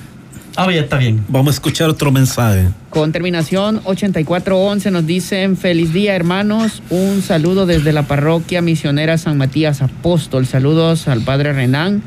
Ah, 0.56 0.70
ya 0.74 0.82
está 0.82 0.98
bien. 0.98 1.24
vamos 1.30 1.50
a 1.50 1.56
escuchar 1.56 1.90
otro 1.90 2.12
mensaje. 2.12 2.68
Con 2.90 3.14
terminación 3.14 3.80
8411 3.86 4.92
nos 4.92 5.06
dicen 5.06 5.56
feliz 5.56 5.94
día 5.94 6.16
hermanos, 6.16 6.82
un 6.90 7.22
saludo 7.22 7.66
desde 7.66 7.94
la 7.94 8.04
parroquia 8.04 8.62
misionera 8.62 9.18
San 9.18 9.38
Matías 9.38 9.82
Apóstol, 9.82 10.46
saludos 10.48 11.08
al 11.08 11.22
padre 11.22 11.54
Renán, 11.54 12.02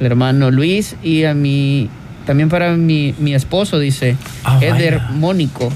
al 0.00 0.06
hermano 0.06 0.50
Luis 0.50 0.96
y 1.02 1.24
a 1.24 1.34
mi, 1.34 1.88
también 2.26 2.48
para 2.48 2.76
mi, 2.76 3.14
mi 3.18 3.34
esposo 3.34 3.78
dice, 3.78 4.16
Ah, 4.44 4.58
Eder 4.62 4.98
vaya. 4.98 5.10
Mónico. 5.12 5.72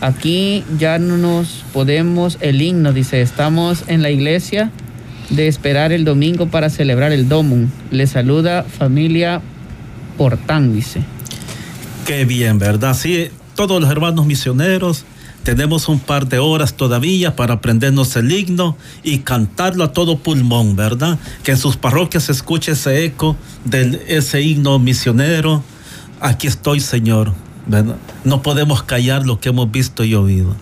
Aquí 0.00 0.62
ya 0.78 0.98
no 0.98 1.16
nos 1.16 1.64
podemos 1.72 2.36
el 2.40 2.60
himno, 2.60 2.92
dice, 2.92 3.22
estamos 3.22 3.84
en 3.86 4.02
la 4.02 4.10
iglesia 4.10 4.70
de 5.30 5.48
esperar 5.48 5.90
el 5.92 6.04
domingo 6.04 6.48
para 6.48 6.68
celebrar 6.70 7.12
el 7.12 7.28
Domum. 7.28 7.68
Le 7.90 8.06
saluda 8.06 8.62
familia 8.62 9.40
Portán, 10.18 10.74
dice. 10.74 11.00
Qué 12.06 12.24
bien, 12.24 12.58
¿verdad? 12.58 12.94
Sí, 12.94 13.28
todos 13.54 13.80
los 13.80 13.90
hermanos 13.90 14.26
misioneros 14.26 15.04
tenemos 15.46 15.88
un 15.88 16.00
par 16.00 16.26
de 16.26 16.40
horas 16.40 16.74
todavía 16.74 17.36
para 17.36 17.54
aprendernos 17.54 18.16
el 18.16 18.32
himno 18.32 18.76
y 19.04 19.18
cantarlo 19.18 19.84
a 19.84 19.92
todo 19.92 20.18
pulmón, 20.18 20.74
¿verdad? 20.74 21.20
Que 21.44 21.52
en 21.52 21.56
sus 21.56 21.76
parroquias 21.76 22.24
se 22.24 22.32
escuche 22.32 22.72
ese 22.72 23.04
eco 23.04 23.36
de 23.64 24.02
ese 24.08 24.42
himno 24.42 24.80
misionero. 24.80 25.62
Aquí 26.20 26.48
estoy, 26.48 26.80
Señor. 26.80 27.32
No 28.24 28.42
podemos 28.42 28.82
callar 28.82 29.24
lo 29.24 29.38
que 29.38 29.50
hemos 29.50 29.70
visto 29.70 30.02
y 30.02 30.16
oído. 30.16 30.56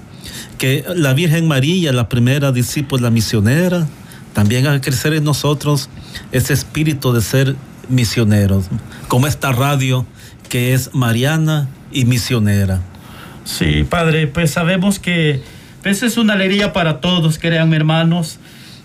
Que 0.58 0.84
la 0.94 1.14
Virgen 1.14 1.48
María, 1.48 1.90
la 1.94 2.10
primera 2.10 2.52
discípula 2.52 3.08
misionera, 3.08 3.86
también 4.34 4.66
haga 4.66 4.82
crecer 4.82 5.14
en 5.14 5.24
nosotros 5.24 5.88
ese 6.30 6.52
espíritu 6.52 7.14
de 7.14 7.22
ser 7.22 7.56
misioneros. 7.88 8.66
como 9.08 9.28
esta 9.28 9.50
radio 9.50 10.04
que 10.50 10.74
es 10.74 10.90
mariana 10.92 11.70
y 11.90 12.04
misionera. 12.04 12.82
Sí, 13.44 13.84
Padre, 13.84 14.26
pues 14.26 14.50
sabemos 14.50 14.98
que 14.98 15.42
pues 15.82 16.02
es 16.02 16.16
una 16.16 16.32
alegría 16.32 16.72
para 16.72 17.00
todos, 17.00 17.38
créanme 17.38 17.76
hermanos, 17.76 18.38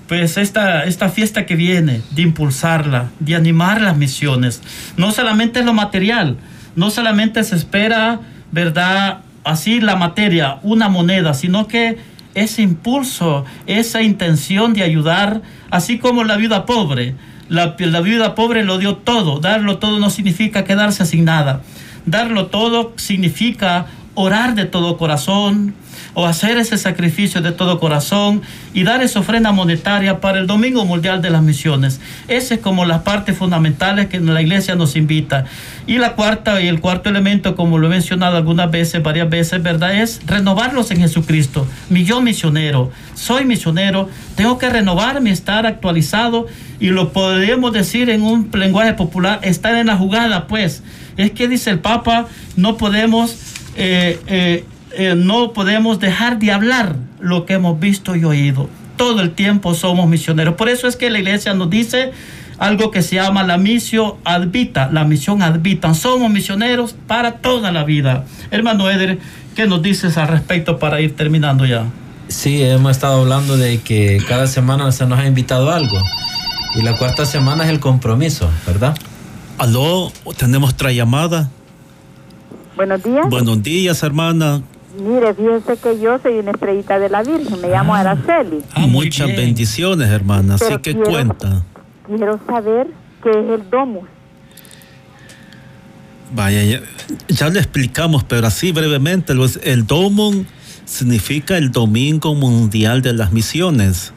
pues 0.09 0.35
esta, 0.37 0.83
esta 0.83 1.07
fiesta 1.07 1.45
que 1.45 1.55
viene, 1.55 2.01
de 2.11 2.23
impulsarla, 2.23 3.09
de 3.21 3.35
animar 3.35 3.79
las 3.79 3.95
misiones, 3.95 4.61
no 4.97 5.11
solamente 5.11 5.63
lo 5.63 5.73
material, 5.73 6.35
no 6.75 6.89
solamente 6.89 7.43
se 7.45 7.55
espera, 7.55 8.19
¿verdad? 8.51 9.19
Así 9.45 9.79
la 9.79 9.95
materia, 9.95 10.57
una 10.61 10.89
moneda, 10.89 11.33
sino 11.33 11.67
que 11.67 11.97
ese 12.35 12.61
impulso, 12.63 13.45
esa 13.65 14.01
intención 14.01 14.73
de 14.73 14.83
ayudar, 14.83 15.41
así 15.71 15.99
como 15.99 16.23
la 16.23 16.35
viuda 16.35 16.65
pobre. 16.65 17.15
La, 17.47 17.75
la 17.79 18.01
viuda 18.01 18.35
pobre 18.35 18.63
lo 18.63 18.77
dio 18.77 18.97
todo. 18.97 19.39
Darlo 19.39 19.77
todo 19.77 19.99
no 19.99 20.09
significa 20.09 20.65
quedarse 20.65 21.05
sin 21.05 21.25
nada. 21.25 21.61
Darlo 22.05 22.47
todo 22.47 22.93
significa 22.97 23.87
orar 24.21 24.53
de 24.53 24.65
todo 24.65 24.97
corazón, 24.97 25.73
o 26.13 26.25
hacer 26.25 26.57
ese 26.57 26.77
sacrificio 26.77 27.41
de 27.41 27.53
todo 27.53 27.79
corazón 27.79 28.41
y 28.73 28.83
dar 28.83 29.01
esa 29.01 29.19
ofrenda 29.19 29.51
monetaria 29.53 30.19
para 30.19 30.39
el 30.39 30.47
Domingo 30.47 30.83
Mundial 30.83 31.21
de 31.21 31.29
las 31.29 31.41
Misiones. 31.41 32.01
Esa 32.27 32.55
es 32.55 32.59
como 32.59 32.83
las 32.85 33.03
partes 33.03 33.37
fundamentales 33.37 34.07
que 34.07 34.19
la 34.19 34.41
iglesia 34.41 34.75
nos 34.75 34.97
invita. 34.97 35.45
Y 35.87 35.97
la 35.97 36.13
cuarta 36.13 36.61
y 36.61 36.67
el 36.67 36.81
cuarto 36.81 37.09
elemento, 37.09 37.55
como 37.55 37.77
lo 37.77 37.87
he 37.87 37.89
mencionado 37.89 38.35
algunas 38.35 38.69
veces, 38.69 39.01
varias 39.01 39.29
veces, 39.29 39.63
¿verdad? 39.63 39.95
Es 40.01 40.21
renovarlos 40.25 40.91
en 40.91 40.97
Jesucristo. 40.97 41.65
Mi 41.89 42.03
yo 42.03 42.21
misionero, 42.21 42.91
soy 43.15 43.45
misionero, 43.45 44.09
tengo 44.35 44.57
que 44.57 44.69
renovarme, 44.69 45.31
estar 45.31 45.65
actualizado 45.65 46.47
y 46.79 46.87
lo 46.87 47.13
podríamos 47.13 47.71
decir 47.71 48.09
en 48.09 48.23
un 48.23 48.49
lenguaje 48.53 48.93
popular, 48.93 49.39
estar 49.43 49.75
en 49.75 49.87
la 49.87 49.95
jugada, 49.95 50.47
pues. 50.47 50.83
Es 51.17 51.31
que 51.31 51.47
dice 51.47 51.69
el 51.69 51.79
Papa, 51.79 52.27
no 52.55 52.77
podemos... 52.77 53.55
Eh, 53.81 54.19
eh, 54.27 54.65
eh, 54.91 55.15
no 55.15 55.53
podemos 55.53 56.01
dejar 56.01 56.37
de 56.37 56.51
hablar 56.51 56.97
lo 57.21 57.45
que 57.45 57.53
hemos 57.53 57.79
visto 57.79 58.15
y 58.15 58.25
oído. 58.25 58.69
Todo 58.97 59.21
el 59.21 59.31
tiempo 59.31 59.73
somos 59.73 60.09
misioneros. 60.09 60.55
Por 60.55 60.67
eso 60.67 60.87
es 60.87 60.97
que 60.97 61.09
la 61.09 61.19
iglesia 61.19 61.53
nos 61.53 61.69
dice 61.69 62.11
algo 62.57 62.91
que 62.91 63.01
se 63.01 63.15
llama 63.15 63.43
la 63.43 63.57
misión 63.57 64.15
advita, 64.25 64.89
la 64.91 65.05
misión 65.05 65.41
advita. 65.41 65.93
Somos 65.93 66.29
misioneros 66.29 66.93
para 67.07 67.35
toda 67.37 67.71
la 67.71 67.85
vida. 67.85 68.25
Hermano 68.51 68.89
Eder, 68.89 69.19
¿qué 69.55 69.65
nos 69.65 69.81
dices 69.81 70.17
al 70.17 70.27
respecto 70.27 70.77
para 70.77 70.99
ir 70.99 71.15
terminando 71.15 71.65
ya? 71.65 71.85
Sí, 72.27 72.61
hemos 72.61 72.91
estado 72.91 73.21
hablando 73.21 73.55
de 73.55 73.79
que 73.79 74.21
cada 74.27 74.47
semana 74.47 74.91
se 74.91 75.05
nos 75.05 75.19
ha 75.19 75.25
invitado 75.25 75.71
algo. 75.71 76.03
Y 76.75 76.81
la 76.81 76.97
cuarta 76.97 77.25
semana 77.25 77.63
es 77.63 77.69
el 77.69 77.79
compromiso, 77.79 78.49
¿verdad? 78.67 78.95
Aló, 79.57 80.11
tenemos 80.37 80.73
otra 80.73 80.91
llamada. 80.91 81.49
Buenos 82.79 83.03
días. 83.03 83.29
Buenos 83.29 83.61
días, 83.61 84.03
hermana. 84.03 84.61
Mire, 84.97 85.33
fíjese 85.33 85.75
que 85.83 85.99
yo 85.99 86.17
soy 86.23 86.35
una 86.39 86.51
estrellita 86.51 86.97
de 86.97 87.09
la 87.09 87.23
Virgen, 87.23 87.59
me 87.59 87.67
llamo 87.67 87.93
Ah. 87.93 87.99
Araceli. 87.99 88.59
Ah, 88.73 88.87
Muchas 88.87 89.27
bendiciones, 89.27 90.09
hermana. 90.09 90.55
Así 90.55 90.77
que 90.81 90.93
quiero- 90.93 91.11
cuenta. 91.11 91.61
Quiero 92.07 92.39
saber 92.47 92.87
qué 93.21 93.31
es 93.31 93.35
el 93.59 93.69
domus. 93.69 94.05
Vaya, 96.33 96.63
ya, 96.63 96.79
ya 97.27 97.49
le 97.49 97.59
explicamos, 97.59 98.23
pero 98.23 98.47
así 98.47 98.71
brevemente, 98.71 99.33
el 99.63 99.85
Domon 99.85 100.47
significa 100.85 101.57
el 101.57 101.73
Domingo 101.73 102.33
Mundial 102.33 103.01
de 103.01 103.11
las 103.11 103.33
Misiones. 103.33 104.13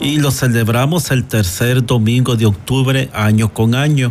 Y 0.00 0.20
lo 0.20 0.30
celebramos 0.30 1.10
el 1.10 1.24
tercer 1.24 1.84
domingo 1.84 2.34
de 2.34 2.46
octubre, 2.46 3.10
año 3.12 3.52
con 3.52 3.74
año. 3.74 4.10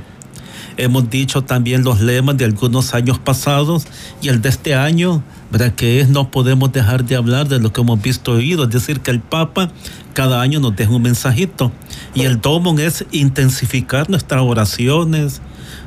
Hemos 0.78 1.09
dicho 1.09 1.43
también 1.43 1.84
los 1.84 2.01
lemas 2.01 2.38
de 2.38 2.45
algunos 2.45 2.93
años 2.93 3.17
pasados 3.17 3.86
y 4.21 4.28
el 4.28 4.41
de 4.41 4.49
este 4.49 4.76
año, 4.76 5.23
¿verdad? 5.51 5.73
Que 5.73 6.01
es 6.01 6.09
no 6.09 6.32
podemos 6.32 6.71
dejar 6.73 7.05
de 7.05 7.15
hablar 7.15 7.47
de 7.47 7.59
lo 7.59 7.71
que 7.71 7.82
hemos 7.82 8.01
visto 8.01 8.34
oído. 8.34 8.65
Es 8.65 8.69
decir, 8.71 8.99
que 8.99 9.11
el 9.11 9.21
Papa 9.21 9.71
cada 10.13 10.41
año 10.41 10.59
nos 10.59 10.76
deja 10.76 10.91
un 10.91 11.01
mensajito. 11.01 11.71
Y 12.13 12.23
el 12.23 12.41
Domon 12.41 12.80
es 12.80 13.05
intensificar 13.11 14.09
nuestras 14.09 14.41
oraciones, 14.41 15.41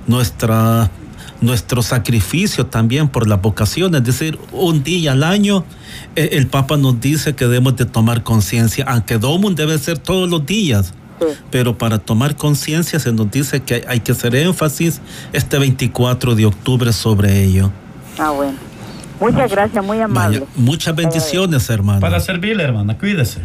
nuestra, 0.07 0.91
nuestro 1.41 1.82
sacrificio 1.82 2.66
también 2.66 3.09
por 3.09 3.28
las 3.28 3.43
vocaciones. 3.43 4.01
Es 4.01 4.07
decir, 4.07 4.39
un 4.53 4.82
día 4.82 5.12
al 5.12 5.22
año 5.22 5.64
eh, 6.16 6.30
el 6.32 6.47
Papa 6.47 6.76
nos 6.76 7.01
dice 7.01 7.34
que 7.34 7.45
debemos 7.45 7.76
de 7.76 7.84
tomar 7.84 8.22
conciencia, 8.22 8.84
aunque 8.89 9.18
Domum 9.18 9.55
debe 9.55 9.78
ser 9.78 9.99
todos 9.99 10.28
los 10.30 10.47
días. 10.47 10.95
Pero 11.50 11.76
para 11.76 11.98
tomar 11.98 12.36
conciencia 12.36 12.98
se 13.00 13.12
nos 13.12 13.30
dice 13.30 13.60
que 13.60 13.84
hay 13.88 14.00
que 14.00 14.12
hacer 14.12 14.34
énfasis 14.34 15.00
este 15.32 15.58
24 15.58 16.34
de 16.34 16.46
octubre 16.46 16.92
sobre 16.92 17.44
ello. 17.44 17.70
Ah, 18.18 18.30
bueno. 18.30 18.58
Muchas 19.20 19.50
gracias, 19.50 19.84
muy 19.84 20.00
amable. 20.00 20.40
Vaya, 20.40 20.52
muchas 20.54 20.94
bendiciones, 20.94 21.68
hermano. 21.70 22.00
Para 22.00 22.20
servirle, 22.20 22.62
hermana, 22.62 22.96
cuídese. 22.96 23.40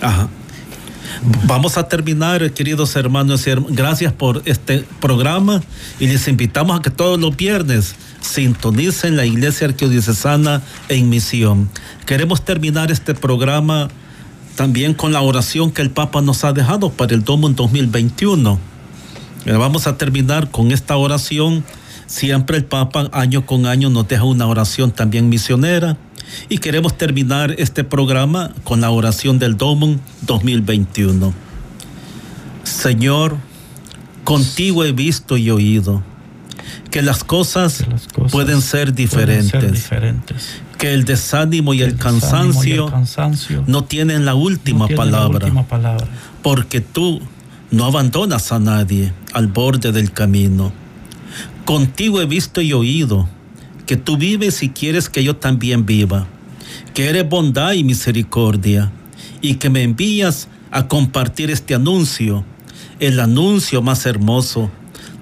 Ajá. 0.00 0.28
Vamos 1.44 1.76
a 1.78 1.88
terminar, 1.88 2.50
queridos 2.52 2.94
hermanos 2.96 3.46
y 3.46 3.50
hermanas. 3.50 3.76
Gracias 3.76 4.12
por 4.12 4.42
este 4.44 4.84
programa 5.00 5.62
y 5.98 6.06
les 6.06 6.28
invitamos 6.28 6.78
a 6.78 6.82
que 6.82 6.90
todos 6.90 7.18
los 7.18 7.36
viernes 7.36 7.94
sintonicen 8.20 9.16
la 9.16 9.24
Iglesia 9.24 9.68
Arquidiocesana 9.68 10.62
en 10.88 11.08
misión. 11.08 11.68
Queremos 12.06 12.44
terminar 12.44 12.90
este 12.90 13.14
programa 13.14 13.88
también 14.58 14.92
con 14.92 15.12
la 15.12 15.20
oración 15.20 15.70
que 15.70 15.82
el 15.82 15.90
Papa 15.90 16.20
nos 16.20 16.42
ha 16.42 16.52
dejado 16.52 16.90
para 16.90 17.14
el 17.14 17.22
Domo 17.22 17.46
en 17.46 17.54
2021. 17.54 18.58
Eh, 19.46 19.52
Vamos 19.52 19.86
a 19.86 19.96
terminar 19.96 20.50
con 20.50 20.72
esta 20.72 20.96
oración. 20.96 21.62
Siempre 22.08 22.56
el 22.56 22.64
Papa 22.64 23.08
año 23.12 23.46
con 23.46 23.66
año 23.66 23.88
nos 23.88 24.08
deja 24.08 24.24
una 24.24 24.48
oración 24.48 24.90
también 24.90 25.28
misionera. 25.28 25.96
Y 26.48 26.58
queremos 26.58 26.98
terminar 26.98 27.54
este 27.58 27.84
programa 27.84 28.50
con 28.64 28.80
la 28.80 28.90
oración 28.90 29.38
del 29.38 29.56
Domum 29.56 29.98
2021. 30.22 31.32
Señor, 32.64 33.36
contigo 34.24 34.84
he 34.84 34.90
visto 34.90 35.36
y 35.36 35.50
oído 35.50 36.02
que 36.90 37.00
las 37.02 37.22
cosas, 37.22 37.84
pueden 38.30 38.60
ser. 38.60 38.92
Pueden 38.92 39.48
ser 39.48 39.70
diferentes. 39.70 40.60
Que 40.78 40.94
el 40.94 41.04
desánimo 41.04 41.74
y 41.74 41.82
el, 41.82 41.98
desánimo 41.98 42.64
y 42.64 42.72
el 42.72 42.86
cansancio, 42.86 43.64
no 43.66 43.84
tienen 43.84 44.24
la 44.24 44.34
última 44.34 44.80
no 44.80 44.86
tiene 44.86 45.04
la 45.04 45.10
palabra. 45.10 45.46
última 45.46 45.66
palabra. 45.66 46.06
Porque 46.42 46.80
tú 46.80 47.20
no 47.70 47.84
abandonas 47.84 48.52
a 48.52 48.58
nadie 48.58 49.12
al 49.32 49.48
borde 49.48 49.92
del 49.92 50.12
camino. 50.12 50.72
Contigo 51.64 52.20
he 52.20 52.26
visto 52.26 52.60
y 52.60 52.72
oído 52.72 53.28
que 53.86 53.96
tú 53.96 54.16
vives 54.16 54.62
y 54.62 54.68
quieres 54.68 55.08
que 55.08 55.24
yo 55.24 55.36
también 55.36 55.86
viva, 55.86 56.26
que 56.94 57.08
eres 57.08 57.28
bondad 57.28 57.72
y 57.72 57.84
misericordia, 57.84 58.92
y 59.40 59.54
que 59.54 59.70
me 59.70 59.82
envías 59.82 60.48
a 60.70 60.88
compartir 60.88 61.50
este 61.50 61.74
anuncio, 61.74 62.44
el 63.00 63.18
anuncio 63.18 63.82
más 63.82 64.04
hermoso, 64.06 64.70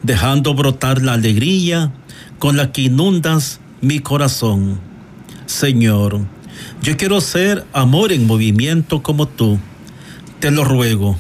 dejando 0.02 0.54
brotar 0.54 1.02
la 1.02 1.12
alegría 1.12 1.92
con 2.38 2.56
la 2.56 2.72
que 2.72 2.82
inundas 2.82 3.60
mi 3.80 4.00
corazón. 4.00 4.80
Señor, 5.46 6.20
yo 6.82 6.96
quiero 6.96 7.20
ser 7.20 7.64
amor 7.72 8.12
en 8.12 8.26
movimiento 8.26 9.02
como 9.02 9.26
tú. 9.26 9.58
Te 10.40 10.50
lo 10.50 10.64
ruego, 10.64 11.16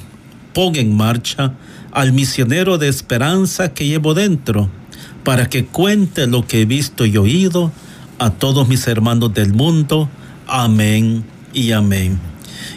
pon 0.52 0.76
en 0.76 0.96
marcha 0.96 1.54
al 1.92 2.12
misionero 2.12 2.76
de 2.76 2.88
esperanza 2.88 3.72
que 3.72 3.86
llevo 3.86 4.14
dentro, 4.14 4.68
para 5.24 5.48
que 5.48 5.64
cuente 5.64 6.26
lo 6.26 6.46
que 6.46 6.62
he 6.62 6.64
visto 6.66 7.06
y 7.06 7.16
oído 7.16 7.72
a 8.18 8.30
todos 8.30 8.68
mis 8.68 8.86
hermanos 8.88 9.32
del 9.32 9.54
mundo. 9.54 10.10
Amén 10.46 11.24
y 11.54 11.72
amén. 11.72 12.18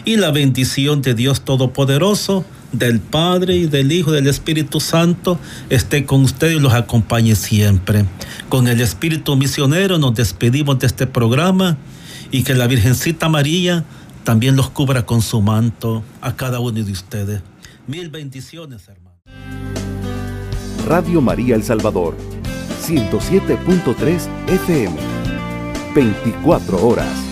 Y 0.04 0.16
la 0.16 0.30
bendición 0.30 1.02
de 1.02 1.14
Dios 1.14 1.42
Todopoderoso, 1.42 2.44
del 2.72 3.00
Padre 3.00 3.56
y 3.56 3.66
del 3.66 3.92
Hijo 3.92 4.10
y 4.10 4.14
del 4.14 4.26
Espíritu 4.26 4.80
Santo, 4.80 5.38
esté 5.68 6.04
con 6.04 6.22
ustedes 6.22 6.56
y 6.56 6.60
los 6.60 6.72
acompañe 6.72 7.34
siempre. 7.34 8.04
Con 8.48 8.68
el 8.68 8.80
Espíritu 8.80 9.36
Misionero 9.36 9.98
nos 9.98 10.14
despedimos 10.14 10.78
de 10.78 10.86
este 10.86 11.06
programa 11.06 11.78
y 12.30 12.42
que 12.42 12.54
la 12.54 12.66
Virgencita 12.66 13.28
María 13.28 13.84
también 14.24 14.56
los 14.56 14.70
cubra 14.70 15.06
con 15.06 15.22
su 15.22 15.40
manto 15.40 16.04
a 16.20 16.36
cada 16.36 16.60
uno 16.60 16.82
de 16.82 16.92
ustedes. 16.92 17.40
Mil 17.86 18.08
bendiciones, 18.08 18.88
hermano. 18.88 19.10
Radio 20.86 21.20
María 21.20 21.56
El 21.56 21.62
Salvador, 21.62 22.16
107.3 22.86 24.28
FM, 24.48 24.96
24 25.94 26.86
horas. 26.86 27.29